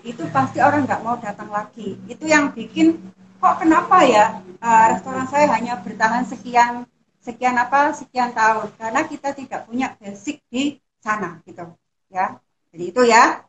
itu 0.03 0.23
pasti 0.29 0.59
orang 0.59 0.85
nggak 0.85 1.03
mau 1.03 1.15
datang 1.17 1.49
lagi. 1.49 1.97
Itu 2.09 2.27
yang 2.27 2.51
bikin 2.51 2.99
kok 3.37 3.59
kenapa 3.59 4.03
ya 4.07 4.39
uh, 4.63 4.85
restoran 4.95 5.27
saya 5.27 5.51
hanya 5.51 5.79
bertahan 5.83 6.23
sekian 6.23 6.87
sekian 7.23 7.55
apa 7.55 7.95
sekian 7.95 8.31
tahun? 8.35 8.71
Karena 8.75 9.01
kita 9.07 9.31
tidak 9.31 9.67
punya 9.67 9.95
basic 9.97 10.43
di 10.51 10.77
sana 10.99 11.39
gitu 11.47 11.67
ya. 12.11 12.37
Jadi 12.71 12.83
itu 12.89 13.01
ya. 13.05 13.43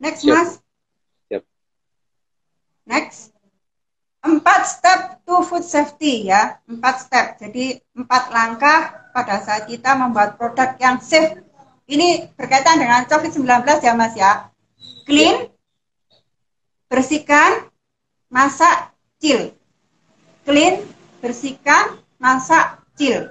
Next 0.00 0.24
Siap. 0.24 0.34
mas. 0.34 0.50
Siap. 1.28 1.42
next. 2.88 3.20
Empat 4.20 4.68
step 4.68 5.00
to 5.24 5.40
food 5.44 5.64
safety 5.64 6.28
ya. 6.28 6.60
Empat 6.68 7.08
step. 7.08 7.26
Jadi 7.40 7.80
empat 7.96 8.28
langkah 8.32 9.08
pada 9.16 9.40
saat 9.40 9.66
kita 9.66 9.96
membuat 9.96 10.36
produk 10.36 10.76
yang 10.76 11.00
safe. 11.00 11.40
Ini 11.90 12.30
berkaitan 12.38 12.78
dengan 12.78 13.02
COVID-19 13.10 13.66
ya 13.82 13.92
Mas 13.98 14.14
ya. 14.14 14.32
Clean, 15.10 15.50
bersihkan, 16.90 17.70
masak, 18.26 18.90
chill. 19.22 19.54
Clean, 20.42 20.82
bersihkan, 21.22 22.02
masak, 22.18 22.82
chill. 22.98 23.30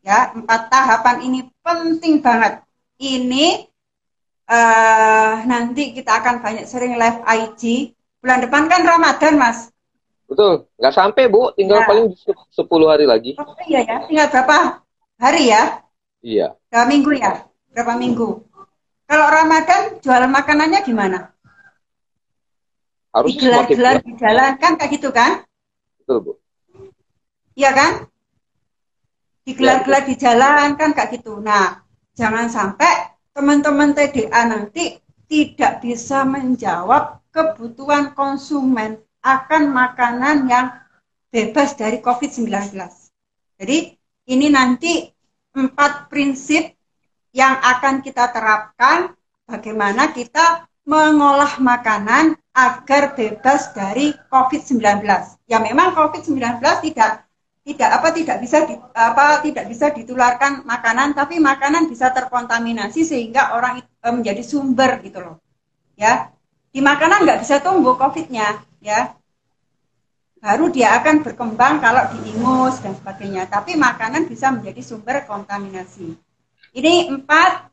Ya, 0.00 0.32
empat 0.32 0.72
tahapan 0.72 1.20
ini 1.28 1.46
penting 1.60 2.24
banget. 2.24 2.64
Ini 2.96 3.68
uh, 4.48 5.44
nanti 5.44 5.92
kita 5.92 6.24
akan 6.24 6.40
banyak 6.40 6.64
sering 6.64 6.96
live 6.96 7.20
IG. 7.28 7.92
Bulan 8.24 8.40
depan 8.40 8.72
kan 8.72 8.80
Ramadan, 8.82 9.36
Mas. 9.36 9.68
Betul, 10.26 10.66
nggak 10.80 10.94
sampai 10.96 11.28
Bu, 11.28 11.52
tinggal 11.54 11.84
ya. 11.84 11.86
paling 11.86 12.06
10 12.16 12.64
hari 12.90 13.06
lagi. 13.06 13.38
Oh 13.38 13.54
iya 13.68 13.86
ya, 13.86 13.96
tinggal 14.08 14.26
berapa 14.32 14.82
hari 15.20 15.52
ya? 15.52 15.62
Iya. 16.24 16.48
Dua 16.72 16.82
minggu 16.88 17.14
ya? 17.14 17.46
berapa 17.76 17.92
minggu. 18.00 18.40
Kalau 19.04 19.26
Ramadan 19.28 20.00
jualan 20.00 20.32
makanannya 20.32 20.80
gimana? 20.80 21.35
Harus 23.16 23.32
digelar-gelar 23.32 24.04
di 24.04 24.12
jalan 24.20 24.50
kan 24.60 24.76
kayak 24.76 24.92
gitu 25.00 25.08
kan? 25.08 25.40
Betul, 26.04 26.16
Bu. 26.20 26.32
Iya 27.56 27.72
kan? 27.72 27.92
digelar-gelar 29.46 30.02
di 30.10 30.18
jalan 30.18 30.74
kan 30.74 30.90
kayak 30.90 31.22
gitu. 31.22 31.38
Nah, 31.38 31.78
jangan 32.18 32.50
sampai 32.50 33.14
teman-teman 33.30 33.94
TDA 33.94 34.42
nanti 34.50 34.98
tidak 35.30 35.86
bisa 35.86 36.26
menjawab 36.26 37.22
kebutuhan 37.30 38.10
konsumen 38.18 38.98
akan 39.22 39.70
makanan 39.70 40.50
yang 40.50 40.74
bebas 41.30 41.78
dari 41.78 42.02
COVID-19. 42.02 42.50
Jadi 43.56 43.78
ini 44.26 44.46
nanti 44.50 45.06
empat 45.54 46.10
prinsip 46.10 46.74
yang 47.30 47.54
akan 47.62 48.02
kita 48.02 48.34
terapkan 48.34 49.14
bagaimana 49.46 50.10
kita 50.10 50.66
mengolah 50.86 51.58
makanan 51.62 52.34
agar 52.56 53.12
bebas 53.12 53.76
dari 53.76 54.16
COVID-19. 54.32 55.04
Ya 55.44 55.60
memang 55.60 55.92
COVID-19 55.92 56.56
tidak 56.88 57.28
tidak 57.66 57.90
apa 58.00 58.08
tidak 58.14 58.36
bisa 58.40 58.62
di, 58.64 58.78
apa 58.94 59.42
tidak 59.44 59.66
bisa 59.68 59.90
ditularkan 59.92 60.64
makanan 60.64 61.12
tapi 61.12 61.36
makanan 61.42 61.90
bisa 61.90 62.14
terkontaminasi 62.14 63.02
sehingga 63.02 63.58
orang 63.58 63.82
e, 63.82 64.08
menjadi 64.08 64.40
sumber 64.40 65.02
gitu 65.04 65.20
loh. 65.20 65.36
Ya 66.00 66.32
di 66.72 66.80
makanan 66.80 67.28
nggak 67.28 67.44
bisa 67.44 67.60
tumbuh 67.60 68.00
covidnya 68.00 68.64
ya. 68.80 69.12
Baru 70.40 70.70
dia 70.70 70.96
akan 71.02 71.26
berkembang 71.26 71.82
kalau 71.82 72.06
diingus 72.16 72.80
dan 72.80 72.96
sebagainya 72.96 73.50
tapi 73.50 73.76
makanan 73.76 74.30
bisa 74.30 74.48
menjadi 74.54 74.80
sumber 74.80 75.28
kontaminasi. 75.28 76.14
Ini 76.72 77.12
empat 77.12 77.68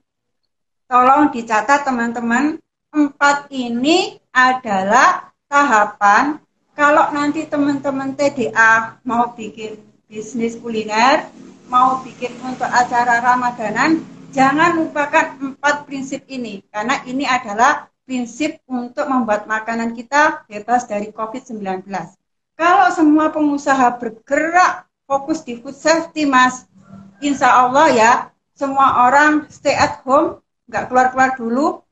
tolong 0.92 1.32
dicatat 1.32 1.88
teman-teman. 1.88 2.60
Empat 2.94 3.50
ini 3.50 4.22
adalah 4.34 5.30
tahapan 5.46 6.42
kalau 6.74 7.14
nanti 7.14 7.46
teman-teman 7.46 8.18
TDA 8.18 8.98
mau 9.06 9.30
bikin 9.38 9.78
bisnis 10.10 10.58
kuliner, 10.58 11.30
mau 11.70 12.02
bikin 12.02 12.34
untuk 12.42 12.66
acara 12.66 13.22
Ramadanan, 13.22 14.02
jangan 14.34 14.82
lupakan 14.82 15.38
empat 15.38 15.86
prinsip 15.86 16.26
ini 16.26 16.66
karena 16.74 17.06
ini 17.06 17.30
adalah 17.30 17.94
prinsip 18.10 18.58
untuk 18.66 19.06
membuat 19.06 19.46
makanan 19.46 19.94
kita 19.94 20.50
bebas 20.50 20.90
dari 20.90 21.14
COVID-19. 21.14 21.86
Kalau 22.58 22.90
semua 22.90 23.30
pengusaha 23.30 24.02
bergerak 24.02 24.90
fokus 25.06 25.46
di 25.46 25.62
food 25.62 25.78
safety, 25.78 26.26
Mas, 26.26 26.66
insya 27.22 27.54
Allah 27.54 27.88
ya, 27.94 28.12
semua 28.58 29.08
orang 29.10 29.46
stay 29.54 29.78
at 29.78 30.02
home, 30.02 30.42
nggak 30.66 30.90
keluar-keluar 30.90 31.38
dulu, 31.38 31.83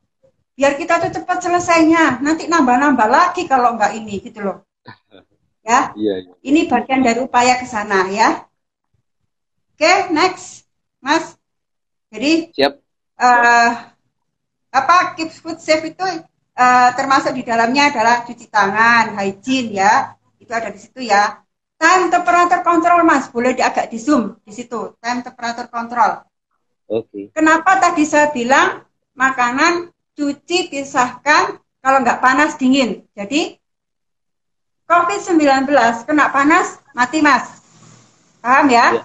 biar 0.55 0.75
kita 0.77 1.01
tuh 1.01 1.11
cepat 1.21 1.37
selesainya. 1.43 2.19
Nanti 2.21 2.47
nambah-nambah 2.47 3.07
lagi 3.07 3.47
kalau 3.47 3.75
nggak 3.75 3.97
ini, 3.97 4.21
gitu 4.21 4.41
loh. 4.43 4.57
Ya. 5.61 5.93
Iya, 5.93 6.25
iya. 6.25 6.33
Ini 6.41 6.65
bagian 6.65 7.05
dari 7.05 7.21
upaya 7.21 7.61
ke 7.61 7.69
sana 7.69 8.09
ya. 8.09 8.49
Oke, 9.77 10.09
next, 10.09 10.65
Mas. 10.97 11.37
Jadi, 12.09 12.49
siap. 12.49 12.81
Uh, 13.13 13.93
apa 14.73 15.13
keep 15.13 15.29
food 15.29 15.61
safe 15.61 15.93
itu 15.93 16.01
uh, 16.57 16.89
termasuk 16.97 17.37
di 17.37 17.45
dalamnya 17.45 17.93
adalah 17.93 18.25
cuci 18.25 18.49
tangan, 18.49 19.13
hygiene 19.21 19.85
ya. 19.85 20.17
Itu 20.41 20.49
ada 20.49 20.73
di 20.73 20.81
situ 20.81 21.05
ya. 21.05 21.45
Time 21.77 22.09
temperature 22.09 22.65
control, 22.65 23.05
Mas. 23.05 23.29
Boleh 23.29 23.53
di 23.53 23.61
agak 23.61 23.93
di 23.93 24.01
zoom 24.01 24.41
di 24.41 24.53
situ. 24.53 24.97
Time 24.97 25.21
temperature 25.21 25.69
control. 25.69 26.25
Oke. 26.89 27.05
Okay. 27.05 27.23
Kenapa 27.37 27.77
tadi 27.77 28.01
saya 28.01 28.33
bilang 28.33 28.81
makanan 29.13 29.90
cuci 30.15 30.71
pisahkan 30.71 31.57
kalau 31.81 31.97
nggak 32.05 32.21
panas 32.21 32.55
dingin. 32.55 33.03
Jadi 33.17 33.57
COVID-19 34.85 35.71
kena 36.03 36.29
panas 36.29 36.83
mati 36.91 37.23
mas. 37.23 37.63
Paham 38.43 38.67
ya? 38.67 38.85
ya 38.99 39.03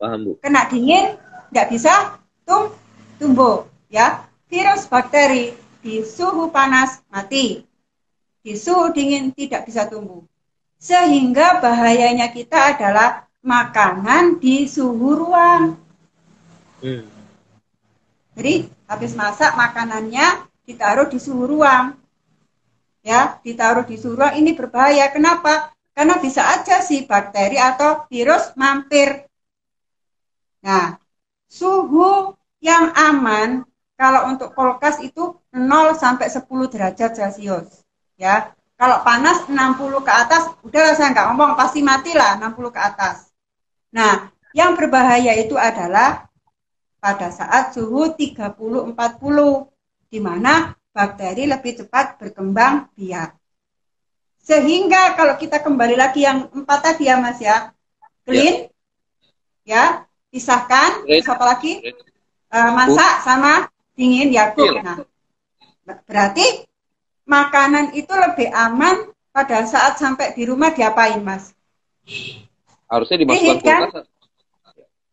paham 0.00 0.18
bu. 0.24 0.32
Kena 0.40 0.64
dingin 0.66 1.20
nggak 1.52 1.68
bisa 1.68 2.16
tum 2.48 2.72
tumbuh 3.20 3.68
ya. 3.92 4.24
Virus 4.50 4.90
bakteri 4.90 5.54
di 5.78 6.02
suhu 6.02 6.50
panas 6.50 7.04
mati. 7.12 7.62
Di 8.42 8.56
suhu 8.58 8.90
dingin 8.90 9.30
tidak 9.30 9.68
bisa 9.68 9.86
tumbuh. 9.86 10.26
Sehingga 10.80 11.60
bahayanya 11.60 12.32
kita 12.32 12.74
adalah 12.74 13.28
makanan 13.44 14.40
di 14.40 14.66
suhu 14.66 15.14
ruang. 15.14 15.76
Hmm. 16.80 17.04
Jadi 18.34 18.72
habis 18.90 19.14
masak 19.14 19.54
makanannya 19.54 20.50
ditaruh 20.66 21.06
di 21.06 21.22
suhu 21.22 21.46
ruang 21.46 21.94
ya 23.00 23.40
ditaruh 23.40 23.84
di 23.88 23.96
surau 23.96 24.32
ini 24.36 24.52
berbahaya. 24.52 25.08
Kenapa? 25.12 25.72
Karena 25.94 26.16
bisa 26.20 26.46
aja 26.46 26.80
si 26.80 27.04
bakteri 27.04 27.60
atau 27.60 28.06
virus 28.08 28.54
mampir. 28.56 29.26
Nah, 30.64 30.96
suhu 31.48 32.36
yang 32.60 32.92
aman 32.94 33.64
kalau 33.96 34.32
untuk 34.32 34.56
kulkas 34.56 35.00
itu 35.04 35.36
0 35.52 35.92
sampai 35.96 36.32
10 36.32 36.72
derajat 36.72 37.10
Celcius. 37.16 37.84
Ya. 38.16 38.52
Kalau 38.80 39.04
panas 39.04 39.44
60 39.44 40.00
ke 40.00 40.08
atas, 40.08 40.48
udah 40.64 40.96
saya 40.96 41.12
nggak 41.12 41.26
ngomong, 41.28 41.52
pasti 41.52 41.84
mati 41.84 42.16
lah 42.16 42.40
60 42.40 42.72
ke 42.72 42.80
atas. 42.80 43.28
Nah, 43.92 44.32
yang 44.56 44.72
berbahaya 44.72 45.36
itu 45.36 45.52
adalah 45.52 46.29
pada 47.00 47.32
saat 47.32 47.72
suhu 47.72 48.12
30-40, 48.12 48.92
di 50.12 50.20
mana 50.20 50.76
bakteri 50.92 51.48
lebih 51.48 51.80
cepat 51.80 52.20
berkembang 52.20 52.92
biak. 52.94 53.34
Sehingga 54.40 55.16
kalau 55.16 55.34
kita 55.40 55.64
kembali 55.64 55.96
lagi 55.96 56.28
yang 56.28 56.52
empat 56.52 56.80
tadi 56.92 57.08
ya 57.08 57.16
Mas 57.16 57.40
ya, 57.40 57.72
clean, 58.28 58.68
ya, 59.64 59.72
ya 59.72 59.84
pisahkan, 60.28 61.08
terus 61.08 61.28
apa 61.28 61.44
lagi? 61.56 61.80
Uh, 62.50 62.70
masak 62.74 63.22
sama 63.22 63.70
dingin 63.94 64.34
ya 64.34 64.52
cook. 64.52 64.82
Nah, 64.82 65.06
berarti 66.04 66.66
makanan 67.28 67.94
itu 67.94 68.10
lebih 68.10 68.50
aman 68.50 69.06
pada 69.30 69.62
saat 69.64 69.96
sampai 70.02 70.34
di 70.34 70.42
rumah 70.44 70.74
diapain 70.74 71.22
Mas? 71.22 71.54
Harusnya 72.90 73.22
dimasukkan 73.22 73.62
kan? 73.62 73.80
kulkas. 73.86 74.06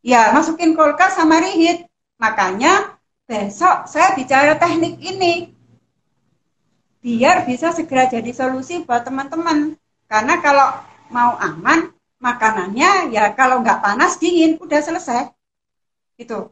Ya, 0.05 0.33
masukin 0.33 0.77
kulkas 0.77 1.17
sama 1.17 1.41
rihit. 1.41 1.87
Makanya 2.17 2.97
besok 3.27 3.85
saya 3.85 4.15
bicara 4.17 4.57
teknik 4.57 4.97
ini 5.03 5.53
biar 7.03 7.45
bisa 7.45 7.69
segera 7.71 8.09
jadi 8.09 8.31
solusi 8.33 8.83
buat 8.83 9.05
teman-teman. 9.05 9.77
Karena 10.07 10.39
kalau 10.41 10.67
mau 11.13 11.35
aman, 11.37 11.91
makanannya 12.17 13.13
ya 13.13 13.31
kalau 13.37 13.61
nggak 13.61 13.79
panas 13.83 14.17
dingin 14.17 14.57
udah 14.57 14.81
selesai. 14.81 15.31
Itu. 16.17 16.51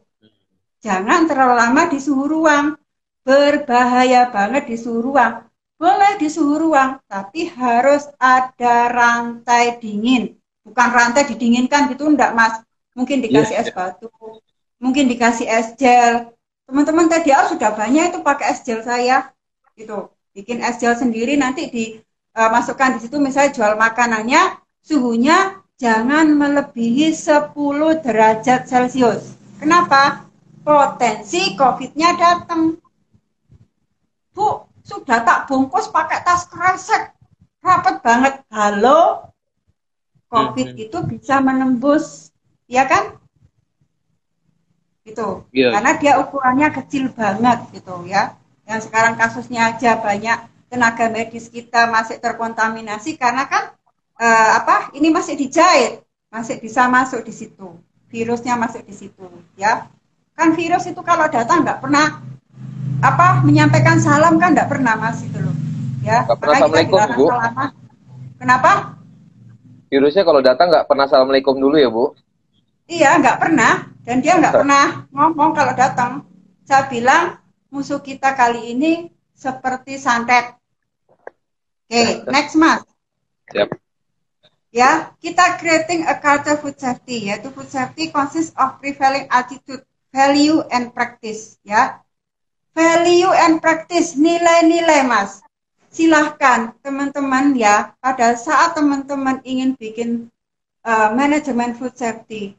Jangan 0.80 1.26
terlalu 1.26 1.54
lama 1.58 1.82
di 1.90 1.98
suhu 1.98 2.24
ruang. 2.30 2.78
Berbahaya 3.26 4.30
banget 4.30 4.70
di 4.70 4.76
suhu 4.78 5.02
ruang. 5.02 5.42
Boleh 5.76 6.16
di 6.16 6.30
suhu 6.30 6.56
ruang, 6.56 7.02
tapi 7.04 7.50
harus 7.52 8.08
ada 8.16 8.88
rantai 8.88 9.76
dingin. 9.82 10.38
Bukan 10.62 10.88
rantai 10.88 11.28
didinginkan 11.28 11.92
gitu 11.92 12.06
enggak, 12.08 12.32
Mas. 12.32 12.62
Mungkin 12.96 13.20
dikasih 13.20 13.60
yeah, 13.60 13.68
es 13.68 13.76
batu, 13.76 14.08
mungkin 14.80 15.04
dikasih 15.04 15.44
es 15.44 15.76
gel. 15.76 16.32
Teman-teman 16.64 17.12
tadi 17.12 17.28
sudah 17.28 17.76
banyak 17.76 18.08
itu 18.08 18.24
pakai 18.24 18.56
es 18.56 18.64
gel 18.64 18.80
saya. 18.80 19.28
Itu 19.76 20.08
bikin 20.32 20.64
es 20.64 20.80
gel 20.80 20.96
sendiri 20.96 21.36
nanti 21.36 21.68
dimasukkan 21.68 22.88
uh, 22.88 22.94
di 22.96 22.98
situ. 23.04 23.20
Misalnya 23.20 23.52
jual 23.52 23.76
makanannya 23.76 24.56
suhunya 24.80 25.60
jangan 25.76 26.32
melebihi 26.40 27.12
10 27.12 27.52
derajat 28.00 28.64
celcius. 28.64 29.36
Kenapa? 29.60 30.24
Potensi 30.64 31.52
covidnya 31.52 32.16
datang. 32.16 32.80
Bu 34.32 34.64
sudah 34.80 35.20
tak 35.20 35.52
bungkus 35.52 35.92
pakai 35.92 36.24
tas 36.24 36.48
kresek. 36.48 37.12
Rapat 37.60 38.00
banget. 38.00 38.34
Halo? 38.48 39.28
Covid 40.26 40.74
-hmm. 40.74 40.84
itu 40.88 40.98
bisa 41.06 41.38
menembus 41.38 42.34
ya 42.70 42.84
kan? 42.86 43.18
Itu 45.06 45.46
yeah. 45.54 45.70
karena 45.74 45.92
dia 45.98 46.12
ukurannya 46.18 46.68
kecil 46.82 47.14
banget 47.14 47.58
gitu 47.72 48.06
ya. 48.06 48.34
Yang 48.66 48.90
sekarang 48.90 49.14
kasusnya 49.14 49.74
aja 49.74 50.02
banyak 50.02 50.38
tenaga 50.66 51.06
medis 51.06 51.46
kita 51.46 51.86
masih 51.86 52.18
terkontaminasi 52.18 53.14
karena 53.14 53.46
kan 53.46 53.70
eh, 54.18 54.50
apa 54.58 54.90
ini 54.98 55.14
masih 55.14 55.38
dijahit 55.38 56.02
masih 56.30 56.58
bisa 56.58 56.90
masuk 56.90 57.22
di 57.22 57.32
situ. 57.32 57.78
Virusnya 58.10 58.58
masuk 58.58 58.82
di 58.82 58.94
situ 58.94 59.26
ya. 59.54 59.86
Kan 60.36 60.52
virus 60.52 60.84
itu 60.90 61.00
kalau 61.00 61.30
datang 61.30 61.62
nggak 61.64 61.80
pernah 61.80 62.20
apa 63.00 63.44
menyampaikan 63.46 64.02
salam 64.02 64.36
kan 64.42 64.52
nggak 64.52 64.68
pernah 64.68 64.98
mas 64.98 65.22
itu 65.22 65.38
loh 65.38 65.54
ya. 66.02 66.26
Pernah 66.26 66.54
assalamualaikum 66.58 66.98
bu. 67.14 67.26
kenapa? 68.42 68.72
Virusnya 69.86 70.26
kalau 70.26 70.42
datang 70.42 70.66
nggak 70.74 70.86
pernah 70.90 71.06
assalamualaikum 71.06 71.54
dulu 71.54 71.76
ya 71.78 71.88
bu 71.88 72.10
iya 72.86 73.18
nggak 73.18 73.38
pernah 73.42 73.90
dan 74.06 74.22
dia 74.22 74.38
nggak 74.38 74.54
pernah 74.54 75.10
ngomong 75.10 75.50
kalau 75.54 75.74
datang 75.74 76.26
saya 76.66 76.86
bilang 76.90 77.38
musuh 77.70 78.02
kita 78.02 78.34
kali 78.34 78.74
ini 78.74 79.10
seperti 79.36 80.00
santet. 80.00 80.56
Oke, 81.86 81.92
okay, 81.92 82.08
next 82.26 82.58
mas. 82.58 82.82
Siap. 83.52 83.70
Ya, 84.74 85.14
kita 85.22 85.56
creating 85.62 86.04
a 86.04 86.18
culture 86.18 86.58
food 86.58 86.76
safety, 86.76 87.30
yaitu 87.30 87.48
food 87.54 87.70
safety 87.70 88.10
consists 88.10 88.52
of 88.58 88.76
prevailing 88.82 89.24
attitude, 89.30 89.80
value, 90.10 90.60
and 90.74 90.90
practice. 90.92 91.56
Ya, 91.62 92.02
value 92.76 93.30
and 93.32 93.62
practice, 93.62 94.18
nilai-nilai, 94.18 95.06
Mas. 95.06 95.40
Silahkan 95.88 96.76
teman-teman 96.84 97.56
ya, 97.56 97.96
pada 98.04 98.36
saat 98.36 98.76
teman-teman 98.76 99.40
ingin 99.48 99.72
bikin 99.80 100.28
uh, 100.84 101.08
manajemen 101.16 101.72
food 101.72 101.96
safety, 101.96 102.52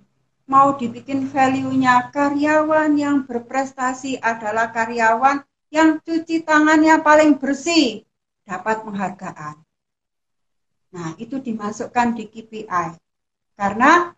mau 0.48 0.80
dibikin 0.80 1.28
value-nya 1.28 2.10
karyawan 2.10 2.95
yang 2.95 3.28
berprestasi 3.28 4.18
adalah 4.24 4.72
karyawan 4.72 5.43
yang 5.68 6.00
cuci 6.00 6.48
tangannya 6.48 7.04
paling 7.04 7.36
bersih, 7.36 8.08
dapat 8.48 8.82
penghargaan. 8.88 9.60
Nah, 10.95 11.12
itu 11.20 11.36
dimasukkan 11.43 12.16
di 12.16 12.32
KPI. 12.32 12.95
Karena 13.60 14.16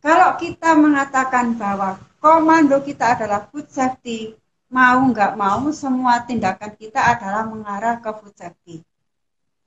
kalau 0.00 0.40
kita 0.40 0.72
mengatakan 0.72 1.52
bahwa 1.60 2.00
komando 2.16 2.80
kita 2.80 3.20
adalah 3.20 3.44
food 3.52 3.68
safety, 3.68 4.32
mau 4.72 5.04
nggak 5.04 5.36
mau 5.36 5.68
semua 5.68 6.24
tindakan 6.24 6.72
kita 6.80 6.96
adalah 6.96 7.44
mengarah 7.44 8.00
ke 8.00 8.08
food 8.16 8.32
safety. 8.32 8.80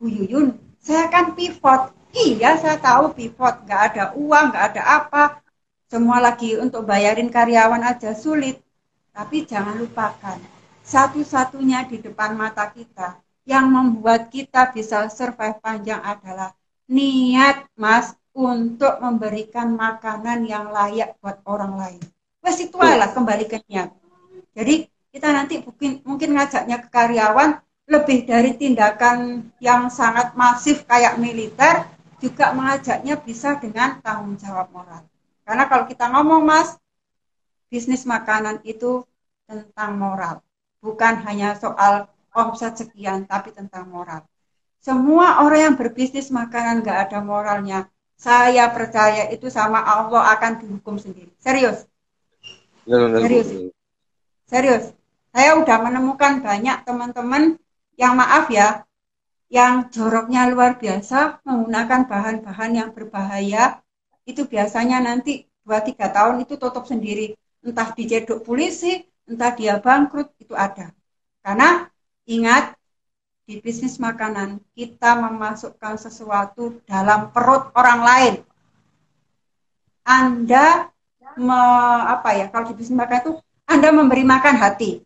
Bu 0.02 0.10
Yuyun, 0.10 0.58
saya 0.82 1.14
kan 1.14 1.38
pivot. 1.38 1.94
Iya, 2.12 2.58
saya 2.58 2.82
tahu 2.82 3.14
pivot. 3.14 3.70
Nggak 3.70 3.82
ada 3.94 4.04
uang, 4.18 4.46
nggak 4.50 4.66
ada 4.74 4.84
apa. 4.84 5.24
Semua 5.92 6.24
lagi 6.24 6.56
untuk 6.56 6.88
bayarin 6.88 7.28
karyawan 7.28 7.84
aja 7.84 8.16
sulit. 8.16 8.64
Tapi 9.12 9.44
jangan 9.44 9.76
lupakan, 9.76 10.40
satu-satunya 10.88 11.84
di 11.92 12.00
depan 12.00 12.32
mata 12.32 12.72
kita 12.72 13.20
yang 13.44 13.68
membuat 13.68 14.32
kita 14.32 14.72
bisa 14.72 15.12
survive 15.12 15.60
panjang 15.60 16.00
adalah 16.00 16.56
niat 16.88 17.68
mas 17.76 18.16
untuk 18.32 19.04
memberikan 19.04 19.76
makanan 19.76 20.48
yang 20.48 20.72
layak 20.72 21.20
buat 21.20 21.44
orang 21.44 21.76
lain. 21.76 22.02
Wes 22.40 22.64
itu 22.64 22.80
lah 22.80 23.12
kembali 23.12 23.52
ke 23.52 23.60
niat. 23.68 23.92
Jadi 24.56 24.88
kita 25.12 25.28
nanti 25.36 25.60
mungkin 25.60 26.00
mungkin 26.08 26.40
ngajaknya 26.40 26.88
ke 26.88 26.88
karyawan 26.88 27.60
lebih 27.92 28.24
dari 28.24 28.56
tindakan 28.56 29.52
yang 29.60 29.92
sangat 29.92 30.40
masif 30.40 30.88
kayak 30.88 31.20
militer 31.20 31.84
juga 32.24 32.56
mengajaknya 32.56 33.20
bisa 33.20 33.60
dengan 33.60 34.00
tanggung 34.00 34.40
jawab 34.40 34.72
moral. 34.72 35.11
Karena 35.52 35.68
kalau 35.68 35.84
kita 35.84 36.08
ngomong 36.08 36.48
mas, 36.48 36.80
bisnis 37.68 38.08
makanan 38.08 38.64
itu 38.64 39.04
tentang 39.44 40.00
moral, 40.00 40.40
bukan 40.80 41.20
hanya 41.28 41.60
soal 41.60 42.08
omset 42.32 42.80
sekian, 42.80 43.28
tapi 43.28 43.52
tentang 43.52 43.92
moral. 43.92 44.24
Semua 44.80 45.44
orang 45.44 45.60
yang 45.60 45.76
berbisnis 45.76 46.32
makanan 46.32 46.88
nggak 46.88 47.12
ada 47.12 47.20
moralnya, 47.20 47.92
saya 48.16 48.72
percaya 48.72 49.28
itu 49.28 49.52
sama 49.52 49.84
Allah 49.84 50.32
akan 50.40 50.64
dihukum 50.64 50.96
sendiri. 50.96 51.36
Serius. 51.44 51.84
Serius. 52.88 53.76
Serius. 54.48 54.96
Saya 55.36 55.60
udah 55.60 55.78
menemukan 55.84 56.40
banyak 56.40 56.88
teman-teman 56.88 57.60
yang 58.00 58.16
maaf 58.16 58.48
ya, 58.48 58.88
yang 59.52 59.92
joroknya 59.92 60.48
luar 60.48 60.80
biasa, 60.80 61.44
menggunakan 61.44 62.08
bahan-bahan 62.08 62.72
yang 62.72 62.90
berbahaya, 62.96 63.84
itu 64.32 64.48
biasanya 64.48 65.04
nanti 65.04 65.46
2-3 65.68 66.10
tahun 66.10 66.36
itu 66.44 66.56
tutup 66.56 66.88
sendiri. 66.88 67.36
Entah 67.62 67.94
dicedok 67.94 68.42
polisi, 68.42 69.06
entah 69.30 69.54
dia 69.54 69.78
bangkrut, 69.78 70.34
itu 70.42 70.58
ada. 70.58 70.90
Karena 71.46 71.92
Ingat, 72.30 72.78
di 73.44 73.58
bisnis 73.58 73.98
makanan 73.98 74.62
kita 74.78 75.18
memasukkan 75.18 75.98
sesuatu 75.98 76.80
dalam 76.88 77.34
perut 77.34 77.74
orang 77.74 78.00
lain. 78.06 78.34
Anda 80.06 80.88
me, 81.36 81.62
apa 82.08 82.38
ya? 82.38 82.48
Kalau 82.54 82.70
di 82.70 82.76
bisnis 82.78 82.96
makanan 82.96 83.22
itu 83.26 83.34
Anda 83.68 83.90
memberi 83.92 84.24
makan 84.24 84.56
hati. 84.56 85.04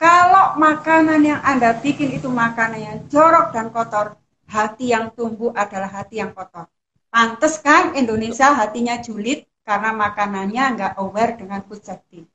Kalau 0.00 0.56
makanan 0.56 1.20
yang 1.20 1.40
Anda 1.42 1.76
bikin 1.76 2.14
itu 2.14 2.30
makanan 2.30 2.80
yang 2.80 2.98
jorok 3.10 3.52
dan 3.52 3.68
kotor, 3.68 4.16
hati 4.48 4.96
yang 4.96 5.10
tumbuh 5.12 5.52
adalah 5.52 5.90
hati 5.90 6.24
yang 6.24 6.32
kotor. 6.32 6.70
Pantes 7.14 7.62
kan 7.62 7.94
Indonesia 7.94 8.50
hatinya 8.50 8.98
julid 8.98 9.46
karena 9.62 9.94
makanannya 9.94 10.64
nggak 10.74 10.92
aware 10.98 11.38
dengan 11.38 11.62
food 11.62 11.78
safety. 11.78 12.26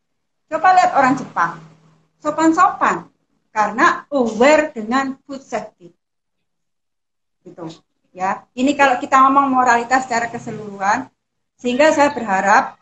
Coba 0.47 0.71
lihat 0.71 0.95
orang 0.95 1.19
Jepang, 1.19 1.59
sopan-sopan, 2.23 3.11
karena 3.51 4.07
aware 4.07 4.71
dengan 4.71 5.19
food 5.27 5.43
safety. 5.43 5.91
Gitu. 7.43 7.67
Ya. 8.15 8.47
Ini 8.55 8.71
kalau 8.79 8.95
kita 9.03 9.19
ngomong 9.19 9.51
moralitas 9.51 10.07
secara 10.07 10.31
keseluruhan, 10.31 11.11
sehingga 11.59 11.91
saya 11.91 12.15
berharap 12.15 12.79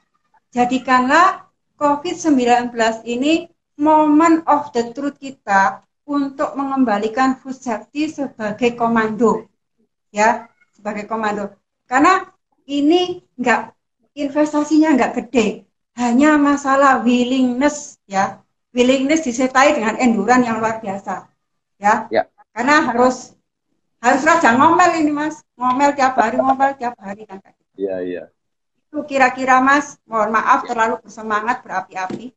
jadikanlah 0.54 1.50
COVID-19 1.82 2.78
ini 3.10 3.50
moment 3.74 4.45
of 4.45 4.70
the 4.70 4.93
truth 4.93 5.18
kita 5.18 5.82
untuk 6.06 6.54
mengembalikan 6.54 7.41
food 7.41 7.58
safety 7.58 8.06
sebagai 8.06 8.78
komando. 8.78 9.50
Ya, 10.14 10.45
sebagai 10.78 11.10
komando. 11.10 11.58
Karena 11.88 12.28
ini 12.68 13.24
enggak 13.40 13.74
investasinya 14.14 14.94
enggak 14.94 15.14
gede, 15.24 15.66
hanya 15.96 16.36
masalah 16.36 17.02
willingness 17.02 17.98
ya 18.06 18.44
willingness 18.76 19.26
disertai 19.26 19.74
dengan 19.74 19.98
enduran 19.98 20.46
yang 20.46 20.62
luar 20.62 20.78
biasa. 20.78 21.26
Ya. 21.82 22.06
ya. 22.14 22.30
Karena 22.54 22.86
harus 22.92 23.34
harus 23.98 24.22
raja 24.22 24.54
ngomel 24.54 25.02
ini 25.02 25.10
Mas. 25.10 25.42
Ngomel 25.58 25.98
tiap 25.98 26.14
hari, 26.14 26.38
ngomel 26.38 26.78
tiap 26.78 26.94
hari 27.02 27.26
kan. 27.26 27.42
Iya, 27.74 27.98
iya. 28.06 28.24
Itu 28.88 29.02
kira-kira 29.10 29.58
Mas, 29.58 29.98
mohon 30.06 30.30
maaf 30.30 30.66
terlalu 30.70 31.02
bersemangat 31.02 31.66
berapi-api. 31.66 32.34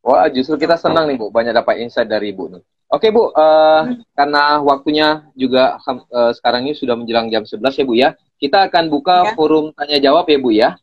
Wah, 0.00 0.26
justru 0.32 0.56
kita 0.56 0.80
senang 0.80 1.04
nih 1.10 1.20
Bu, 1.20 1.28
banyak 1.28 1.52
dapat 1.52 1.82
insight 1.84 2.08
dari 2.08 2.32
Ibu 2.32 2.56
nih. 2.56 2.62
Oke 2.90 3.14
Bu, 3.14 3.30
uh, 3.30 3.86
hmm. 3.86 4.02
karena 4.18 4.58
waktunya 4.66 5.08
juga 5.38 5.78
uh, 5.86 6.34
sekarang 6.34 6.66
ini 6.66 6.74
sudah 6.74 6.98
menjelang 6.98 7.30
jam 7.30 7.46
11 7.46 7.62
ya 7.62 7.84
Bu 7.86 7.94
ya. 7.94 8.10
Kita 8.34 8.66
akan 8.66 8.90
buka 8.90 9.30
ya. 9.30 9.32
forum 9.38 9.70
tanya 9.78 10.02
jawab 10.02 10.26
ya 10.26 10.38
Bu 10.42 10.50
ya. 10.50 10.74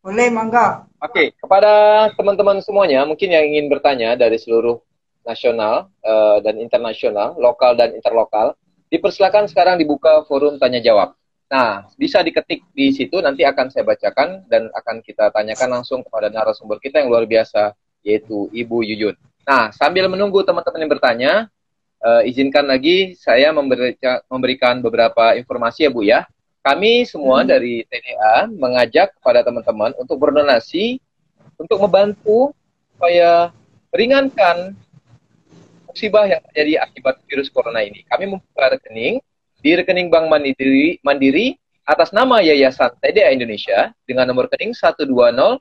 Boleh, 0.00 0.32
monggo. 0.32 0.88
Oke, 1.04 1.36
kepada 1.36 2.08
teman-teman 2.16 2.64
semuanya, 2.64 3.04
mungkin 3.04 3.28
yang 3.28 3.44
ingin 3.52 3.68
bertanya 3.68 4.16
dari 4.16 4.40
seluruh 4.40 4.80
nasional 5.28 5.92
uh, 6.00 6.40
dan 6.40 6.56
internasional, 6.56 7.36
lokal 7.36 7.76
dan 7.76 7.92
interlokal, 7.92 8.56
dipersilakan 8.88 9.44
sekarang 9.44 9.76
dibuka 9.76 10.24
forum 10.24 10.56
tanya 10.56 10.80
jawab. 10.80 11.12
Nah, 11.52 11.84
bisa 12.00 12.24
diketik 12.24 12.64
di 12.72 12.96
situ, 12.96 13.20
nanti 13.20 13.44
akan 13.44 13.68
saya 13.68 13.84
bacakan 13.84 14.48
dan 14.48 14.72
akan 14.72 15.04
kita 15.04 15.28
tanyakan 15.36 15.82
langsung 15.82 16.00
kepada 16.00 16.32
narasumber 16.32 16.80
kita 16.80 17.04
yang 17.04 17.12
luar 17.12 17.28
biasa, 17.28 17.76
yaitu 18.00 18.48
Ibu 18.56 18.80
Yuyun. 18.80 19.20
Nah, 19.50 19.74
sambil 19.74 20.06
menunggu 20.06 20.46
teman-teman 20.46 20.78
yang 20.78 20.92
bertanya, 20.94 21.32
uh, 21.98 22.22
izinkan 22.22 22.62
lagi 22.70 23.18
saya 23.18 23.50
memberikan 23.50 24.78
beberapa 24.78 25.34
informasi 25.34 25.82
ya 25.82 25.90
Bu 25.90 26.06
ya. 26.06 26.22
Kami 26.62 27.02
semua 27.02 27.42
hmm. 27.42 27.50
dari 27.50 27.82
TDA 27.90 28.46
mengajak 28.46 29.10
kepada 29.18 29.42
teman-teman 29.42 29.90
untuk 29.98 30.22
berdonasi 30.22 31.02
untuk 31.58 31.82
membantu 31.82 32.54
supaya 32.94 33.50
ringankan 33.90 34.70
musibah 35.90 36.30
yang 36.30 36.38
terjadi 36.46 36.86
akibat 36.86 37.18
virus 37.26 37.50
corona 37.50 37.82
ini. 37.82 38.06
Kami 38.06 38.30
membuka 38.30 38.78
rekening 38.78 39.18
di 39.58 39.70
rekening 39.74 40.14
Bank 40.14 40.30
Mandiri, 40.30 41.02
Mandiri 41.02 41.58
atas 41.90 42.14
nama 42.14 42.38
Yayasan 42.38 42.94
TDA 43.02 43.34
Indonesia 43.34 43.90
dengan 44.06 44.30
nomor 44.30 44.46
rekening 44.46 44.78
120 44.78 45.10
000 45.10 45.58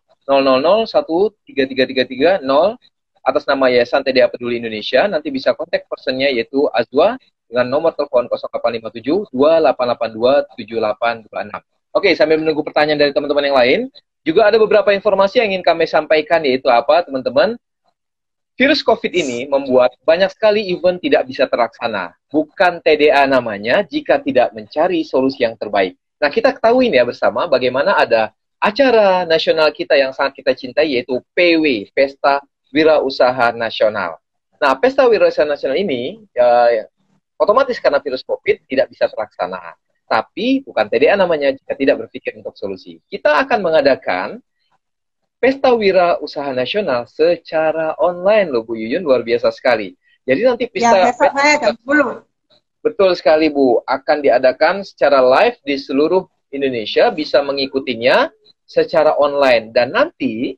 atas 3.24 3.44
nama 3.48 3.68
Yayasan 3.70 4.04
TDA 4.04 4.28
Peduli 4.32 4.60
Indonesia. 4.60 5.06
Nanti 5.06 5.30
bisa 5.30 5.56
kontak 5.56 5.86
personnya 5.86 6.30
yaitu 6.32 6.66
Azwa 6.72 7.20
dengan 7.50 7.66
nomor 7.68 7.98
telepon 7.98 8.30
0857 8.30 9.34
2882 9.34 10.46
7826. 10.56 11.66
Oke, 11.90 12.14
sambil 12.14 12.38
menunggu 12.38 12.62
pertanyaan 12.62 13.02
dari 13.02 13.12
teman-teman 13.12 13.50
yang 13.50 13.58
lain, 13.58 13.80
juga 14.22 14.46
ada 14.46 14.62
beberapa 14.62 14.94
informasi 14.94 15.42
yang 15.42 15.58
ingin 15.58 15.66
kami 15.66 15.90
sampaikan 15.90 16.46
yaitu 16.46 16.70
apa, 16.70 17.02
teman-teman? 17.02 17.58
Virus 18.60 18.84
COVID 18.84 19.16
ini 19.16 19.48
membuat 19.48 19.96
banyak 20.04 20.36
sekali 20.36 20.68
event 20.70 21.00
tidak 21.00 21.26
bisa 21.26 21.48
terlaksana. 21.48 22.12
Bukan 22.28 22.84
TDA 22.84 23.24
namanya 23.24 23.82
jika 23.88 24.20
tidak 24.20 24.52
mencari 24.52 25.08
solusi 25.08 25.48
yang 25.48 25.56
terbaik. 25.56 25.96
Nah, 26.20 26.28
kita 26.28 26.52
ketahui 26.52 26.92
ya 26.92 27.08
bersama 27.08 27.48
bagaimana 27.48 27.96
ada 27.96 28.36
acara 28.60 29.24
nasional 29.24 29.72
kita 29.72 29.96
yang 29.96 30.12
sangat 30.12 30.44
kita 30.44 30.52
cintai 30.52 31.00
yaitu 31.00 31.24
PW, 31.32 31.88
Pesta 31.96 32.44
Wira 32.70 33.02
Usaha 33.02 33.52
Nasional. 33.54 34.18
Nah, 34.60 34.76
Pesta 34.78 35.08
Wira 35.08 35.30
Usaha 35.30 35.48
Nasional 35.48 35.78
ini 35.80 36.22
ya, 36.36 36.86
otomatis 37.40 37.80
karena 37.80 38.04
virus 38.04 38.22
COVID 38.26 38.68
tidak 38.68 38.92
bisa 38.92 39.08
terlaksana. 39.08 39.76
Tapi 40.10 40.66
bukan 40.66 40.90
TDA 40.90 41.14
namanya 41.14 41.54
jika 41.54 41.78
tidak 41.78 42.06
berpikir 42.06 42.34
untuk 42.34 42.58
solusi. 42.58 42.98
Kita 43.06 43.38
akan 43.46 43.60
mengadakan 43.62 44.42
Pesta 45.40 45.72
Wira 45.72 46.20
Usaha 46.20 46.52
Nasional 46.52 47.08
secara 47.08 47.96
online 48.02 48.52
loh 48.52 48.66
Bu 48.68 48.76
Yuyun, 48.76 49.06
luar 49.06 49.24
biasa 49.24 49.54
sekali. 49.54 49.96
Jadi 50.28 50.42
nanti 50.44 50.66
bisa... 50.68 50.92
Ya, 50.92 51.14
besok 51.14 51.32
saya 51.32 51.56
jam 51.62 51.76
10. 51.80 52.26
Betul 52.84 53.12
sekali 53.16 53.48
Bu, 53.48 53.80
akan 53.88 54.18
diadakan 54.20 54.76
secara 54.84 55.24
live 55.24 55.60
di 55.64 55.76
seluruh 55.80 56.28
Indonesia 56.50 57.08
bisa 57.14 57.40
mengikutinya 57.46 58.28
secara 58.66 59.16
online 59.18 59.74
dan 59.74 59.94
nanti 59.94 60.58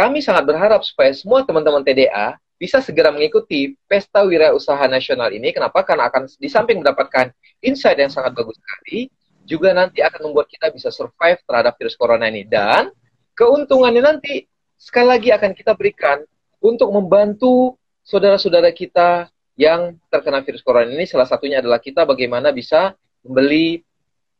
kami 0.00 0.24
sangat 0.24 0.48
berharap 0.48 0.80
supaya 0.80 1.12
semua 1.12 1.44
teman-teman 1.44 1.84
TDA 1.84 2.40
bisa 2.56 2.80
segera 2.80 3.12
mengikuti 3.12 3.76
Pesta 3.84 4.24
Wira 4.24 4.56
Usaha 4.56 4.80
Nasional 4.88 5.28
ini. 5.36 5.52
Kenapa? 5.52 5.84
Karena 5.84 6.08
akan 6.08 6.24
di 6.40 6.48
samping 6.48 6.80
mendapatkan 6.80 7.28
insight 7.60 8.00
yang 8.00 8.08
sangat 8.08 8.32
bagus 8.32 8.56
sekali, 8.56 9.12
juga 9.44 9.76
nanti 9.76 10.00
akan 10.00 10.32
membuat 10.32 10.48
kita 10.48 10.72
bisa 10.72 10.88
survive 10.88 11.36
terhadap 11.44 11.76
virus 11.76 12.00
corona 12.00 12.32
ini. 12.32 12.48
Dan 12.48 12.88
keuntungannya 13.36 14.00
nanti 14.00 14.48
sekali 14.80 15.08
lagi 15.08 15.28
akan 15.36 15.52
kita 15.52 15.76
berikan 15.76 16.24
untuk 16.64 16.88
membantu 16.92 17.76
saudara-saudara 18.04 18.72
kita 18.72 19.28
yang 19.56 20.00
terkena 20.08 20.40
virus 20.40 20.64
corona 20.64 20.88
ini. 20.88 21.04
Salah 21.04 21.28
satunya 21.28 21.60
adalah 21.60 21.80
kita 21.80 22.08
bagaimana 22.08 22.52
bisa 22.56 22.96
membeli 23.20 23.84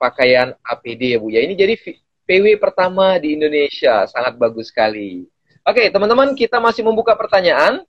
pakaian 0.01 0.57
APD 0.65 1.17
ya 1.17 1.19
Bu. 1.21 1.29
Ya 1.29 1.45
ini 1.45 1.53
jadi 1.53 1.77
PW 2.29 2.57
pertama 2.61 3.17
di 3.21 3.37
Indonesia, 3.37 4.05
sangat 4.09 4.37
bagus 4.37 4.73
sekali. 4.73 5.29
Oke, 5.61 5.93
teman-teman, 5.93 6.33
kita 6.33 6.57
masih 6.57 6.81
membuka 6.81 7.13
pertanyaan 7.13 7.85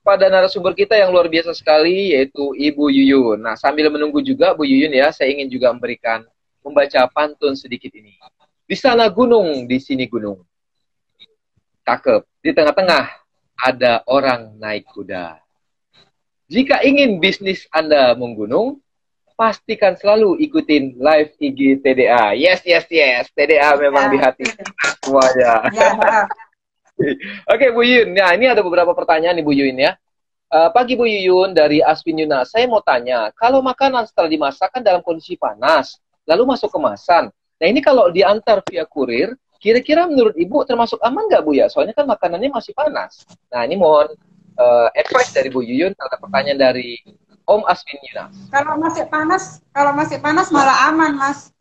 pada 0.00 0.32
narasumber 0.32 0.72
kita 0.72 0.96
yang 0.96 1.12
luar 1.12 1.28
biasa 1.28 1.52
sekali, 1.52 2.16
yaitu 2.16 2.56
Ibu 2.56 2.88
Yuyun. 2.88 3.44
Nah, 3.44 3.60
sambil 3.60 3.92
menunggu 3.92 4.24
juga 4.24 4.56
Bu 4.56 4.64
Yuyun 4.64 4.94
ya, 4.96 5.12
saya 5.12 5.28
ingin 5.28 5.52
juga 5.52 5.68
memberikan 5.74 6.24
membaca 6.64 7.04
pantun 7.12 7.52
sedikit 7.52 7.92
ini. 7.92 8.16
Di 8.64 8.76
sana 8.78 9.10
gunung, 9.12 9.68
di 9.68 9.76
sini 9.82 10.08
gunung. 10.08 10.40
Cakep. 11.84 12.22
Di 12.40 12.56
tengah-tengah 12.56 13.04
ada 13.60 14.00
orang 14.08 14.56
naik 14.56 14.88
kuda. 14.88 15.36
Jika 16.48 16.80
ingin 16.82 17.20
bisnis 17.20 17.68
Anda 17.68 18.16
menggunung, 18.16 18.80
pastikan 19.36 19.96
selalu 19.96 20.40
ikutin 20.40 20.96
live 20.96 21.32
IG 21.40 21.84
TDA. 21.84 22.36
Yes, 22.36 22.64
yes, 22.64 22.84
yes. 22.88 23.28
TDA 23.32 23.76
memang 23.76 24.08
ya. 24.08 24.12
di 24.12 24.18
hati 24.20 24.44
semuanya. 25.04 25.52
Ya. 25.72 25.90
Oke, 27.52 27.66
Bu 27.72 27.82
Yun. 27.82 28.12
Nah, 28.14 28.36
ini 28.36 28.46
ada 28.50 28.60
beberapa 28.60 28.92
pertanyaan 28.92 29.36
nih 29.38 29.46
Bu 29.46 29.52
Yun 29.56 29.76
ya. 29.80 29.96
Uh, 30.50 30.66
pagi 30.74 30.98
Bu 30.98 31.06
Yuyun 31.06 31.54
dari 31.54 31.78
Aswin 31.78 32.26
Yuna. 32.26 32.42
Saya 32.42 32.66
mau 32.66 32.82
tanya, 32.82 33.30
kalau 33.38 33.62
makanan 33.62 34.02
setelah 34.10 34.26
dimasak 34.26 34.74
kan 34.74 34.82
dalam 34.82 34.98
kondisi 34.98 35.38
panas, 35.38 36.02
lalu 36.26 36.42
masuk 36.42 36.74
kemasan. 36.74 37.30
Nah 37.30 37.66
ini 37.70 37.78
kalau 37.78 38.10
diantar 38.10 38.58
via 38.66 38.82
kurir, 38.82 39.30
kira-kira 39.62 40.10
menurut 40.10 40.34
Ibu 40.34 40.66
termasuk 40.66 40.98
aman 41.06 41.30
nggak 41.30 41.46
Bu 41.46 41.54
ya? 41.54 41.70
Soalnya 41.70 41.94
kan 41.94 42.02
makanannya 42.02 42.50
masih 42.50 42.74
panas. 42.74 43.22
Nah 43.46 43.62
ini 43.62 43.78
mohon 43.78 44.10
uh, 44.58 44.90
advice 44.90 45.30
dari 45.30 45.54
Bu 45.54 45.62
Yuyun. 45.62 45.94
Ada 45.94 46.18
pertanyaan 46.18 46.58
dari 46.58 46.98
Om 47.46 47.62
Aswin 47.70 48.02
Yuna. 48.10 48.24
Kalau 48.50 48.74
masih 48.74 49.06
panas, 49.06 49.62
kalau 49.70 49.92
masih 49.94 50.18
panas 50.18 50.50
malah 50.50 50.90
aman, 50.90 51.14
Mas. 51.14 51.54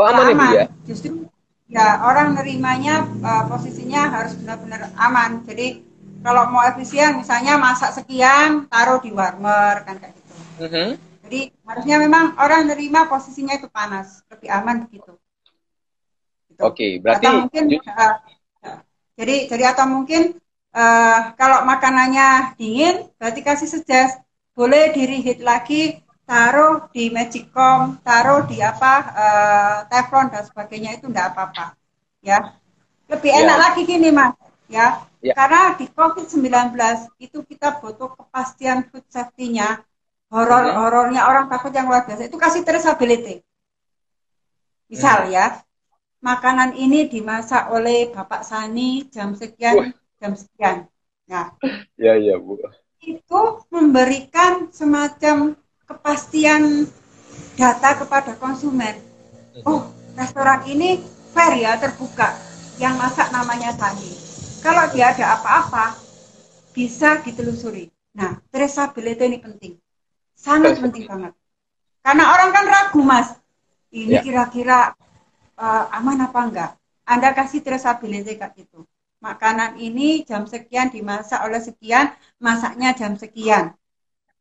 Oh, 0.00 0.02
aman, 0.08 0.32
aman. 0.32 0.48
ya, 0.52 0.64
Justru 0.88 1.28
ya 1.68 2.04
orang 2.04 2.36
nerimanya 2.36 3.08
uh, 3.24 3.44
posisinya 3.48 4.12
harus 4.12 4.36
benar-benar 4.36 4.92
aman. 5.00 5.44
Jadi 5.48 5.80
kalau 6.24 6.48
mau 6.48 6.64
efisien 6.64 7.16
misalnya 7.20 7.60
masak 7.60 7.92
sekian, 7.96 8.68
taruh 8.68 9.00
di 9.00 9.12
warmer 9.12 9.84
kan 9.84 10.00
kayak 10.00 10.12
gitu. 10.16 10.32
Mm 10.60 10.68
-hmm. 10.68 10.88
Jadi 11.24 11.40
harusnya 11.64 11.96
memang 12.00 12.24
orang 12.36 12.68
nerima 12.68 13.08
posisinya 13.08 13.56
itu 13.56 13.68
panas, 13.72 14.20
lebih 14.28 14.48
aman 14.52 14.84
begitu. 14.88 15.16
Gitu. 16.52 16.60
Oke, 16.60 16.76
okay, 16.76 16.90
berarti 17.00 17.24
atau 17.26 17.40
mungkin 17.48 17.64
uh, 17.80 18.14
jadi 19.16 19.36
jadi 19.48 19.64
atau 19.72 19.86
mungkin 19.88 20.22
uh, 20.76 21.32
kalau 21.34 21.64
makanannya 21.64 22.58
dingin 22.60 23.08
berarti 23.16 23.40
kasih 23.40 23.68
sejas 23.68 24.20
boleh 24.54 24.94
di 24.94 25.02
reheat 25.02 25.42
lagi 25.42 26.03
taruh 26.24 26.88
di 26.88 27.12
magicom 27.12 28.00
taruh 28.00 28.48
di 28.48 28.64
apa 28.64 28.92
uh, 29.12 29.76
teflon 29.92 30.32
dan 30.32 30.42
sebagainya 30.48 30.96
itu 30.96 31.08
enggak 31.08 31.36
apa-apa 31.36 31.76
ya. 32.24 32.56
Lebih 33.08 33.30
ya. 33.30 33.38
enak 33.44 33.58
lagi 33.60 33.80
gini 33.84 34.08
mas 34.08 34.32
ya, 34.64 35.04
ya. 35.20 35.36
karena 35.36 35.76
di 35.76 35.86
covid 35.92 36.24
19 36.24 36.72
itu 37.20 37.44
kita 37.44 37.78
butuh 37.84 38.16
kepastian 38.16 38.88
food 38.88 39.04
safety-nya. 39.12 39.84
Horor 40.34 41.14
ya. 41.14 41.30
orang 41.30 41.46
takut 41.46 41.70
yang 41.70 41.86
luar 41.86 42.08
biasa. 42.08 42.26
Itu 42.26 42.40
kasih 42.40 42.66
traceability. 42.66 43.44
Misal 44.90 45.30
ya, 45.30 45.30
ya 45.30 45.46
makanan 46.24 46.72
ini 46.80 47.04
dimasak 47.06 47.68
oleh 47.68 48.08
Bapak 48.08 48.48
Sani 48.48 49.04
jam 49.12 49.36
sekian 49.36 49.76
Wah. 49.76 49.88
jam 50.16 50.32
sekian. 50.32 50.76
Nah. 51.28 51.52
Ya 52.00 52.16
ya 52.16 52.40
bu. 52.40 52.56
Itu 53.04 53.60
memberikan 53.68 54.72
semacam 54.72 55.52
kepastian 55.88 56.88
data 57.54 57.90
kepada 58.00 58.32
konsumen. 58.36 58.98
Oh, 59.62 59.86
restoran 60.18 60.66
ini 60.66 61.00
fair 61.32 61.60
ya, 61.60 61.78
terbuka. 61.78 62.34
Yang 62.82 62.94
masak 62.98 63.28
namanya 63.30 63.70
Sani. 63.78 64.10
Kalau 64.64 64.90
dia 64.90 65.14
ada 65.14 65.38
apa-apa, 65.38 65.94
bisa 66.74 67.22
ditelusuri. 67.22 67.86
Nah, 68.18 68.40
traceability 68.50 69.24
ini 69.30 69.38
penting. 69.38 69.72
Sangat 70.34 70.82
penting 70.82 71.06
banget. 71.06 71.32
Karena 72.02 72.24
orang 72.34 72.50
kan 72.50 72.64
ragu, 72.66 73.00
Mas. 73.06 73.30
Ini 73.94 74.18
ya. 74.18 74.22
kira-kira 74.26 74.90
uh, 75.54 75.84
aman 75.94 76.26
apa 76.26 76.40
enggak? 76.42 76.70
Anda 77.06 77.30
kasih 77.30 77.62
traceability 77.62 78.34
kayak 78.34 78.58
gitu 78.58 78.82
makanan 79.24 79.80
ini 79.80 80.20
jam 80.28 80.44
sekian 80.44 80.92
dimasak 80.92 81.40
oleh 81.40 81.56
sekian, 81.64 82.12
masaknya 82.36 82.92
jam 82.92 83.16
sekian. 83.16 83.72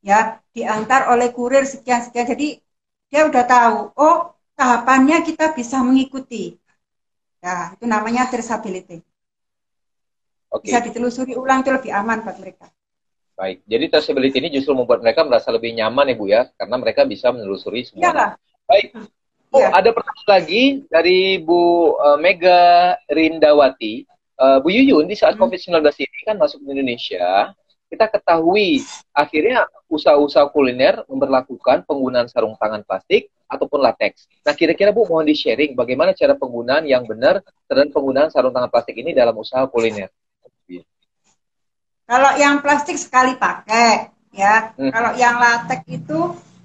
Ya, 0.04 0.44
diantar 0.52 1.08
oleh 1.10 1.32
kurir 1.32 1.64
sekian 1.64 2.04
sekian. 2.04 2.28
Jadi 2.28 2.60
dia 3.08 3.24
udah 3.24 3.44
tahu, 3.48 3.78
oh 3.96 4.36
tahapannya 4.60 5.24
kita 5.24 5.56
bisa 5.56 5.80
mengikuti. 5.80 6.60
Ya, 7.40 7.72
itu 7.76 7.88
namanya 7.88 8.28
traceability. 8.28 9.00
Oke. 10.52 10.70
Bisa 10.70 10.84
ditelusuri 10.84 11.34
ulang 11.34 11.64
itu 11.64 11.72
lebih 11.72 11.92
aman 11.96 12.22
buat 12.22 12.38
mereka. 12.38 12.68
Baik, 13.34 13.66
jadi 13.66 13.90
traceability 13.90 14.38
ini 14.38 14.50
justru 14.54 14.78
membuat 14.78 15.02
mereka 15.02 15.26
merasa 15.26 15.50
lebih 15.50 15.74
nyaman 15.74 16.14
ya 16.14 16.16
Bu 16.16 16.26
ya, 16.30 16.42
karena 16.54 16.76
mereka 16.78 17.02
bisa 17.02 17.34
menelusuri 17.34 17.82
semua. 17.82 18.06
Iyalah. 18.06 18.32
Baik. 18.70 18.94
Oh, 19.54 19.62
ya. 19.62 19.70
ada 19.74 19.90
pertanyaan 19.90 20.30
lagi 20.30 20.64
dari 20.90 21.42
Bu 21.42 21.94
uh, 21.98 22.18
Mega 22.18 22.94
Rindawati 23.10 24.06
uh, 24.38 24.58
Bu 24.62 24.70
Yuyun 24.70 25.06
di 25.06 25.18
saat 25.18 25.38
hmm. 25.38 25.46
COVID-19 25.46 25.82
ini 26.02 26.20
kan 26.26 26.36
masuk 26.38 26.62
ke 26.62 26.74
Indonesia, 26.74 27.54
kita 27.94 28.10
ketahui 28.10 28.82
akhirnya 29.14 29.70
usaha-usaha 29.86 30.50
kuliner 30.50 31.06
memperlakukan 31.06 31.86
penggunaan 31.86 32.26
sarung 32.26 32.58
tangan 32.58 32.82
plastik 32.82 33.30
ataupun 33.46 33.86
latex. 33.86 34.26
Nah, 34.42 34.58
kira-kira 34.58 34.90
Bu 34.90 35.06
mohon 35.06 35.30
di-sharing 35.30 35.78
bagaimana 35.78 36.18
cara 36.18 36.34
penggunaan 36.34 36.90
yang 36.90 37.06
benar 37.06 37.46
terhadap 37.70 37.94
penggunaan 37.94 38.34
sarung 38.34 38.50
tangan 38.50 38.74
plastik 38.74 38.98
ini 38.98 39.14
dalam 39.14 39.38
usaha 39.38 39.62
kuliner. 39.70 40.10
Kalau 42.04 42.32
yang 42.36 42.60
plastik 42.60 43.00
sekali 43.00 43.38
pakai, 43.40 44.12
ya. 44.36 44.76
Hmm. 44.76 44.92
Kalau 44.92 45.12
yang 45.16 45.40
latex 45.40 45.82
itu 45.88 46.20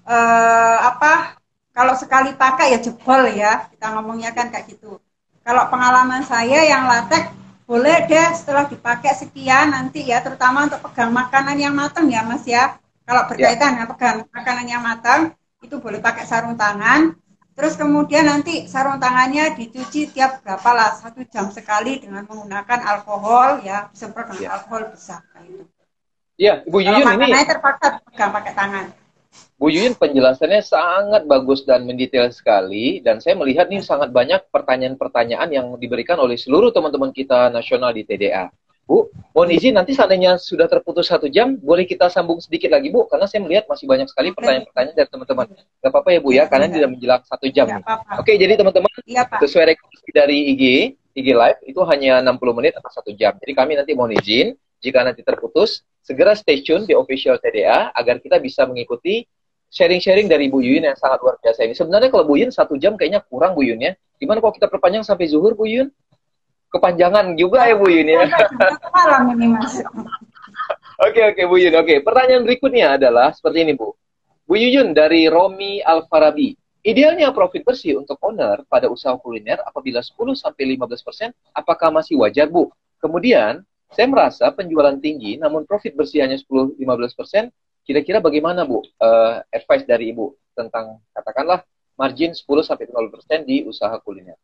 eh, 0.09 0.79
apa? 0.83 1.39
Kalau 1.71 1.95
sekali 1.95 2.35
pakai 2.35 2.75
ya 2.75 2.79
jebol 2.83 3.23
ya. 3.37 3.71
Kita 3.71 3.95
ngomongnya 3.95 4.35
kan 4.35 4.51
kayak 4.51 4.67
gitu. 4.67 4.99
Kalau 5.47 5.71
pengalaman 5.71 6.27
saya 6.27 6.67
yang 6.67 6.91
latex 6.91 7.38
boleh 7.69 8.09
deh 8.09 8.29
setelah 8.33 8.65
dipakai 8.65 9.13
sekian 9.13 9.77
nanti 9.77 10.01
ya 10.09 10.25
terutama 10.25 10.65
untuk 10.65 10.81
pegang 10.89 11.13
makanan 11.13 11.61
yang 11.61 11.77
matang 11.77 12.09
ya 12.09 12.25
mas 12.25 12.49
ya 12.49 12.81
kalau 13.05 13.29
berkaitan 13.29 13.77
ya. 13.77 13.85
dengan 13.85 13.89
pegang 13.93 14.17
makanan 14.33 14.67
yang 14.73 14.81
matang 14.81 15.37
itu 15.61 15.77
boleh 15.77 16.01
pakai 16.01 16.25
sarung 16.25 16.57
tangan 16.57 17.13
terus 17.53 17.77
kemudian 17.77 18.25
nanti 18.25 18.65
sarung 18.65 18.97
tangannya 18.97 19.53
dicuci 19.53 20.09
tiap 20.17 20.41
berapa 20.41 20.71
lah 20.73 20.97
satu 20.97 21.21
jam 21.29 21.53
sekali 21.53 22.01
dengan 22.01 22.25
menggunakan 22.25 22.81
alkohol 22.89 23.61
ya 23.61 23.93
semprot 23.93 24.33
dengan 24.33 24.49
ya. 24.49 24.51
alkohol 24.57 24.89
bisa 24.89 25.21
itu 25.45 25.69
Iya, 26.39 26.63
Bu 26.71 26.79
Yuyun 26.79 27.03
ini 27.19 27.43
terpaksa 27.51 27.99
pegang 28.07 28.31
pakai 28.31 28.55
tangan. 28.55 28.95
Bu 29.59 29.75
Yuyun 29.75 29.99
penjelasannya 29.99 30.63
sangat 30.63 31.27
bagus 31.27 31.67
dan 31.67 31.83
mendetail 31.83 32.31
sekali 32.31 33.03
dan 33.03 33.19
saya 33.19 33.35
melihat 33.35 33.67
nih 33.67 33.83
sangat 33.83 34.15
banyak 34.15 34.47
pertanyaan-pertanyaan 34.55 35.51
yang 35.51 35.67
diberikan 35.83 36.15
oleh 36.23 36.39
seluruh 36.39 36.71
teman-teman 36.71 37.11
kita 37.11 37.51
nasional 37.51 37.91
di 37.91 38.07
TDA. 38.07 38.55
Bu, 38.87 39.11
mohon 39.35 39.51
izin 39.51 39.75
nanti 39.75 39.99
seandainya 39.99 40.39
sudah 40.39 40.71
terputus 40.71 41.11
satu 41.11 41.27
jam, 41.27 41.59
boleh 41.59 41.91
kita 41.91 42.07
sambung 42.07 42.39
sedikit 42.39 42.71
lagi 42.71 42.89
Bu, 42.95 43.11
karena 43.11 43.27
saya 43.27 43.43
melihat 43.43 43.67
masih 43.67 43.85
banyak 43.85 44.07
sekali 44.07 44.31
pertanyaan-pertanyaan 44.31 44.95
dari 44.97 45.11
teman-teman. 45.11 45.47
Gak 45.83 45.91
apa-apa 45.91 46.09
ya 46.15 46.21
Bu 46.23 46.31
ya, 46.33 46.45
karena 46.47 46.67
tidak 46.71 46.89
menjelang 46.95 47.23
satu 47.27 47.47
jam. 47.51 47.67
Oke, 48.17 48.39
jadi 48.39 48.55
teman-teman, 48.57 48.89
ya, 49.05 49.27
sesuai 49.43 49.75
rekomendasi 49.75 50.11
dari 50.15 50.39
IG, 50.55 50.63
IG 51.19 51.27
Live 51.35 51.61
itu 51.67 51.83
hanya 51.85 52.25
60 52.25 52.57
menit 52.57 52.79
atau 52.79 52.89
satu 52.95 53.11
jam. 53.13 53.37
Jadi 53.43 53.53
kami 53.53 53.77
nanti 53.77 53.93
mohon 53.93 54.15
izin, 54.15 54.57
jika 54.81 55.05
nanti 55.05 55.21
terputus, 55.21 55.85
segera 56.01 56.33
stay 56.33 56.65
tune 56.65 56.89
di 56.89 56.97
official 56.97 57.37
TDA 57.37 57.93
agar 57.93 58.23
kita 58.23 58.41
bisa 58.41 58.65
mengikuti 58.65 59.27
sharing-sharing 59.69 60.27
dari 60.29 60.49
Bu 60.49 60.65
Yun 60.65 60.89
yang 60.89 60.97
sangat 60.97 61.21
luar 61.21 61.37
biasa 61.41 61.65
ini. 61.65 61.77
Sebenarnya 61.77 62.09
kalau 62.09 62.25
Bu 62.25 62.41
Yun 62.41 62.51
satu 62.53 62.77
jam 62.81 62.97
kayaknya 62.97 63.21
kurang 63.29 63.53
Bu 63.53 63.65
Yun 63.65 63.81
ya. 63.81 63.93
Gimana 64.19 64.41
kalau 64.41 64.53
kita 64.57 64.67
perpanjang 64.67 65.05
sampai 65.05 65.29
zuhur 65.29 65.55
Bu 65.55 65.69
Yun? 65.69 65.89
Kepanjangan 66.69 67.37
juga 67.37 67.65
ya 67.69 67.77
Bu 67.77 67.89
Yun 67.89 68.07
ya. 68.09 68.29
Oke 70.99 71.23
oke 71.23 71.43
Bu 71.47 71.63
Yun. 71.63 71.79
Oke, 71.79 72.03
pertanyaan 72.03 72.43
berikutnya 72.43 72.99
adalah 72.99 73.31
seperti 73.31 73.63
ini 73.63 73.79
Bu. 73.79 73.95
Bu 74.49 74.55
Yuyun 74.59 74.91
dari 74.91 75.31
Romi 75.31 75.79
Alfarabi. 75.79 76.59
Idealnya 76.83 77.31
profit 77.31 77.63
bersih 77.63 78.03
untuk 78.03 78.19
owner 78.19 78.67
pada 78.67 78.91
usaha 78.91 79.15
kuliner 79.15 79.63
apabila 79.63 80.03
10 80.03 80.35
sampai 80.35 80.75
15%, 80.75 81.31
apakah 81.55 81.95
masih 81.95 82.19
wajar, 82.19 82.51
Bu? 82.51 82.73
Kemudian, 82.99 83.63
saya 83.95 84.11
merasa 84.11 84.51
penjualan 84.51 84.97
tinggi 84.99 85.39
namun 85.39 85.69
profit 85.69 85.95
bersih 85.95 86.27
hanya 86.27 86.35
10 86.35 86.75
15%, 86.81 87.53
kira-kira 87.89 88.21
bagaimana, 88.21 88.69
Bu? 88.69 88.85
Uh, 89.01 89.41
advice 89.49 89.89
dari 89.89 90.13
Ibu 90.13 90.37
tentang 90.53 91.01
katakanlah 91.17 91.65
margin 91.97 92.37
10 92.37 92.45
sampai 92.61 92.85
15% 92.85 93.49
di 93.49 93.65
usaha 93.65 93.97
kuliner. 94.05 94.37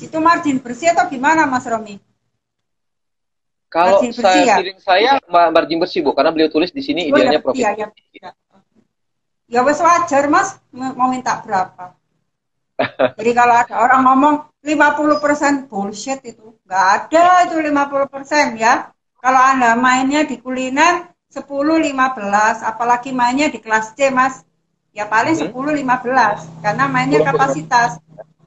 Itu 0.00 0.16
margin 0.24 0.56
bersih 0.64 0.96
atau 0.96 1.04
gimana, 1.12 1.44
Mas 1.44 1.68
Romi? 1.68 2.00
Kalau 3.68 4.00
saya 4.08 4.56
ya? 4.56 4.72
saya 4.80 5.10
margin 5.28 5.76
bersih, 5.76 6.00
Bu, 6.00 6.16
karena 6.16 6.32
beliau 6.32 6.48
tulis 6.48 6.72
di 6.72 6.80
sini 6.80 7.12
oh, 7.12 7.12
idealnya 7.12 7.38
ya, 7.38 7.44
profit. 7.44 7.60
Iya, 7.60 7.70
iya, 7.76 7.88
iya. 8.16 8.30
Ya 9.46 9.60
wes 9.62 9.78
wajar 9.78 10.26
mas 10.26 10.58
mau 10.74 11.06
minta 11.06 11.38
berapa. 11.38 11.94
Jadi 13.18 13.30
kalau 13.30 13.54
ada 13.54 13.74
orang 13.78 14.00
ngomong 14.02 14.34
50% 14.64 15.70
bullshit 15.70 16.18
itu. 16.26 16.56
Nggak 16.66 16.86
ada 16.98 17.46
itu 17.46 17.54
50% 17.60 18.58
ya. 18.58 18.90
Kalau 19.22 19.40
Anda 19.42 19.78
mainnya 19.78 20.26
di 20.26 20.42
kuliner 20.42 21.14
10 21.36 21.44
15, 21.44 22.64
apalagi 22.64 23.12
mainnya 23.12 23.52
di 23.52 23.60
kelas 23.60 23.92
C, 23.92 24.08
Mas. 24.08 24.40
Ya 24.96 25.04
paling 25.04 25.36
10 25.36 25.52
hmm. 25.52 25.84
15 25.84 26.64
karena 26.64 26.88
mainnya 26.88 27.20
kapasitas. 27.20 28.00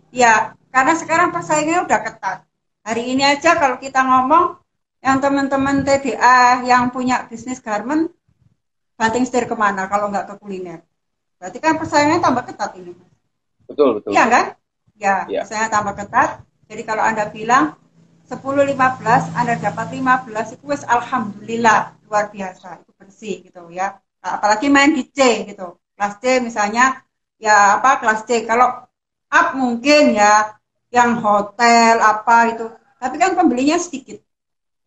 Ya, 0.10 0.58
karena 0.74 0.98
sekarang 0.98 1.30
persaingannya 1.30 1.86
udah 1.86 2.00
ketat. 2.02 2.38
Hari 2.82 3.14
ini 3.14 3.22
aja 3.22 3.54
kalau 3.62 3.78
kita 3.78 4.02
ngomong 4.02 4.58
yang 5.06 5.22
teman-teman 5.22 5.86
TDA 5.86 6.66
yang 6.66 6.90
punya 6.90 7.30
bisnis 7.30 7.62
garment 7.62 8.10
banting 8.98 9.24
setir 9.30 9.46
ke 9.46 9.54
mana 9.54 9.86
kalau 9.86 10.10
nggak 10.10 10.26
ke 10.26 10.36
kuliner? 10.42 10.82
Berarti 11.38 11.62
kan 11.62 11.78
persaingannya 11.78 12.26
tambah 12.26 12.44
ketat 12.50 12.74
ini. 12.82 12.98
Betul, 13.70 14.02
betul. 14.02 14.18
Iya 14.18 14.26
kan? 14.26 14.46
Ya, 14.98 15.16
ya. 15.30 15.46
persaingan 15.46 15.70
tambah 15.70 15.94
ketat. 15.94 16.42
Jadi 16.66 16.82
kalau 16.82 17.06
Anda 17.06 17.30
bilang 17.30 17.78
10 18.26 18.42
15 18.42 19.38
Anda 19.38 19.54
dapat 19.58 19.88
15 19.94 20.58
itu 20.58 20.66
alhamdulillah 20.90 21.99
luar 22.10 22.34
biasa 22.34 22.82
itu 22.82 22.92
bersih 22.98 23.36
gitu 23.46 23.70
ya. 23.70 24.02
Apalagi 24.20 24.68
main 24.68 24.92
di 24.92 25.06
C 25.06 25.46
gitu. 25.46 25.78
Kelas 25.94 26.18
C 26.18 26.42
misalnya 26.42 27.06
ya 27.38 27.78
apa 27.78 28.02
kelas 28.02 28.26
C 28.26 28.44
kalau 28.50 28.68
up 29.30 29.48
mungkin 29.54 30.18
ya 30.18 30.58
yang 30.90 31.22
hotel 31.22 32.02
apa 32.02 32.38
itu. 32.58 32.66
Tapi 32.98 33.16
kan 33.16 33.38
pembelinya 33.38 33.78
sedikit. 33.78 34.20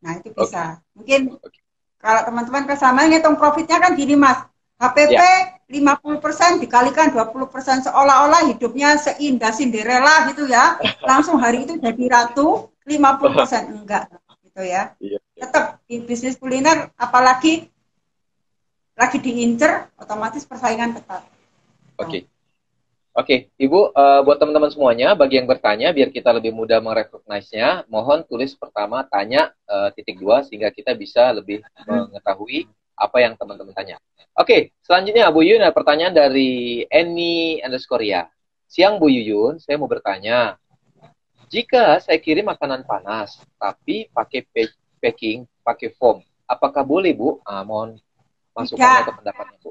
Nah, 0.02 0.18
itu 0.18 0.34
bisa. 0.34 0.82
Okay. 0.82 0.98
Mungkin 0.98 1.20
okay. 1.38 1.62
kalau 2.02 2.20
teman-teman 2.26 2.66
kesama 2.66 3.06
ngitung 3.06 3.38
profitnya 3.38 3.78
kan 3.78 3.94
gini 3.94 4.18
Mas. 4.18 4.42
HPP 4.82 5.14
ya. 5.14 5.62
50% 5.70 6.58
dikalikan 6.58 7.14
20% 7.14 7.86
seolah-olah 7.86 8.50
hidupnya 8.50 8.98
seindah 8.98 9.54
Cinderella 9.54 10.28
gitu 10.34 10.50
ya. 10.50 10.76
Langsung 11.08 11.38
hari 11.38 11.64
itu 11.64 11.78
jadi 11.78 12.04
ratu, 12.10 12.68
50% 12.84 13.70
enggak 13.78 14.10
gitu 14.42 14.62
ya. 14.66 14.92
Iya. 14.98 15.18
Tetap 15.42 15.82
di 15.90 15.98
bisnis 15.98 16.38
kuliner 16.38 16.94
apalagi 16.94 17.66
lagi 18.94 19.18
diincer 19.18 19.90
otomatis 19.98 20.46
persaingan 20.46 20.94
ketat. 20.94 21.26
Oke. 21.98 22.06
Okay. 22.06 22.22
Oke, 23.12 23.52
okay, 23.52 23.60
Ibu, 23.60 23.92
uh, 23.92 24.24
buat 24.24 24.40
teman-teman 24.40 24.72
semuanya, 24.72 25.12
bagi 25.12 25.36
yang 25.36 25.44
bertanya, 25.44 25.92
biar 25.92 26.08
kita 26.08 26.32
lebih 26.32 26.48
mudah 26.48 26.80
merecognize-nya, 26.80 27.84
mohon 27.92 28.24
tulis 28.24 28.56
pertama 28.56 29.04
tanya 29.04 29.52
uh, 29.68 29.92
titik 29.92 30.16
dua, 30.16 30.40
sehingga 30.48 30.72
kita 30.72 30.96
bisa 30.96 31.28
lebih 31.28 31.60
mengetahui 31.84 32.72
apa 32.96 33.20
yang 33.20 33.36
teman-teman 33.36 33.76
tanya. 33.76 34.00
Oke, 34.32 34.72
selanjutnya 34.80 35.28
Bu 35.28 35.44
Yuyun, 35.44 35.60
pertanyaan 35.76 36.16
dari 36.16 36.88
Annie 36.88 37.60
underscore 37.60 38.00
ya. 38.00 38.32
Siang 38.64 38.96
Bu 38.96 39.12
Yuyun, 39.12 39.60
saya 39.60 39.76
mau 39.76 39.92
bertanya. 39.92 40.56
Jika 41.52 42.00
saya 42.00 42.16
kirim 42.16 42.48
makanan 42.48 42.88
panas, 42.88 43.36
tapi 43.60 44.08
pakai 44.08 44.40
packing, 45.02 45.50
pakai 45.66 45.90
foam, 45.98 46.22
apakah 46.46 46.86
boleh 46.86 47.10
Bu? 47.10 47.42
Ah, 47.42 47.66
mohon 47.66 47.98
masukan 48.54 49.02
atau 49.02 49.18
pendapatnya 49.18 49.58
Bu. 49.58 49.70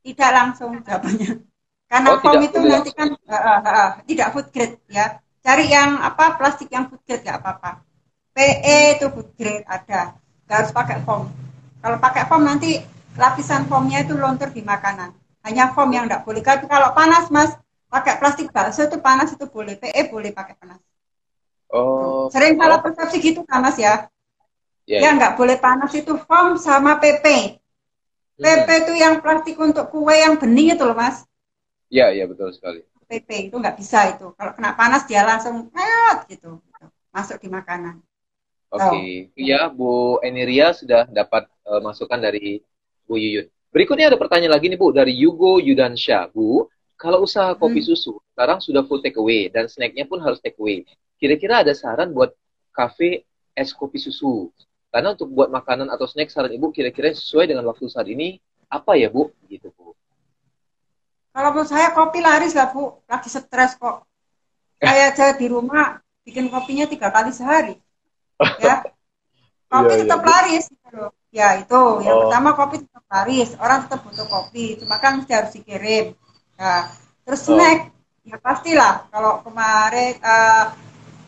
Tidak 0.00 0.30
langsung 0.32 0.80
jawabannya. 0.80 1.44
Karena 1.84 2.08
oh, 2.10 2.18
foam 2.18 2.40
itu 2.40 2.58
nanti 2.64 2.90
kan 2.96 3.12
uh, 3.12 3.36
uh, 3.36 3.60
uh, 3.60 3.88
tidak 4.08 4.32
food 4.32 4.48
grade 4.48 4.80
ya. 4.88 5.20
Cari 5.44 5.68
yang 5.68 6.00
apa 6.00 6.40
plastik 6.40 6.72
yang 6.72 6.88
food 6.88 7.04
grade 7.04 7.22
nggak 7.22 7.38
apa-apa. 7.44 7.84
PE 8.32 8.98
itu 8.98 9.06
food 9.12 9.28
grade 9.36 9.68
ada. 9.68 10.16
Gak 10.44 10.56
harus 10.58 10.72
pakai 10.74 11.00
foam. 11.06 11.30
Kalau 11.80 11.96
pakai 12.00 12.24
foam 12.26 12.42
nanti 12.42 12.80
lapisan 13.14 13.68
foamnya 13.70 14.02
itu 14.02 14.18
lontar 14.18 14.50
di 14.50 14.60
makanan. 14.64 15.14
Hanya 15.44 15.70
foam 15.76 15.92
yang 15.92 16.08
tidak 16.08 16.24
boleh. 16.24 16.40
Tapi 16.40 16.66
kalau 16.66 16.90
panas 16.96 17.28
mas, 17.28 17.54
pakai 17.92 18.18
plastik 18.18 18.50
bakso 18.50 18.84
itu 18.88 18.98
panas 18.98 19.32
itu 19.32 19.44
boleh. 19.46 19.76
PE 19.78 20.10
boleh 20.10 20.34
pakai 20.34 20.56
panas. 20.58 20.80
Oh. 21.70 22.26
Sering 22.32 22.58
salah 22.58 22.82
persepsi 22.82 23.16
gitu 23.22 23.40
kan 23.46 23.62
mas 23.62 23.78
ya. 23.78 24.08
Yeah, 24.84 25.00
yang 25.00 25.16
nggak 25.16 25.32
yeah. 25.34 25.40
boleh 25.40 25.56
panas 25.56 25.92
itu 25.96 26.12
foam 26.28 26.60
sama 26.60 27.00
PP. 27.00 27.56
PP 28.36 28.68
hmm. 28.68 28.82
itu 28.84 28.92
yang 28.98 29.14
plastik 29.24 29.56
untuk 29.56 29.88
kue 29.88 30.12
yang 30.12 30.36
bening 30.36 30.76
itu 30.76 30.84
loh 30.84 30.96
mas. 30.98 31.24
Iya 31.88 32.12
iya 32.12 32.24
betul 32.28 32.52
sekali. 32.52 32.84
PP 33.06 33.48
itu 33.48 33.56
nggak 33.56 33.76
bisa 33.78 34.12
itu. 34.12 34.34
Kalau 34.34 34.52
kena 34.52 34.74
panas 34.74 35.06
dia 35.06 35.22
langsung 35.22 35.70
gitu, 35.70 36.20
gitu 36.28 36.50
masuk 37.14 37.38
di 37.38 37.48
makanan. 37.48 38.02
Oke, 38.74 38.90
okay. 38.90 39.10
iya 39.38 39.70
Bu 39.70 40.18
Eniria 40.18 40.74
sudah 40.74 41.06
dapat 41.06 41.46
uh, 41.62 41.78
masukan 41.78 42.18
dari 42.18 42.58
Bu 43.06 43.14
Yuyun. 43.14 43.46
Berikutnya 43.70 44.10
ada 44.10 44.18
pertanyaan 44.18 44.58
lagi 44.58 44.66
nih 44.66 44.74
Bu 44.74 44.90
dari 44.90 45.14
Yugo 45.14 45.62
Yudansha. 45.62 46.26
Bu, 46.34 46.66
kalau 46.98 47.22
usaha 47.22 47.54
kopi 47.54 47.78
hmm. 47.78 47.88
susu 47.94 48.18
sekarang 48.34 48.58
sudah 48.58 48.82
full 48.82 48.98
take 48.98 49.14
away 49.14 49.46
dan 49.46 49.70
snacknya 49.70 50.10
pun 50.10 50.18
harus 50.18 50.42
take 50.42 50.58
away. 50.58 50.82
Kira-kira 51.22 51.62
ada 51.62 51.70
saran 51.70 52.10
buat 52.10 52.34
kafe 52.74 53.22
es 53.54 53.70
kopi 53.70 54.02
susu? 54.02 54.50
Karena 54.94 55.10
untuk 55.10 55.26
buat 55.34 55.50
makanan 55.50 55.90
atau 55.90 56.06
snack 56.06 56.30
saran 56.30 56.54
Ibu 56.54 56.70
kira-kira 56.70 57.10
sesuai 57.10 57.50
dengan 57.50 57.66
waktu 57.66 57.90
saat 57.90 58.06
ini 58.06 58.38
apa 58.70 58.94
ya 58.94 59.10
Bu? 59.10 59.34
Gitu 59.50 59.74
Bu. 59.74 59.90
Kalau 61.34 61.50
menurut 61.50 61.66
saya 61.66 61.90
kopi 61.90 62.22
laris 62.22 62.54
lah 62.54 62.70
Bu, 62.70 63.02
lagi 63.10 63.26
stres 63.26 63.74
kok. 63.74 64.06
Saya 64.84 65.10
aja 65.10 65.34
di 65.34 65.50
rumah 65.50 65.98
bikin 66.22 66.46
kopinya 66.46 66.86
tiga 66.86 67.10
kali 67.10 67.34
sehari. 67.34 67.74
Ya, 68.62 68.86
kopi 69.72 69.98
iya, 69.98 70.00
tetap 70.06 70.20
iya. 70.22 70.30
laris. 70.30 70.64
Gitu 70.70 71.10
Ya 71.34 71.58
itu, 71.58 71.82
yang 72.06 72.14
oh. 72.14 72.20
pertama 72.30 72.54
kopi 72.54 72.86
tetap 72.86 73.02
laris, 73.10 73.58
orang 73.58 73.90
tetap 73.90 74.06
butuh 74.06 74.22
kopi, 74.30 74.78
cuma 74.78 75.02
kan 75.02 75.18
mesti 75.18 75.34
harus 75.34 75.50
dikirim. 75.58 76.14
Nah, 76.54 76.86
terus 77.26 77.42
oh. 77.50 77.58
snack, 77.58 77.90
ya 78.22 78.38
pastilah 78.38 79.10
kalau 79.10 79.42
kemarin 79.42 80.14
uh, 80.22 80.70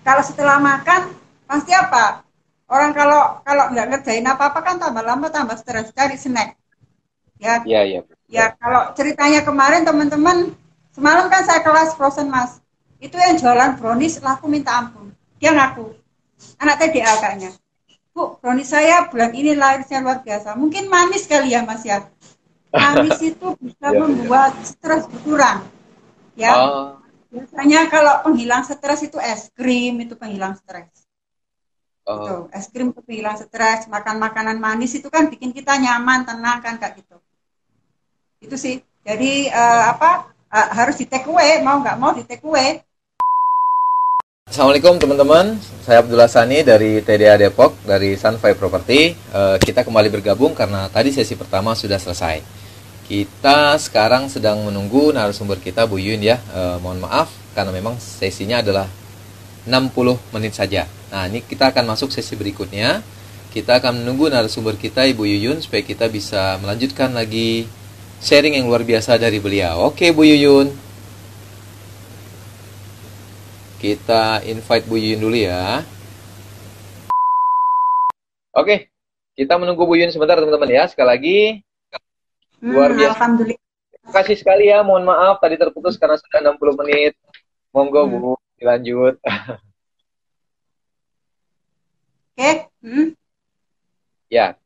kalau 0.06 0.22
setelah 0.22 0.62
makan 0.62 1.10
pasti 1.50 1.74
apa? 1.74 2.25
Orang 2.66 2.90
kalau 2.94 3.40
kalau 3.46 3.70
nggak 3.70 3.86
ngerjain 3.94 4.26
apa-apa 4.26 4.58
kan 4.62 4.76
tambah 4.82 5.06
lama 5.06 5.30
tambah 5.30 5.54
stres 5.54 5.94
cari 5.94 6.18
snack. 6.18 6.58
Ya. 7.38 7.62
Iya, 7.62 7.80
iya. 7.86 8.00
Ya, 8.26 8.44
kalau 8.58 8.90
ceritanya 8.98 9.46
kemarin 9.46 9.86
teman-teman 9.86 10.50
semalam 10.90 11.30
kan 11.30 11.46
saya 11.46 11.62
kelas 11.62 11.94
frozen 11.94 12.26
mas. 12.26 12.58
Itu 12.98 13.14
yang 13.20 13.38
jualan 13.38 13.78
brownies 13.78 14.18
laku 14.18 14.50
minta 14.50 14.74
ampun. 14.74 15.14
Dia 15.38 15.54
ngaku. 15.54 15.94
Anak 16.58 16.82
TDA 16.82 17.16
kayaknya 17.22 17.50
Bu, 18.16 18.40
brownies 18.40 18.72
saya 18.72 19.12
bulan 19.12 19.36
ini 19.36 19.52
larisnya 19.52 20.00
luar 20.00 20.24
biasa. 20.24 20.56
Mungkin 20.56 20.88
manis 20.88 21.28
kali 21.28 21.52
ya, 21.52 21.60
Mas 21.68 21.84
ya. 21.84 22.08
Manis 22.72 23.20
itu 23.36 23.52
bisa 23.60 23.92
ya, 23.92 24.00
membuat 24.00 24.56
stres 24.64 25.04
berkurang. 25.04 25.60
Ya. 26.32 26.52
Oh. 26.56 26.96
Biasanya 27.28 27.92
kalau 27.92 28.24
penghilang 28.24 28.64
stres 28.64 29.04
itu 29.04 29.20
es 29.20 29.52
krim 29.52 30.00
itu 30.00 30.16
penghilang 30.16 30.56
stres. 30.56 31.05
Oh. 32.06 32.22
Itu, 32.22 32.34
es 32.54 32.70
krim 32.70 32.94
itu 32.94 33.02
penghilang 33.02 33.34
stres, 33.34 33.90
makan 33.90 34.22
makanan 34.22 34.62
manis 34.62 34.94
itu 34.94 35.10
kan 35.10 35.26
bikin 35.26 35.50
kita 35.50 35.74
nyaman, 35.74 36.22
tenang 36.22 36.62
kan 36.62 36.78
kayak 36.78 37.02
gitu. 37.02 37.18
Itu 38.38 38.54
sih. 38.54 38.78
Jadi 39.02 39.50
uh, 39.50 39.90
apa? 39.90 40.30
Uh, 40.46 40.68
harus 40.78 40.94
di 40.94 41.10
take 41.10 41.26
away, 41.26 41.58
mau 41.66 41.82
nggak 41.82 41.98
mau 41.98 42.14
di 42.14 42.22
take 42.22 42.46
away 42.46 42.86
Assalamualaikum 44.46 45.02
teman-teman, 45.02 45.58
saya 45.82 46.06
Abdullah 46.06 46.30
Sani 46.30 46.62
dari 46.62 47.02
TDA 47.02 47.34
Depok, 47.34 47.82
dari 47.82 48.14
Sunfy 48.14 48.54
Property. 48.54 49.10
Uh, 49.34 49.58
kita 49.58 49.82
kembali 49.82 50.06
bergabung 50.06 50.54
karena 50.54 50.86
tadi 50.86 51.10
sesi 51.10 51.34
pertama 51.34 51.74
sudah 51.74 51.98
selesai. 51.98 52.46
Kita 53.10 53.74
sekarang 53.74 54.30
sedang 54.30 54.62
menunggu 54.62 55.10
narasumber 55.10 55.58
kita 55.58 55.90
Bu 55.90 55.98
Yun 55.98 56.22
ya. 56.22 56.38
Uh, 56.54 56.78
mohon 56.78 57.02
maaf 57.02 57.26
karena 57.58 57.74
memang 57.74 57.98
sesinya 57.98 58.62
adalah 58.62 58.86
60 59.66 60.32
menit 60.32 60.54
saja. 60.54 60.86
Nah 61.10 61.26
ini 61.26 61.42
kita 61.42 61.74
akan 61.74 61.92
masuk 61.92 62.14
sesi 62.14 62.38
berikutnya. 62.38 63.02
Kita 63.50 63.82
akan 63.82 64.04
menunggu 64.04 64.30
narasumber 64.30 64.78
kita 64.78 65.04
Ibu 65.10 65.26
Yuyun 65.26 65.58
supaya 65.64 65.82
kita 65.82 66.06
bisa 66.06 66.60
melanjutkan 66.62 67.10
lagi 67.10 67.66
sharing 68.20 68.56
yang 68.56 68.70
luar 68.70 68.86
biasa 68.86 69.18
dari 69.18 69.42
beliau. 69.42 69.90
Oke 69.90 70.14
Bu 70.14 70.24
Yuyun. 70.24 70.86
Kita 73.76 74.40
invite 74.48 74.88
Bu 74.88 74.96
Yun 74.96 75.20
dulu 75.20 75.36
ya. 75.36 75.84
Oke, 78.56 78.88
kita 79.36 79.60
menunggu 79.60 79.84
Bu 79.84 80.00
Yun 80.00 80.08
sebentar 80.08 80.40
teman-teman 80.40 80.72
ya. 80.72 80.88
Sekali 80.88 81.08
lagi, 81.12 81.38
hmm, 82.64 82.72
luar 82.72 82.96
biasa. 82.96 83.20
Alhamdulillah. 83.20 83.62
Terima 83.92 84.12
kasih 84.16 84.36
sekali 84.40 84.64
ya. 84.72 84.80
Mohon 84.80 85.12
maaf 85.12 85.36
tadi 85.44 85.60
terputus 85.60 86.00
karena 86.00 86.16
sudah 86.16 86.40
60 86.56 86.80
menit. 86.80 87.12
Monggo 87.68 88.08
hmm. 88.08 88.12
Bu, 88.16 88.32
dilanjut. 88.56 89.20
Oke. 92.36 92.40
Okay. 92.40 92.54
Hmm. 92.84 93.16
Ya. 94.28 94.60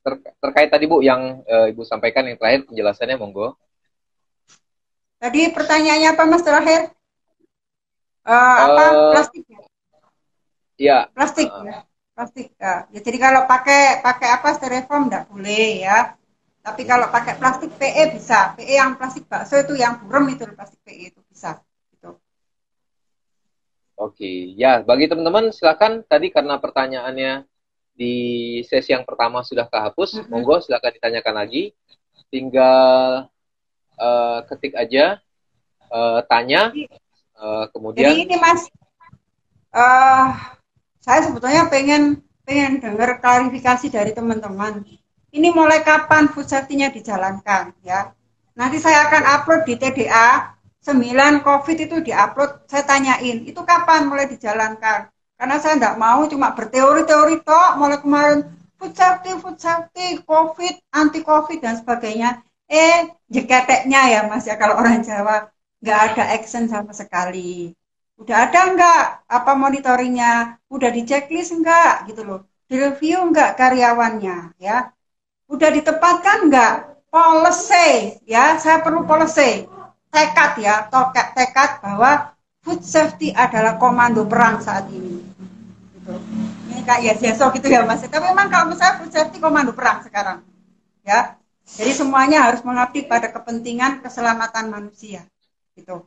Ter 0.00 0.14
terkait 0.40 0.72
tadi 0.72 0.88
Bu 0.88 1.04
yang 1.04 1.44
uh, 1.44 1.68
Ibu 1.68 1.84
sampaikan 1.84 2.24
yang 2.24 2.40
terakhir 2.40 2.64
penjelasannya 2.64 3.20
monggo. 3.20 3.52
Tadi 5.20 5.52
pertanyaannya 5.52 6.08
apa 6.16 6.22
Mas 6.24 6.40
terakhir? 6.40 6.88
Uh, 8.24 8.56
apa 8.64 8.84
uh, 8.88 9.12
plastik 9.12 9.44
ya? 9.44 9.60
Iya. 10.80 10.98
Plastik 11.12 11.48
uh, 11.52 11.64
ya. 11.68 11.84
Plastik. 12.16 12.48
Ya. 12.56 12.88
ya. 12.88 13.00
Jadi 13.04 13.18
kalau 13.20 13.44
pakai 13.44 14.00
pakai 14.00 14.28
apa 14.40 14.48
styrofoam 14.56 15.12
enggak 15.12 15.28
boleh 15.28 15.84
ya. 15.84 16.16
Tapi 16.60 16.88
kalau 16.88 17.12
pakai 17.12 17.36
plastik 17.36 17.72
PE 17.76 18.16
bisa. 18.16 18.56
PE 18.56 18.72
yang 18.80 18.96
plastik 18.96 19.28
bakso 19.28 19.60
itu 19.60 19.76
yang 19.76 20.00
burem 20.00 20.32
itu 20.32 20.48
plastik 20.56 20.80
PE 20.84 21.12
itu 21.12 21.20
bisa. 21.28 21.60
Oke, 24.00 24.56
ya 24.56 24.80
bagi 24.80 25.12
teman-teman 25.12 25.52
silakan 25.52 26.00
tadi 26.08 26.32
karena 26.32 26.56
pertanyaannya 26.56 27.44
di 27.92 28.16
sesi 28.64 28.96
yang 28.96 29.04
pertama 29.04 29.44
sudah 29.44 29.68
kehapus, 29.68 30.16
mm 30.16 30.20
-hmm. 30.24 30.30
monggo 30.32 30.56
silakan 30.64 30.96
ditanyakan 30.96 31.34
lagi. 31.36 31.76
Tinggal 32.32 33.28
uh, 34.00 34.38
ketik 34.48 34.72
aja, 34.72 35.20
uh, 35.92 36.24
tanya, 36.24 36.72
uh, 37.36 37.68
kemudian. 37.76 38.08
Jadi 38.08 38.24
ini 38.24 38.36
mas, 38.40 38.72
uh, 39.76 40.32
saya 41.04 41.20
sebetulnya 41.28 41.68
pengen 41.68 42.24
pengen 42.48 42.80
dengar 42.80 43.20
klarifikasi 43.20 43.92
dari 43.92 44.16
teman-teman 44.16 44.80
ini 45.30 45.48
mulai 45.52 45.84
kapan 45.84 46.32
food 46.32 46.48
safety-nya 46.48 46.88
dijalankan 46.88 47.76
ya. 47.84 48.16
Nanti 48.56 48.80
saya 48.80 49.12
akan 49.12 49.22
upload 49.28 49.62
di 49.68 49.76
TDA 49.76 50.56
9 50.80 51.44
COVID 51.44 51.76
itu 51.76 51.96
diupload, 52.00 52.64
saya 52.70 52.84
tanyain, 52.88 53.44
itu 53.44 53.60
kapan 53.64 54.08
mulai 54.08 54.26
dijalankan? 54.32 55.12
Karena 55.36 55.56
saya 55.60 55.76
tidak 55.76 55.96
mau 56.00 56.24
cuma 56.28 56.52
berteori-teori 56.56 57.44
toh, 57.44 57.68
mulai 57.80 58.00
kemarin 58.00 58.38
food 58.80 58.92
safety, 58.96 59.30
food 59.40 59.56
safety, 59.60 60.20
COVID, 60.24 60.74
anti 60.92 61.20
COVID 61.24 61.58
dan 61.60 61.74
sebagainya. 61.80 62.40
Eh, 62.70 63.12
jeketeknya 63.28 64.00
ya 64.14 64.20
mas 64.30 64.46
ya 64.46 64.54
kalau 64.54 64.78
orang 64.78 65.02
Jawa 65.02 65.50
nggak 65.82 66.00
ada 66.12 66.24
action 66.36 66.64
sama 66.70 66.92
sekali. 66.94 67.74
Udah 68.20 68.48
ada 68.48 68.60
nggak 68.72 69.02
apa 69.26 69.52
monitoringnya? 69.56 70.60
Udah 70.70 70.90
di 70.92 71.02
checklist 71.08 71.56
nggak 71.56 72.08
gitu 72.08 72.22
loh? 72.24 72.40
Di 72.68 72.78
review 72.78 73.18
nggak 73.32 73.58
karyawannya 73.58 74.54
ya? 74.60 74.92
udah 75.50 75.70
ditempatkan 75.74 76.46
nggak 76.46 76.74
policy 77.10 78.22
ya 78.22 78.54
saya 78.62 78.78
perlu 78.86 79.02
policy 79.02 79.66
tekad 80.10 80.52
ya 80.58 80.86
toket 80.90 81.32
tekad 81.32 81.80
bahwa 81.82 82.34
food 82.60 82.82
safety 82.82 83.32
adalah 83.32 83.80
komando 83.80 84.26
perang 84.26 84.60
saat 84.60 84.90
ini. 84.90 85.22
Gitu. 86.00 86.14
ini 86.72 86.82
kayak 86.82 87.02
ya 87.02 87.14
yes, 87.32 87.38
gitu 87.38 87.66
ya 87.70 87.86
mas. 87.86 88.02
Tapi 88.02 88.24
memang 88.26 88.50
kalau 88.50 88.74
misalnya 88.74 89.00
food 89.00 89.12
safety 89.14 89.38
komando 89.38 89.72
perang 89.72 90.02
sekarang 90.04 90.42
ya. 91.06 91.38
Jadi 91.70 91.94
semuanya 91.94 92.50
harus 92.50 92.66
mengabdi 92.66 93.06
pada 93.06 93.30
kepentingan 93.30 94.02
keselamatan 94.02 94.74
manusia 94.74 95.22
gitu. 95.78 96.02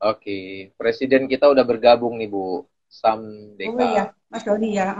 Oke 0.00 0.72
presiden 0.80 1.28
kita 1.28 1.46
udah 1.46 1.62
bergabung 1.62 2.16
nih 2.16 2.28
bu. 2.28 2.64
Sam 2.86 3.52
Deka. 3.58 3.76
Oh 3.76 3.82
iya 3.82 4.04
mas 4.30 4.46
Doni 4.46 4.78
ya 4.78 4.94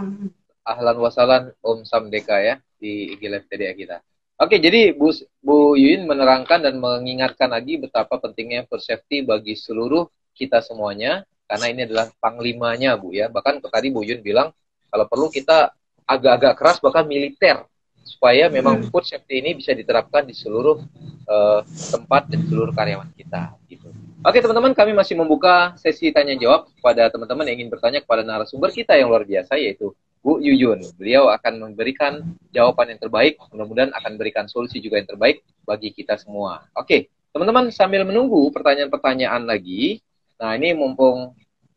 ahlan 0.66 0.98
wasalan 0.98 1.42
Om 1.62 1.86
Sam 1.86 2.10
Deka 2.10 2.42
ya 2.42 2.58
di 2.76 3.14
IG 3.14 3.22
Live 3.30 3.46
TDA 3.46 3.72
kita. 3.72 3.96
Oke, 4.36 4.60
jadi 4.60 4.92
Bu, 4.92 5.16
Bu 5.40 5.80
Yuyun 5.80 6.04
menerangkan 6.04 6.60
dan 6.60 6.76
mengingatkan 6.76 7.48
lagi 7.48 7.80
betapa 7.80 8.20
pentingnya 8.20 8.68
food 8.68 8.84
safety 8.84 9.24
bagi 9.24 9.56
seluruh 9.56 10.12
kita 10.36 10.60
semuanya, 10.60 11.24
karena 11.48 11.66
ini 11.72 11.80
adalah 11.88 12.12
panglimanya 12.20 13.00
Bu 13.00 13.16
ya. 13.16 13.32
Bahkan 13.32 13.64
tadi 13.64 13.88
Bu 13.88 14.04
Yuyun 14.04 14.20
bilang, 14.20 14.52
kalau 14.92 15.08
perlu 15.08 15.32
kita 15.32 15.72
agak-agak 16.04 16.52
keras 16.52 16.76
bahkan 16.84 17.08
militer, 17.08 17.64
supaya 18.04 18.52
memang 18.52 18.84
hmm. 18.84 18.92
food 18.92 19.08
safety 19.08 19.40
ini 19.40 19.56
bisa 19.56 19.72
diterapkan 19.72 20.28
di 20.28 20.36
seluruh 20.36 20.84
uh, 21.26 21.60
tempat 21.64 22.28
dan 22.28 22.44
seluruh 22.44 22.76
karyawan 22.76 23.08
kita. 23.16 23.56
Gitu. 23.66 23.88
Oke 24.20 24.38
teman-teman, 24.44 24.76
kami 24.76 24.92
masih 24.92 25.16
membuka 25.16 25.72
sesi 25.80 26.12
tanya 26.12 26.36
jawab 26.36 26.68
kepada 26.76 27.08
teman-teman 27.08 27.48
yang 27.48 27.56
ingin 27.64 27.72
bertanya 27.72 28.04
kepada 28.04 28.20
narasumber 28.20 28.68
kita 28.68 29.00
yang 29.00 29.08
luar 29.08 29.24
biasa, 29.24 29.56
yaitu 29.56 29.96
Bu 30.26 30.42
Yuyun. 30.42 30.82
Beliau 30.98 31.30
akan 31.30 31.70
memberikan 31.70 32.18
jawaban 32.50 32.90
yang 32.90 32.98
terbaik, 32.98 33.38
mudah-mudahan 33.54 33.94
akan 33.94 34.18
memberikan 34.18 34.50
solusi 34.50 34.82
juga 34.82 34.98
yang 34.98 35.06
terbaik 35.06 35.46
bagi 35.62 35.94
kita 35.94 36.18
semua. 36.18 36.66
Oke, 36.74 37.06
teman-teman 37.30 37.70
sambil 37.70 38.02
menunggu 38.02 38.50
pertanyaan-pertanyaan 38.50 39.46
lagi, 39.46 40.02
nah 40.34 40.58
ini 40.58 40.74
mumpung 40.74 41.30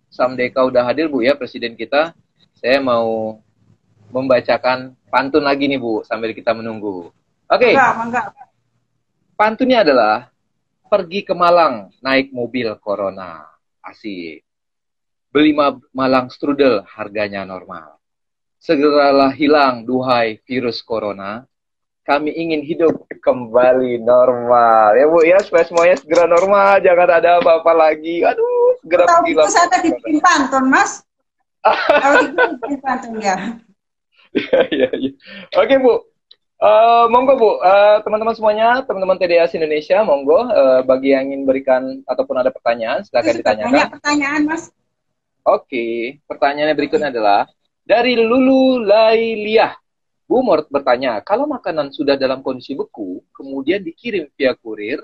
Sam 0.10 0.34
Deka 0.34 0.66
udah 0.66 0.82
hadir 0.82 1.14
Bu 1.14 1.22
ya, 1.22 1.38
Presiden 1.38 1.78
kita, 1.78 2.18
saya 2.58 2.82
mau 2.82 3.38
membacakan 4.10 4.98
pantun 5.14 5.46
lagi 5.46 5.70
nih 5.70 5.78
Bu, 5.78 6.02
sambil 6.02 6.34
kita 6.34 6.50
menunggu. 6.58 7.14
Oke, 7.46 7.78
pantunnya 9.38 9.86
adalah, 9.86 10.34
pergi 10.90 11.22
ke 11.22 11.38
Malang 11.38 11.94
naik 12.02 12.34
mobil 12.34 12.74
Corona, 12.82 13.46
asik. 13.86 14.42
Beli 15.30 15.54
Malang 15.94 16.34
strudel 16.34 16.82
harganya 16.90 17.46
normal 17.46 17.99
segeralah 18.60 19.32
hilang 19.32 19.88
duhai 19.88 20.44
virus 20.44 20.84
corona. 20.84 21.48
Kami 22.04 22.34
ingin 22.36 22.62
hidup 22.66 23.06
kembali 23.22 24.02
normal. 24.02 24.98
Ya 24.98 25.06
Bu 25.08 25.22
ya, 25.24 25.40
supaya 25.46 25.64
semuanya 25.64 25.96
segera 25.96 26.26
normal, 26.26 26.82
jangan 26.84 27.10
ada 27.10 27.40
apa-apa 27.40 27.72
lagi. 27.72 28.26
Aduh, 28.26 28.82
segera 28.82 29.06
pergi 29.08 29.34
lah. 29.38 29.48
saya 29.48 29.68
tadi 29.70 29.94
bikin 29.94 30.18
pantun, 30.20 30.66
Mas. 30.68 31.06
Kalau 32.04 32.22
bikin 32.34 32.80
pantun 32.82 33.14
ya. 33.22 33.38
Iya, 34.34 34.60
iya, 34.74 34.90
iya. 34.94 35.12
Oke, 35.58 35.78
Bu. 35.78 36.02
Uh, 36.60 37.08
monggo 37.08 37.40
Bu, 37.40 37.50
uh, 37.62 38.04
teman-teman 38.04 38.36
semuanya, 38.36 38.84
teman-teman 38.84 39.16
TDAS 39.16 39.56
Indonesia, 39.56 40.04
monggo 40.04 40.44
uh, 40.44 40.84
bagi 40.84 41.16
yang 41.16 41.32
ingin 41.32 41.48
berikan 41.48 42.04
ataupun 42.04 42.36
ada 42.36 42.52
pertanyaan, 42.52 43.06
silakan 43.06 43.38
ditanyakan. 43.40 43.72
Banyak 43.72 43.94
pertanyaan, 43.96 44.42
Mas. 44.44 44.64
Oke, 45.48 46.20
pertanyaannya 46.28 46.76
berikutnya 46.76 47.10
adalah 47.16 47.48
dari 47.90 48.14
Lulu 48.14 48.86
Lailiah, 48.86 49.74
Bu 50.30 50.46
Mort 50.46 50.70
bertanya, 50.70 51.26
kalau 51.26 51.50
makanan 51.50 51.90
sudah 51.90 52.14
dalam 52.14 52.46
kondisi 52.46 52.78
beku, 52.78 53.26
kemudian 53.34 53.82
dikirim 53.82 54.30
via 54.38 54.54
kurir, 54.54 55.02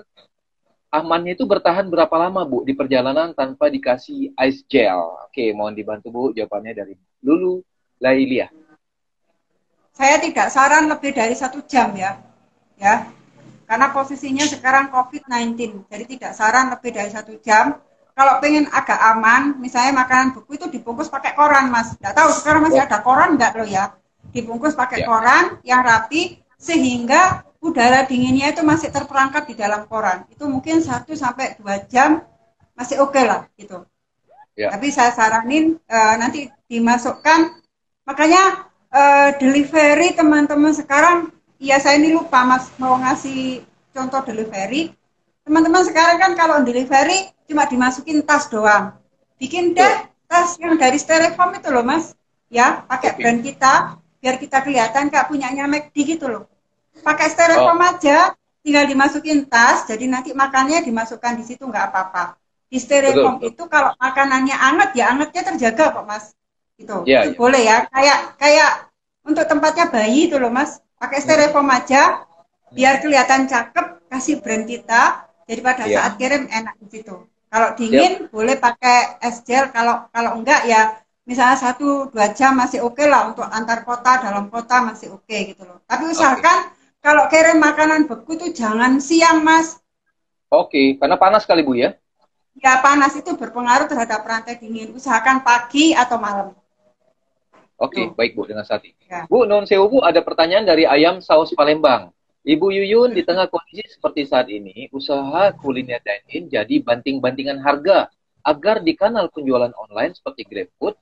amannya 0.94 1.34
itu 1.34 1.42
bertahan 1.42 1.90
berapa 1.90 2.14
lama, 2.14 2.46
Bu, 2.46 2.62
di 2.62 2.78
perjalanan 2.78 3.34
tanpa 3.34 3.66
dikasih 3.66 4.38
ice 4.38 4.62
gel? 4.70 5.18
Oke, 5.26 5.50
mohon 5.50 5.74
dibantu, 5.74 6.14
Bu, 6.14 6.22
jawabannya 6.30 6.72
dari 6.78 6.94
Lulu 7.26 7.58
Lailiah. 7.98 8.54
Saya 9.90 10.22
tidak 10.22 10.54
saran 10.54 10.86
lebih 10.86 11.10
dari 11.10 11.34
satu 11.34 11.66
jam, 11.66 11.90
ya. 11.98 12.22
Ya, 12.78 13.10
karena 13.66 13.90
posisinya 13.90 14.46
sekarang 14.46 14.94
COVID-19, 14.94 15.90
jadi 15.90 16.04
tidak 16.06 16.32
saran 16.38 16.70
lebih 16.70 16.94
dari 16.94 17.10
satu 17.10 17.34
jam 17.42 17.82
kalau 18.16 18.40
pengen 18.40 18.64
agak 18.72 18.96
aman, 18.96 19.60
misalnya 19.60 19.92
makanan 19.92 20.32
buku 20.32 20.56
itu 20.56 20.72
dibungkus 20.72 21.12
pakai 21.12 21.36
koran, 21.36 21.68
Mas. 21.68 22.00
Nggak 22.00 22.16
tahu 22.16 22.28
sekarang 22.32 22.64
masih 22.64 22.80
ada 22.80 23.04
koran 23.04 23.36
nggak 23.36 23.52
loh 23.60 23.68
ya? 23.68 23.92
Dibungkus 24.32 24.72
pakai 24.72 25.04
ya. 25.04 25.06
koran 25.06 25.60
yang 25.68 25.84
rapi 25.84 26.40
sehingga 26.56 27.44
udara 27.60 28.08
dinginnya 28.08 28.56
itu 28.56 28.64
masih 28.64 28.88
terperangkap 28.88 29.44
di 29.44 29.52
dalam 29.52 29.84
koran. 29.84 30.24
Itu 30.32 30.48
mungkin 30.48 30.80
1 30.80 31.04
sampai 31.12 31.60
2 31.60 31.92
jam 31.92 32.24
masih 32.72 33.04
oke 33.04 33.12
okay 33.12 33.24
lah 33.28 33.44
gitu. 33.60 33.84
Ya. 34.56 34.72
Tapi 34.72 34.88
saya 34.88 35.12
saranin 35.12 35.76
uh, 35.84 36.14
nanti 36.16 36.48
dimasukkan 36.72 37.52
makanya 38.08 38.72
uh, 38.96 39.36
delivery 39.36 40.16
teman-teman 40.16 40.72
sekarang 40.72 41.28
iya 41.60 41.76
saya 41.76 42.00
ini 42.00 42.16
lupa 42.16 42.48
Mas 42.48 42.72
mau 42.80 42.96
ngasih 42.96 43.60
contoh 43.92 44.24
delivery. 44.24 44.96
Teman-teman 45.44 45.84
sekarang 45.84 46.16
kan 46.16 46.32
kalau 46.32 46.64
delivery 46.64 47.35
cuma 47.46 47.64
dimasukin 47.66 48.22
tas 48.26 48.50
doang. 48.50 48.94
Bikin 49.38 49.72
deh 49.72 49.94
tas 50.26 50.58
yang 50.58 50.74
dari 50.76 50.98
styrofoam 50.98 51.54
itu 51.56 51.68
loh 51.70 51.86
mas. 51.86 52.12
Ya, 52.46 52.86
pakai 52.86 53.14
okay. 53.14 53.18
brand 53.18 53.40
kita 53.42 53.98
biar 54.22 54.42
kita 54.42 54.58
kelihatan 54.62 55.06
kayak 55.06 55.30
punyanya 55.30 55.70
McD 55.70 56.18
gitu 56.18 56.26
loh. 56.26 56.44
Pakai 57.02 57.30
styrofoam 57.30 57.78
oh. 57.78 57.90
aja, 57.90 58.34
tinggal 58.66 58.88
dimasukin 58.90 59.46
tas, 59.46 59.86
jadi 59.86 60.02
nanti 60.10 60.34
makannya 60.34 60.82
dimasukkan 60.82 61.38
di 61.38 61.44
situ 61.46 61.62
nggak 61.62 61.94
apa-apa. 61.94 62.34
Di 62.66 62.82
styrofoam 62.82 63.38
itu 63.46 63.62
kalau 63.70 63.94
makanannya 63.94 64.56
anget 64.58 64.90
ya 64.98 65.14
angetnya 65.14 65.42
terjaga 65.54 65.94
kok 65.94 66.06
mas. 66.08 66.34
Gitu. 66.74 67.06
Yeah, 67.06 67.24
itu 67.24 67.30
yeah. 67.34 67.38
boleh 67.38 67.62
ya. 67.62 67.76
Kayak 67.86 68.18
kayak 68.40 68.70
untuk 69.22 69.46
tempatnya 69.46 69.86
bayi 69.90 70.26
itu 70.26 70.36
loh 70.42 70.50
mas. 70.50 70.82
Pakai 70.98 71.22
styrofoam 71.22 71.68
hmm. 71.70 71.78
aja, 71.78 72.26
biar 72.72 72.98
kelihatan 72.98 73.46
cakep, 73.46 74.10
kasih 74.10 74.42
brand 74.42 74.64
kita, 74.66 75.28
jadi 75.46 75.60
pada 75.62 75.84
yeah. 75.86 76.02
saat 76.02 76.12
kirim 76.18 76.50
enak 76.50 76.74
di 76.82 76.86
situ. 76.90 77.14
Kalau 77.46 77.68
dingin 77.78 78.26
yep. 78.26 78.30
boleh 78.34 78.56
pakai 78.58 79.22
es 79.22 79.40
gel. 79.46 79.70
Kalau 79.70 80.10
kalau 80.10 80.38
enggak 80.38 80.66
ya 80.66 80.98
misalnya 81.26 81.58
satu 81.58 82.10
dua 82.10 82.30
jam 82.34 82.54
masih 82.58 82.82
oke 82.82 82.98
okay 82.98 83.06
lah 83.10 83.30
untuk 83.30 83.46
antar 83.46 83.82
kota 83.82 84.22
dalam 84.22 84.50
kota 84.50 84.82
masih 84.82 85.14
oke 85.14 85.26
okay, 85.26 85.54
gitu 85.54 85.62
loh. 85.66 85.82
Tapi 85.86 86.10
usahakan 86.10 86.58
okay. 86.70 87.02
kalau 87.02 87.24
kirim 87.30 87.58
makanan 87.58 88.10
beku 88.10 88.38
itu 88.38 88.54
jangan 88.54 88.98
siang 88.98 89.42
mas. 89.46 89.78
Oke, 90.46 90.94
karena 90.94 91.18
panas 91.18 91.42
sekali 91.42 91.66
Bu 91.66 91.74
ya? 91.74 91.98
Ya, 92.56 92.78
panas 92.80 93.12
itu 93.18 93.34
berpengaruh 93.34 93.90
terhadap 93.90 94.22
rantai 94.22 94.56
dingin. 94.56 94.94
Usahakan 94.94 95.42
pagi 95.42 95.92
atau 95.92 96.16
malam. 96.16 96.54
Oke, 97.76 98.08
baik 98.16 98.32
Bu, 98.32 98.48
dengan 98.48 98.64
hati. 98.64 98.96
Ya. 99.04 99.28
Bu, 99.28 99.44
non 99.44 99.68
sewu 99.68 99.90
Bu, 99.92 99.98
ada 100.00 100.24
pertanyaan 100.24 100.64
dari 100.64 100.88
Ayam 100.88 101.20
Saus 101.20 101.52
Palembang. 101.52 102.15
Ibu 102.46 102.70
Yuyun, 102.70 103.10
di 103.10 103.26
tengah 103.26 103.50
kondisi 103.50 103.82
seperti 103.90 104.22
saat 104.22 104.46
ini, 104.46 104.86
usaha 104.94 105.50
kuliner 105.58 105.98
dine-in 105.98 106.46
jadi 106.46 106.78
banting-bantingan 106.78 107.58
harga 107.58 108.06
agar 108.46 108.86
di 108.86 108.94
kanal 108.94 109.26
penjualan 109.34 109.74
online 109.74 110.14
seperti 110.14 110.46
GrabFood, 110.46 110.94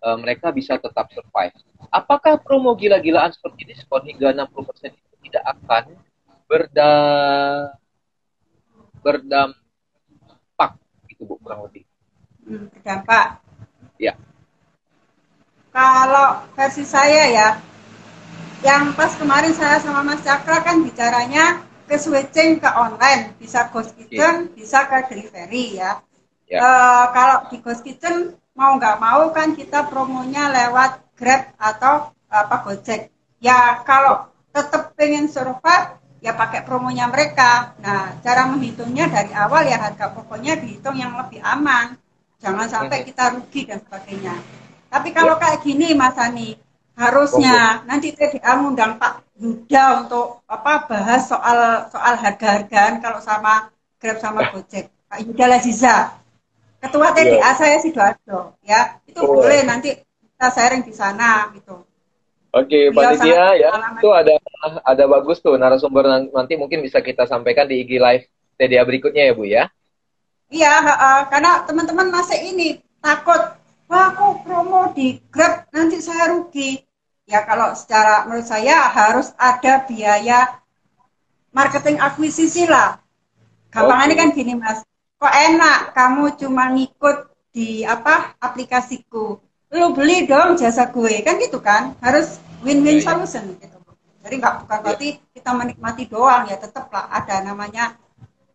uh, 0.00 0.16
mereka 0.16 0.48
bisa 0.56 0.80
tetap 0.80 1.12
survive. 1.12 1.52
Apakah 1.92 2.40
promo 2.40 2.72
gila-gilaan 2.72 3.28
seperti 3.28 3.68
diskon 3.68 4.08
hingga 4.08 4.32
60% 4.32 4.96
itu 4.96 5.16
tidak 5.28 5.44
akan 5.44 5.84
berda 6.48 6.92
berdampak 9.04 10.70
gitu 11.12 11.28
Bu 11.28 11.36
kurang 11.44 11.68
lebih. 11.68 11.84
Hmm, 12.48 12.72
berdampak. 12.72 13.44
Ya. 14.00 14.16
Kalau 15.76 16.40
versi 16.56 16.88
saya 16.88 17.28
ya, 17.28 17.48
yang 18.64 18.96
pas 18.96 19.12
kemarin 19.16 19.52
saya 19.52 19.76
sama 19.80 20.00
Mas 20.00 20.24
Cakra 20.24 20.64
kan 20.64 20.80
bicaranya 20.80 21.60
ke 21.86 21.96
switching 22.00 22.58
ke 22.58 22.70
online, 22.72 23.36
bisa 23.36 23.68
ghost 23.70 23.94
kitchen, 23.94 24.48
yeah. 24.48 24.54
bisa 24.56 24.88
ke 24.88 25.06
delivery 25.12 25.78
ya. 25.78 26.00
Yeah. 26.48 26.62
Ya. 26.62 26.62
Uh, 26.62 27.04
kalau 27.10 27.36
di 27.50 27.58
ghost 27.58 27.82
kitchen 27.82 28.38
mau 28.54 28.78
nggak 28.78 28.96
mau 29.02 29.34
kan 29.34 29.52
kita 29.58 29.90
promonya 29.90 30.48
lewat 30.50 31.02
Grab 31.16 31.56
atau 31.56 32.12
apa 32.28 32.56
Gojek. 32.60 33.08
Ya 33.40 33.80
kalau 33.88 34.28
tetap 34.52 34.92
pengen 34.96 35.32
survive 35.32 35.96
ya 36.20 36.36
pakai 36.36 36.60
promonya 36.64 37.08
mereka. 37.08 37.72
Nah, 37.80 38.20
cara 38.20 38.48
menghitungnya 38.52 39.08
dari 39.08 39.32
awal 39.32 39.64
ya 39.64 39.80
harga 39.80 40.12
pokoknya 40.12 40.60
dihitung 40.60 40.96
yang 41.00 41.16
lebih 41.16 41.40
aman. 41.40 41.96
Jangan 42.36 42.68
sampai 42.68 43.04
kita 43.08 43.32
rugi 43.32 43.64
dan 43.64 43.80
sebagainya. 43.80 44.36
Tapi 44.92 45.08
kalau 45.16 45.40
ya. 45.40 45.40
kayak 45.40 45.58
gini 45.64 45.96
Mas 45.96 46.20
Ani, 46.20 46.56
harusnya 46.96 47.84
nanti 47.84 48.16
TDA 48.16 48.56
ngundang 48.56 48.96
Pak 48.96 49.36
Yuda 49.36 50.08
untuk 50.08 50.40
apa 50.48 50.88
bahas 50.88 51.28
soal 51.28 51.86
soal 51.92 52.16
harga-hargaan 52.16 53.04
kalau 53.04 53.20
sama 53.20 53.68
Grab 54.00 54.16
sama 54.20 54.48
Gojek. 54.48 54.88
Pak 55.06 55.18
Yuda 55.28 55.44
Laziza. 55.46 56.16
Ketua 56.80 57.12
TDA 57.12 57.40
ya. 57.40 57.52
saya 57.52 57.76
Sidoarjo 57.80 58.56
ya. 58.64 58.96
Itu 59.04 59.20
oh. 59.24 59.44
boleh 59.44 59.64
nanti 59.68 59.92
kita 60.36 60.48
sharing 60.52 60.82
di 60.84 60.92
sana 60.96 61.52
gitu. 61.52 61.84
Oke, 62.56 62.88
panitia 62.88 63.52
ya, 63.60 63.68
itu 64.00 64.08
ada 64.16 64.32
ada 64.80 65.04
bagus 65.04 65.44
tuh 65.44 65.60
narasumber 65.60 66.08
nanti 66.32 66.56
mungkin 66.56 66.80
bisa 66.80 67.04
kita 67.04 67.28
sampaikan 67.28 67.68
di 67.68 67.84
IG 67.84 68.00
live 68.00 68.24
TDA 68.56 68.80
berikutnya 68.88 69.28
ya 69.28 69.32
Bu 69.36 69.44
ya. 69.44 69.68
Iya, 70.48 70.72
uh, 70.80 71.22
karena 71.28 71.68
teman-teman 71.68 72.08
masih 72.08 72.38
ini 72.54 72.80
takut, 73.02 73.60
wah 73.92 74.08
aku 74.08 74.40
promo 74.46 74.88
di 74.96 75.20
Grab 75.28 75.68
nanti 75.74 76.00
saya 76.00 76.32
rugi. 76.32 76.85
Ya 77.26 77.42
kalau 77.42 77.74
secara 77.74 78.22
menurut 78.30 78.46
saya 78.46 78.86
harus 78.86 79.34
ada 79.34 79.82
biaya 79.82 80.62
marketing 81.50 81.98
akuisisi 81.98 82.70
lah. 82.70 83.02
Gampangannya 83.74 84.14
okay. 84.14 84.22
kan 84.22 84.28
gini 84.30 84.54
mas, 84.54 84.86
kok 85.18 85.34
enak 85.34 85.90
kamu 85.90 86.24
cuma 86.38 86.70
ngikut 86.70 87.34
di 87.50 87.82
apa 87.82 88.38
aplikasiku, 88.38 89.42
lu 89.74 89.86
beli 89.90 90.28
dong 90.28 90.54
jasa 90.54 90.86
gue 90.92 91.24
kan 91.26 91.40
gitu 91.42 91.58
kan 91.58 91.98
harus 91.98 92.38
win-win 92.62 93.00
iya, 93.00 93.02
iya. 93.02 93.06
solution 93.10 93.44
gitu. 93.58 93.76
Jadi 94.22 94.34
nggak 94.42 94.54
bukan 94.62 94.78
berarti 94.82 95.08
kita 95.34 95.50
menikmati 95.54 96.04
doang 96.06 96.46
ya 96.46 96.58
tetap 96.58 96.90
lah 96.94 97.10
ada 97.10 97.42
namanya 97.42 97.98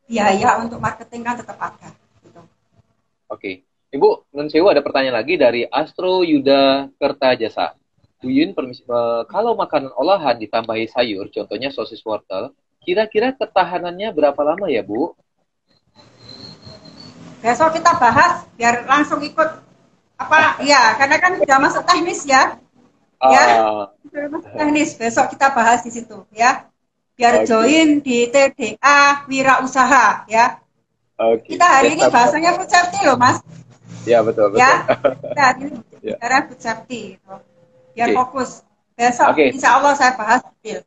biaya 0.07 0.59
untuk 0.63 0.79
marketing 0.79 1.23
kan 1.23 1.35
tetap 1.39 1.59
ada. 1.59 1.91
Gitu. 2.23 2.39
Oke, 3.31 3.63
Ibu 3.91 4.31
Nunsewu 4.31 4.67
ada 4.71 4.83
pertanyaan 4.83 5.19
lagi 5.19 5.35
dari 5.35 5.67
Astro 5.67 6.23
Yuda 6.23 6.91
Kertajasa. 6.95 7.80
Bu 8.21 8.29
Yun, 8.29 8.53
permisi, 8.53 8.85
uh, 8.85 9.25
kalau 9.25 9.57
makanan 9.57 9.89
olahan 9.97 10.37
ditambahi 10.37 10.85
sayur, 10.93 11.25
contohnya 11.33 11.73
sosis 11.73 12.05
wortel, 12.05 12.53
kira-kira 12.85 13.33
ketahanannya 13.33 14.13
berapa 14.13 14.37
lama 14.45 14.69
ya 14.69 14.85
Bu? 14.85 15.17
Besok 17.41 17.81
kita 17.81 17.97
bahas 17.97 18.45
biar 18.53 18.85
langsung 18.85 19.17
ikut 19.25 19.49
apa 20.21 20.61
ya 20.61 20.93
karena 21.01 21.17
kan 21.17 21.31
sudah 21.41 21.57
masuk 21.57 21.83
teknis 21.89 22.21
ya 22.29 22.61
ya 23.25 23.43
uh, 23.65 23.85
teknis 24.53 24.93
besok 24.93 25.33
kita 25.33 25.49
bahas 25.49 25.81
di 25.81 25.89
situ 25.89 26.25
ya 26.29 26.69
biar 27.17 27.41
okay. 27.41 27.47
join 27.49 28.01
di 28.05 28.29
TDA 28.29 29.25
Wirausaha 29.25 30.29
ya 30.29 30.61
okay. 31.17 31.57
kita 31.57 31.65
hari 31.65 31.97
ini 31.97 32.05
bahasanya 32.05 32.53
food 32.53 32.69
safety 32.69 33.01
loh 33.01 33.17
mas 33.17 33.41
ya 34.05 34.21
betul 34.21 34.53
betul 34.53 34.61
ya 34.61 34.73
kita 35.09 35.41
hari 35.41 35.61
ini 35.69 35.79
ya. 36.05 36.17
bicara 36.17 36.37
food 36.45 36.61
safety 36.61 37.01
gitu. 37.17 37.33
Biar 37.95 38.09
okay. 38.11 38.17
fokus 38.17 38.49
besok 38.95 39.27
okay. 39.33 39.49
insya 39.53 39.79
Allah 39.79 39.93
saya 39.95 40.13
bahas 40.15 40.41
detail 40.59 40.83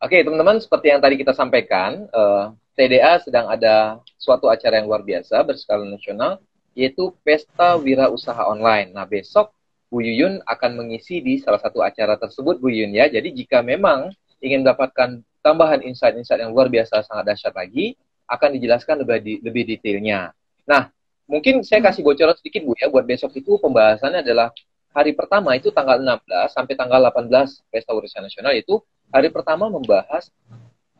Oke 0.00 0.16
okay, 0.16 0.24
teman-teman 0.24 0.56
seperti 0.56 0.88
yang 0.88 1.04
tadi 1.04 1.20
kita 1.20 1.36
sampaikan 1.36 2.08
uh, 2.16 2.56
eh, 2.80 2.88
TDA 2.88 3.20
sedang 3.20 3.52
ada 3.52 4.00
suatu 4.16 4.48
acara 4.48 4.80
yang 4.80 4.88
luar 4.88 5.04
biasa 5.04 5.44
berskala 5.44 5.84
nasional 5.84 6.40
yaitu 6.72 7.12
Pesta 7.20 7.76
Wira 7.76 8.08
Usaha 8.08 8.48
Online. 8.48 8.96
Nah 8.96 9.04
besok 9.04 9.52
Bu 9.92 10.00
Yuyun 10.00 10.40
akan 10.46 10.80
mengisi 10.80 11.20
di 11.20 11.36
salah 11.36 11.60
satu 11.60 11.84
acara 11.84 12.16
tersebut 12.16 12.62
Bu 12.62 12.72
Yuyun 12.72 12.96
ya. 12.96 13.12
Jadi 13.12 13.34
jika 13.36 13.60
memang 13.60 14.08
ingin 14.40 14.64
mendapatkan 14.64 15.20
tambahan 15.44 15.84
insight-insight 15.84 16.40
yang 16.40 16.56
luar 16.56 16.72
biasa 16.72 17.04
sangat 17.04 17.36
dahsyat 17.36 17.52
lagi, 17.52 17.98
akan 18.30 18.56
dijelaskan 18.56 19.02
lebih, 19.02 19.18
di, 19.20 19.34
lebih 19.42 19.62
detailnya. 19.66 20.30
Nah, 20.64 20.88
mungkin 21.26 21.66
saya 21.66 21.82
kasih 21.82 22.06
bocoran 22.06 22.38
sedikit 22.38 22.62
Bu 22.62 22.78
ya, 22.78 22.86
buat 22.86 23.02
besok 23.02 23.34
itu 23.34 23.58
pembahasannya 23.58 24.22
adalah 24.22 24.54
hari 24.90 25.14
pertama 25.14 25.54
itu 25.54 25.70
tanggal 25.70 25.98
16 26.02 26.54
sampai 26.54 26.74
tanggal 26.74 27.00
18 27.10 27.30
Pesta 27.70 27.90
Urusan 27.94 28.26
Nasional 28.26 28.54
itu 28.58 28.82
hari 29.10 29.30
pertama 29.30 29.70
membahas 29.70 30.30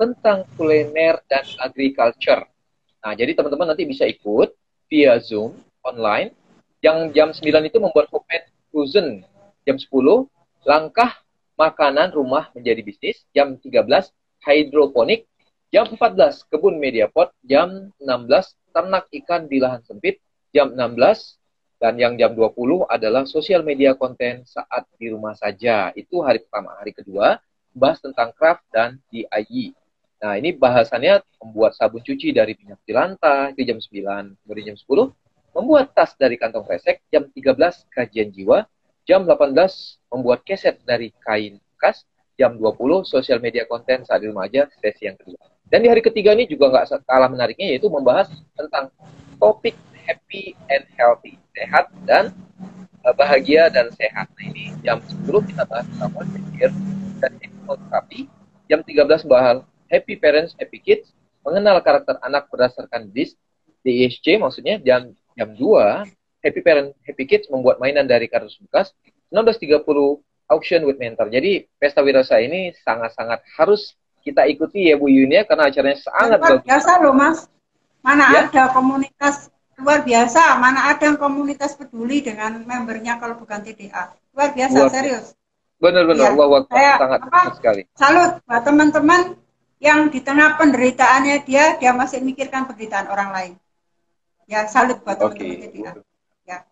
tentang 0.01 0.49
kuliner 0.57 1.20
dan 1.28 1.45
agriculture. 1.61 2.49
Nah, 3.01 3.12
jadi 3.16 3.32
teman-teman 3.36 3.72
nanti 3.72 3.84
bisa 3.84 4.09
ikut 4.09 4.53
via 4.88 5.16
Zoom 5.20 5.57
online. 5.84 6.32
Yang 6.80 6.99
jam 7.12 7.28
9 7.36 7.68
itu 7.68 7.76
membuat 7.76 8.09
komen 8.09 8.43
Frozen 8.72 9.20
jam 9.68 9.76
10, 9.76 10.24
langkah 10.64 11.20
makanan 11.61 12.16
rumah 12.16 12.49
menjadi 12.57 12.80
bisnis. 12.80 13.20
Jam 13.36 13.61
13, 13.61 14.09
hidroponik. 14.45 15.28
Jam 15.69 15.86
14, 15.86 16.48
kebun 16.48 16.81
media 16.81 17.06
pot. 17.12 17.31
Jam 17.44 17.93
16, 18.01 18.56
ternak 18.73 19.05
ikan 19.12 19.44
di 19.44 19.60
lahan 19.60 19.85
sempit. 19.85 20.19
Jam 20.56 20.73
16, 20.73 21.40
dan 21.81 21.97
yang 21.97 22.12
jam 22.20 22.36
20 22.36 22.85
adalah 22.93 23.24
sosial 23.24 23.65
media 23.65 23.97
konten 23.97 24.44
saat 24.44 24.85
di 25.01 25.09
rumah 25.09 25.32
saja. 25.32 25.89
Itu 25.97 26.20
hari 26.20 26.44
pertama. 26.44 26.77
Hari 26.77 26.93
kedua, 26.93 27.40
bahas 27.73 27.98
tentang 28.05 28.36
craft 28.36 28.69
dan 28.69 29.01
DIY. 29.09 29.73
Nah, 30.20 30.36
ini 30.36 30.52
bahasannya 30.52 31.24
membuat 31.40 31.73
sabun 31.73 32.05
cuci 32.05 32.36
dari 32.36 32.52
minyak 32.61 32.85
jelantah, 32.85 33.57
itu 33.57 33.65
jam 33.65 33.81
9. 33.81 34.36
Kemudian 34.44 34.77
jam 34.77 34.78
10, 34.78 35.16
membuat 35.57 35.97
tas 35.97 36.12
dari 36.20 36.36
kantong 36.36 36.69
kresek, 36.69 37.01
jam 37.09 37.24
13 37.32 37.89
kajian 37.89 38.28
jiwa, 38.28 38.69
jam 39.09 39.24
18 39.24 39.57
membuat 40.12 40.44
keset 40.44 40.85
dari 40.85 41.16
kain 41.24 41.57
bekas, 41.81 42.05
jam 42.36 42.61
20 42.61 43.09
sosial 43.09 43.40
media 43.40 43.65
konten 43.65 44.05
saat 44.05 44.20
di 44.20 44.28
rumah 44.28 44.44
aja 44.44 44.69
sesi 44.85 45.09
yang 45.09 45.16
kedua. 45.16 45.40
Dan 45.65 45.81
di 45.81 45.89
hari 45.89 46.05
ketiga 46.05 46.36
ini 46.36 46.44
juga 46.44 46.69
nggak 46.69 47.09
kalah 47.09 47.32
menariknya 47.32 47.73
yaitu 47.73 47.89
membahas 47.89 48.28
tentang 48.52 48.93
topik 49.40 49.73
happy 50.11 50.59
and 50.66 50.82
healthy, 50.99 51.39
sehat 51.55 51.87
dan 52.03 52.35
uh, 53.07 53.15
bahagia 53.15 53.70
dan 53.70 53.95
sehat. 53.95 54.27
Nah 54.35 54.45
ini 54.51 54.74
jam 54.82 54.99
10 54.99 55.31
kita 55.31 55.62
bahas 55.70 55.87
tentang 55.87 56.11
pikir 56.51 56.70
dan 57.23 57.32
terapi. 57.70 58.27
Jam 58.66 58.82
13 58.82 59.07
bahas 59.31 59.62
happy 59.87 60.19
parents, 60.19 60.59
happy 60.59 60.82
kids, 60.82 61.15
mengenal 61.47 61.78
karakter 61.78 62.19
anak 62.27 62.51
berdasarkan 62.51 63.07
DIS, 63.15 63.39
DISC 63.87 64.35
maksudnya 64.43 64.82
jam 64.82 65.15
jam 65.39 65.55
2, 65.55 66.11
Happy 66.41 66.61
Parent 66.65 66.97
Happy 67.05 67.28
Kids 67.28 67.53
membuat 67.53 67.77
mainan 67.78 68.09
dari 68.09 68.24
kardus 68.24 68.57
bekas. 68.65 68.97
16.30 69.28 69.85
auction 70.51 70.81
with 70.89 70.99
mentor. 70.99 71.31
Jadi 71.31 71.69
pesta 71.78 72.03
wirasa 72.03 72.41
ini 72.43 72.74
sangat-sangat 72.82 73.45
harus 73.61 73.95
kita 74.20 74.45
ikuti 74.49 74.91
ya 74.91 74.99
Bu 74.99 75.07
Yunia 75.09 75.47
karena 75.47 75.70
acaranya 75.70 75.97
sangat 76.01 76.41
luar 76.43 76.61
biasa 76.65 76.91
loh 77.01 77.15
Mas. 77.15 77.47
Mana 78.01 78.24
ya? 78.32 78.49
ada 78.49 78.73
komunitas 78.73 79.53
luar 79.81 80.01
biasa, 80.05 80.61
mana 80.61 80.93
ada 80.93 81.16
komunitas 81.16 81.74
peduli 81.74 82.20
dengan 82.20 82.61
membernya 82.65 83.16
kalau 83.19 83.36
bukan 83.36 83.65
TDA. 83.65 84.12
Luar 84.36 84.51
biasa, 84.52 84.77
luar 84.77 84.93
serius. 84.93 85.27
Benar-benar, 85.81 86.36
ya. 86.36 86.36
wah, 86.36 86.62
sangat 86.70 87.20
apa, 87.24 87.40
sekali. 87.57 87.82
Salut 87.97 88.44
buat 88.44 88.62
teman-teman 88.62 89.20
yang 89.81 90.12
di 90.12 90.20
tengah 90.20 90.61
penderitaannya 90.61 91.40
dia, 91.48 91.81
dia 91.81 91.97
masih 91.97 92.20
memikirkan 92.20 92.69
penderitaan 92.69 93.09
orang 93.09 93.31
lain. 93.32 93.52
Ya, 94.44 94.69
salut 94.69 95.01
buat 95.01 95.16
teman-teman 95.16 95.73
okay. 95.73 95.97
Ya. 96.44 96.69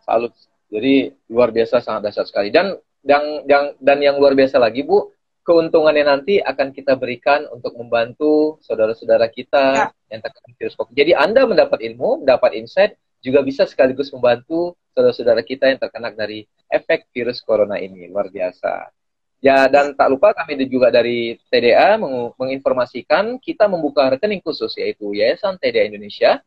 Salut. 0.00 0.32
Jadi 0.72 1.12
luar 1.28 1.52
biasa 1.52 1.84
sangat 1.84 2.08
dahsyat 2.08 2.26
sekali. 2.32 2.48
Dan 2.48 2.80
yang 3.04 3.44
yang 3.44 3.64
dan 3.76 3.98
yang 4.00 4.16
luar 4.16 4.32
biasa 4.32 4.56
lagi 4.56 4.86
Bu, 4.86 5.12
keuntungannya 5.50 6.06
nanti 6.06 6.38
akan 6.38 6.70
kita 6.70 6.94
berikan 6.94 7.42
untuk 7.50 7.74
membantu 7.74 8.62
saudara-saudara 8.62 9.26
kita 9.26 9.90
ya. 9.90 10.14
yang 10.14 10.22
terkena 10.22 10.54
virus 10.54 10.78
COVID. 10.78 10.94
Jadi 10.94 11.12
Anda 11.18 11.42
mendapat 11.42 11.82
ilmu, 11.82 12.22
mendapat 12.22 12.54
insight, 12.54 12.94
juga 13.18 13.42
bisa 13.42 13.66
sekaligus 13.66 14.14
membantu 14.14 14.78
saudara-saudara 14.94 15.42
kita 15.42 15.66
yang 15.66 15.82
terkena 15.82 16.14
dari 16.14 16.46
efek 16.70 17.10
virus 17.10 17.42
corona 17.42 17.82
ini. 17.82 18.06
Luar 18.06 18.30
biasa. 18.30 18.94
Ya, 19.42 19.66
dan 19.66 19.98
tak 19.98 20.06
lupa 20.14 20.30
kami 20.38 20.54
juga 20.70 20.94
dari 20.94 21.34
TDA 21.50 21.98
meng 21.98 22.30
menginformasikan 22.38 23.42
kita 23.42 23.66
membuka 23.66 24.06
rekening 24.06 24.44
khusus 24.44 24.70
yaitu 24.78 25.16
Yayasan 25.16 25.58
TDA 25.58 25.90
Indonesia 25.90 26.44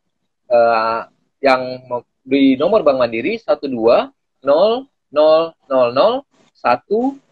uh, 0.48 1.10
yang 1.44 1.84
di 2.24 2.56
nomor 2.56 2.80
Bank 2.86 3.02
Mandiri 3.02 3.36
12 3.36 3.68
0 3.68 4.14
0 4.46 4.86
0 5.12 5.52
0 5.68 6.22
1 6.24 7.24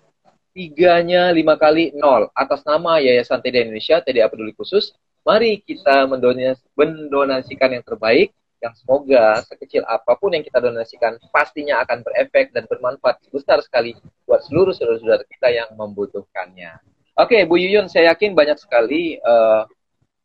tiganya 0.52 1.32
lima 1.32 1.56
kali 1.56 1.96
nol 1.96 2.28
atas 2.36 2.60
nama 2.68 3.00
Yayasan 3.00 3.40
TDA 3.40 3.66
Indonesia 3.66 4.04
TDA 4.04 4.28
Peduli 4.28 4.52
Khusus. 4.52 4.92
Mari 5.24 5.64
kita 5.64 6.04
mendonasikan 6.06 7.72
yang 7.72 7.84
terbaik 7.86 8.36
yang 8.62 8.74
semoga 8.78 9.42
sekecil 9.42 9.82
apa 9.90 10.14
pun 10.14 10.30
yang 10.30 10.46
kita 10.46 10.62
donasikan 10.62 11.18
pastinya 11.34 11.82
akan 11.82 12.06
berefek 12.06 12.54
dan 12.54 12.70
bermanfaat 12.70 13.18
besar 13.34 13.58
sekali 13.58 13.98
buat 14.22 14.38
seluruh 14.46 14.70
saudara-saudara 14.70 15.26
kita 15.26 15.50
yang 15.50 15.70
membutuhkannya. 15.74 16.78
Oke, 17.18 17.42
Bu 17.44 17.58
Yuyun, 17.58 17.90
saya 17.90 18.14
yakin 18.14 18.38
banyak 18.38 18.56
sekali 18.62 19.18
eh, 19.18 19.62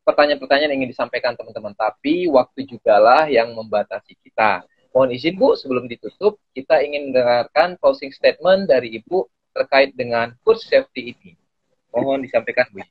pertanyaan-pertanyaan 0.06 0.72
yang 0.72 0.80
ingin 0.86 0.94
disampaikan 0.94 1.34
teman-teman, 1.34 1.74
tapi 1.74 2.30
waktu 2.30 2.70
juga 2.70 3.02
lah 3.02 3.26
yang 3.28 3.52
membatasi 3.58 4.16
kita. 4.22 4.64
Mohon 4.94 5.10
izin 5.18 5.36
Bu, 5.36 5.58
sebelum 5.58 5.86
ditutup, 5.90 6.40
kita 6.56 6.80
ingin 6.82 7.12
mendengarkan 7.12 7.76
closing 7.82 8.14
statement 8.14 8.70
dari 8.70 9.02
Ibu 9.02 9.28
terkait 9.58 9.90
dengan 9.98 10.38
food 10.46 10.62
safety 10.62 11.18
ini. 11.18 11.34
Mohon 11.90 12.30
disampaikan 12.30 12.70
Bu. 12.70 12.86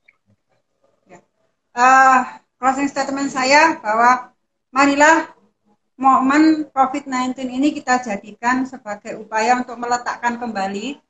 Uh, 1.77 2.21
closing 2.59 2.89
statement 2.89 3.31
saya 3.31 3.79
bahwa 3.79 4.33
marilah 4.73 5.31
momen 5.97 6.69
COVID-19 6.73 7.37
ini 7.49 7.73
kita 7.73 8.01
jadikan 8.01 8.65
sebagai 8.69 9.17
upaya 9.17 9.61
untuk 9.61 9.77
meletakkan 9.81 10.37
kembali 10.41 11.01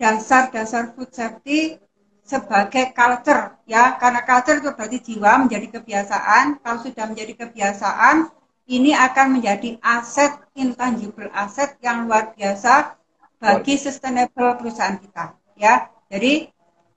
dasar-dasar 0.00 0.96
food 0.96 1.12
safety 1.12 1.80
sebagai 2.24 2.96
culture 2.96 3.52
ya 3.68 4.00
karena 4.00 4.24
culture 4.24 4.56
itu 4.64 4.70
berarti 4.72 4.98
jiwa 5.12 5.44
menjadi 5.44 5.76
kebiasaan 5.76 6.64
kalau 6.64 6.80
sudah 6.80 7.04
menjadi 7.04 7.44
kebiasaan 7.44 8.32
ini 8.64 8.96
akan 8.96 9.38
menjadi 9.38 9.76
aset 9.84 10.32
intangible 10.56 11.28
aset 11.36 11.76
yang 11.84 12.08
luar 12.08 12.32
biasa 12.32 12.96
bagi 13.44 13.76
sustainable 13.76 14.56
perusahaan 14.56 14.96
kita 14.96 15.36
ya. 15.60 15.92
Jadi 16.08 16.48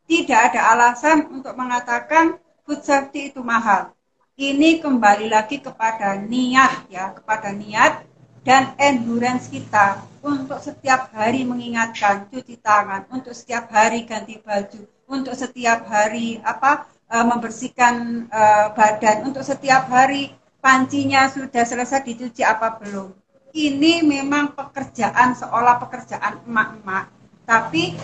tidak 0.08 0.40
ada 0.54 0.72
alasan 0.72 1.28
untuk 1.28 1.52
mengatakan 1.60 2.40
food 2.64 2.80
safety 2.80 3.36
itu 3.36 3.44
mahal. 3.44 3.92
Ini 4.40 4.80
kembali 4.80 5.28
lagi 5.28 5.60
kepada 5.60 6.16
niat 6.16 6.88
ya 6.88 7.12
kepada 7.12 7.52
niat 7.52 8.08
dan 8.48 8.72
endurance 8.80 9.52
kita 9.52 10.00
untuk 10.24 10.64
setiap 10.64 11.12
hari 11.12 11.44
mengingatkan 11.44 12.32
cuci 12.32 12.64
tangan 12.64 13.04
untuk 13.12 13.36
setiap 13.36 13.68
hari 13.68 14.08
ganti 14.08 14.40
baju 14.40 14.88
untuk 15.12 15.36
setiap 15.36 15.84
hari 15.84 16.40
apa 16.46 16.88
uh, 17.12 17.26
membersihkan 17.28 18.28
uh, 18.32 18.72
badan 18.72 19.28
untuk 19.28 19.44
setiap 19.44 19.92
hari 19.92 20.32
pancinya 20.64 21.28
sudah 21.28 21.64
selesai 21.68 22.08
dicuci 22.08 22.44
apa 22.44 22.80
belum 22.80 23.12
ini 23.58 24.06
memang 24.06 24.54
pekerjaan 24.54 25.34
seolah 25.34 25.82
pekerjaan 25.82 26.46
emak-emak, 26.46 27.10
tapi 27.50 27.98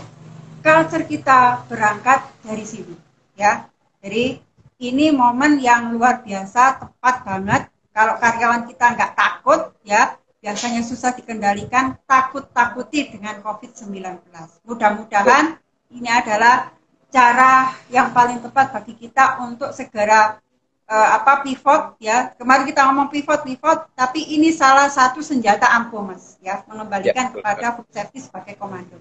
culture 0.66 1.06
kita 1.06 1.62
berangkat 1.70 2.26
dari 2.42 2.66
sini, 2.66 2.98
ya. 3.38 3.70
Jadi 4.02 4.42
ini 4.82 5.14
momen 5.14 5.62
yang 5.62 5.94
luar 5.94 6.26
biasa, 6.26 6.82
tepat 6.82 7.16
banget. 7.22 7.62
Kalau 7.94 8.18
karyawan 8.18 8.66
kita 8.66 8.98
nggak 8.98 9.14
takut, 9.14 9.78
ya, 9.86 10.18
biasanya 10.42 10.82
susah 10.82 11.14
dikendalikan, 11.14 12.02
takut-takuti 12.10 13.14
dengan 13.14 13.38
COVID-19. 13.46 14.26
Mudah-mudahan 14.66 15.62
ini 15.94 16.10
adalah 16.10 16.74
cara 17.14 17.70
yang 17.94 18.10
paling 18.10 18.42
tepat 18.42 18.74
bagi 18.74 18.98
kita 18.98 19.38
untuk 19.46 19.70
segera 19.70 20.42
uh, 20.90 21.10
apa 21.20 21.44
pivot 21.46 21.96
ya. 22.00 22.32
Kemarin 22.36 22.66
kita 22.68 22.82
ngomong 22.90 23.08
pivot 23.12 23.42
pivot 23.44 23.88
tapi 23.96 24.24
ini 24.36 24.52
salah 24.52 24.88
satu 24.92 25.24
senjata 25.24 25.70
ampuh 25.72 26.04
mas 26.04 26.36
ya. 26.44 26.64
Mengembalikan 26.68 27.30
ya, 27.30 27.34
kepada 27.34 27.66
food 27.80 27.90
safety 27.92 28.20
sebagai 28.24 28.56
komando. 28.60 29.00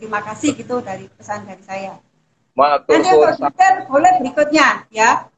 Terima 0.00 0.24
kasih 0.24 0.56
gitu 0.56 0.80
dari 0.80 1.12
pesan 1.12 1.44
dari 1.44 1.60
saya. 1.60 2.00
Matur, 2.56 2.98
nanti 2.98 3.40
detail 3.40 3.76
boleh 3.86 4.12
berikutnya 4.20 4.88
ya. 4.90 5.28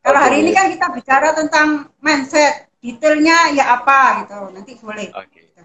Kalau 0.00 0.18
hari 0.18 0.40
ini 0.40 0.50
kan 0.56 0.72
kita 0.72 0.86
bicara 0.96 1.36
tentang 1.36 1.92
mindset 2.00 2.72
detailnya 2.80 3.52
ya 3.52 3.76
apa 3.76 4.24
gitu. 4.24 4.38
Nanti 4.56 4.72
boleh. 4.80 5.08
Okay. 5.12 5.48
Gitu. 5.48 5.62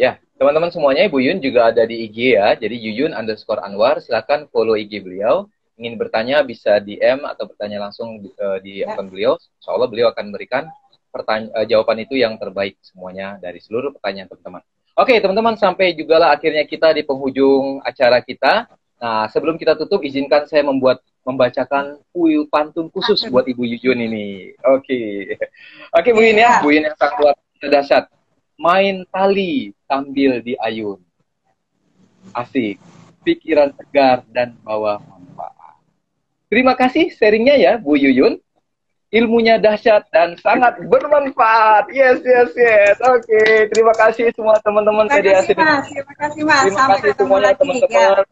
ya 0.00 0.16
teman-teman 0.40 0.72
semuanya 0.72 1.04
Ibu 1.04 1.20
Yun 1.20 1.44
juga 1.44 1.72
ada 1.72 1.84
di 1.84 2.08
IG 2.08 2.36
ya. 2.36 2.56
Jadi 2.56 2.76
Yuyun 2.76 3.12
underscore 3.16 3.60
Anwar 3.64 4.00
silakan 4.00 4.48
follow 4.52 4.76
IG 4.76 5.00
beliau 5.04 5.48
ingin 5.80 5.96
bertanya 5.96 6.44
bisa 6.44 6.76
DM 6.76 7.24
atau 7.24 7.48
bertanya 7.48 7.88
langsung 7.88 8.20
di, 8.20 8.28
uh, 8.36 8.60
di 8.60 8.84
ya. 8.84 8.92
akun 8.92 9.08
beliau. 9.08 9.40
Insya 9.40 9.72
Allah 9.72 9.88
beliau 9.88 10.12
akan 10.12 10.28
memberikan 10.28 10.68
uh, 10.68 11.64
jawaban 11.64 12.04
itu 12.04 12.20
yang 12.20 12.36
terbaik 12.36 12.76
semuanya 12.84 13.40
dari 13.40 13.64
seluruh 13.64 13.96
pertanyaan 13.96 14.28
teman-teman. 14.28 14.62
Oke 15.00 15.16
teman-teman 15.16 15.56
sampai 15.56 15.96
juga 15.96 16.20
lah 16.20 16.36
akhirnya 16.36 16.68
kita 16.68 16.92
di 16.92 17.00
penghujung 17.00 17.80
acara 17.80 18.20
kita. 18.20 18.68
Nah 19.00 19.24
sebelum 19.32 19.56
kita 19.56 19.72
tutup 19.80 20.04
izinkan 20.04 20.44
saya 20.44 20.60
membuat 20.60 21.00
membacakan 21.24 22.00
puil 22.12 22.44
pantun 22.52 22.92
khusus 22.92 23.24
buat 23.32 23.48
Ibu 23.48 23.64
Yujun 23.76 23.96
ini. 23.96 24.52
Oke, 24.64 25.32
oke 25.96 26.08
Bu 26.12 26.20
Yun 26.20 26.36
ya, 26.36 26.60
iya. 26.60 26.62
Bu 26.64 26.68
Yun 26.72 26.88
yang 26.88 26.96
sangat 26.96 27.16
luar 27.20 27.34
dahsyat. 27.60 28.04
Main 28.60 29.08
tali 29.08 29.72
sambil 29.88 30.44
diayun. 30.44 31.00
Asik, 32.36 32.76
pikiran 33.24 33.72
tegar 33.72 34.24
dan 34.28 34.52
bawa 34.60 35.00
Terima 36.50 36.74
kasih 36.74 37.14
sharingnya 37.14 37.54
ya 37.54 37.72
Bu 37.78 37.94
Yuyun. 37.94 38.42
Ilmunya 39.10 39.58
dahsyat 39.58 40.06
dan 40.14 40.38
sangat 40.38 40.86
bermanfaat. 40.86 41.90
Yes, 41.90 42.22
yes, 42.22 42.54
yes. 42.54 42.94
Oke, 43.02 43.26
okay. 43.26 43.66
terima 43.66 43.90
kasih 43.98 44.30
semua 44.38 44.54
teman-teman. 44.62 45.10
Terima 45.10 45.42
kasih, 45.42 45.54
Terima 45.58 46.14
kasih, 46.14 46.42
Mas. 46.46 46.62
Terima 46.62 46.78
Sampai 46.78 46.98
kasih 47.02 47.12
semuanya 47.18 47.50
teman-teman, 47.58 47.90
ya. 47.90 48.22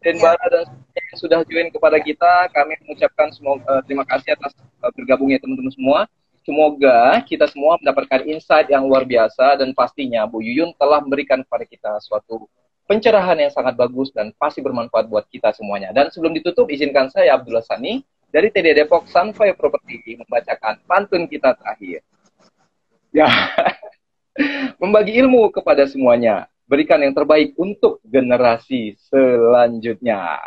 dan 0.00 0.16
ya. 0.16 0.32
dan 0.40 0.64
yang 0.72 1.16
sudah 1.20 1.38
join 1.44 1.68
kepada 1.68 2.00
kita. 2.00 2.32
Kami 2.56 2.80
mengucapkan 2.80 3.28
semoga, 3.36 3.60
uh, 3.68 3.80
terima 3.84 4.08
kasih 4.08 4.32
atas 4.32 4.56
uh, 4.80 4.88
bergabungnya 4.96 5.36
teman-teman 5.44 5.72
semua. 5.76 6.08
Semoga 6.48 7.20
kita 7.24 7.44
semua 7.52 7.76
mendapatkan 7.76 8.24
insight 8.24 8.72
yang 8.72 8.88
luar 8.88 9.04
biasa 9.04 9.60
dan 9.60 9.76
pastinya 9.76 10.24
Bu 10.24 10.40
Yuyun 10.40 10.72
telah 10.80 11.04
memberikan 11.04 11.44
kepada 11.44 11.68
kita 11.68 11.92
suatu 12.00 12.48
pencerahan 12.84 13.36
yang 13.40 13.52
sangat 13.52 13.74
bagus 13.76 14.12
dan 14.12 14.32
pasti 14.36 14.60
bermanfaat 14.60 15.08
buat 15.08 15.24
kita 15.28 15.52
semuanya. 15.56 15.90
Dan 15.90 16.12
sebelum 16.12 16.36
ditutup, 16.36 16.68
izinkan 16.68 17.08
saya 17.08 17.36
Abdullah 17.36 17.64
Sani 17.64 18.04
dari 18.28 18.52
TD 18.52 18.84
Depok 18.84 19.08
Sunfire 19.08 19.56
Property 19.56 20.20
membacakan 20.20 20.82
pantun 20.84 21.24
kita 21.30 21.56
terakhir. 21.56 22.04
Ya, 23.14 23.30
membagi 24.82 25.14
ilmu 25.14 25.54
kepada 25.54 25.86
semuanya, 25.86 26.50
berikan 26.66 26.98
yang 26.98 27.14
terbaik 27.14 27.54
untuk 27.54 28.02
generasi 28.02 28.98
selanjutnya. 29.06 30.40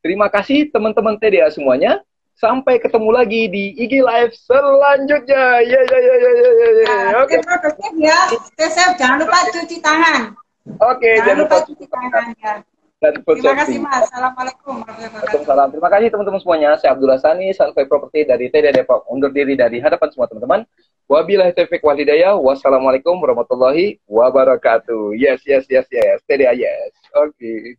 Terima 0.00 0.28
kasih 0.28 0.68
teman-teman 0.72 1.16
TDA 1.20 1.48
semuanya. 1.52 2.00
Sampai 2.34 2.82
ketemu 2.82 3.14
lagi 3.14 3.46
di 3.46 3.78
IG 3.78 4.02
Live 4.02 4.34
selanjutnya. 4.34 5.62
Ya, 5.62 5.80
ya, 5.86 5.98
ya, 6.02 6.16
ya, 6.18 6.32
ya, 6.34 6.50
ya. 6.50 6.70
ya. 6.82 6.96
Oke. 7.22 7.38
Okay. 7.38 8.02
Ya, 8.02 8.18
jangan 8.98 9.22
lupa 9.22 9.38
cuci 9.54 9.78
tangan. 9.78 10.34
Oke, 10.64 11.20
jangan, 11.20 11.24
jangan 11.28 11.42
lupa 11.44 11.56
cuci 11.68 11.84
tangannya. 11.92 12.36
Ya. 12.40 12.54
Terima 13.04 13.52
kasih 13.60 13.76
Mas. 13.84 14.08
Assalamualaikum 14.08 14.80
warahmatullahi 14.80 15.12
wabarakatuh. 15.12 15.72
Terima 15.76 15.90
kasih 15.92 16.08
teman-teman 16.08 16.40
semuanya. 16.40 16.70
Saya 16.80 16.96
Abdullah 16.96 17.20
Sani, 17.20 17.52
Sunway 17.52 17.84
Property 17.84 18.24
dari 18.24 18.48
TD 18.48 18.72
Depok. 18.72 19.04
Undur 19.12 19.28
diri 19.28 19.60
dari 19.60 19.76
hadapan 19.76 20.08
semua 20.08 20.24
teman-teman. 20.24 20.64
Wabillahi 21.04 21.52
taufiq 21.52 21.84
wal 21.84 22.00
hidayah. 22.00 22.32
Wassalamualaikum 22.40 23.20
warahmatullahi 23.20 24.00
wabarakatuh. 24.08 25.12
Yes, 25.20 25.44
yes, 25.44 25.68
yes, 25.68 25.84
yes. 25.92 26.24
TDA 26.24 26.56
yes. 26.56 26.96
Oke. 27.12 27.36
Okay. 27.36 27.76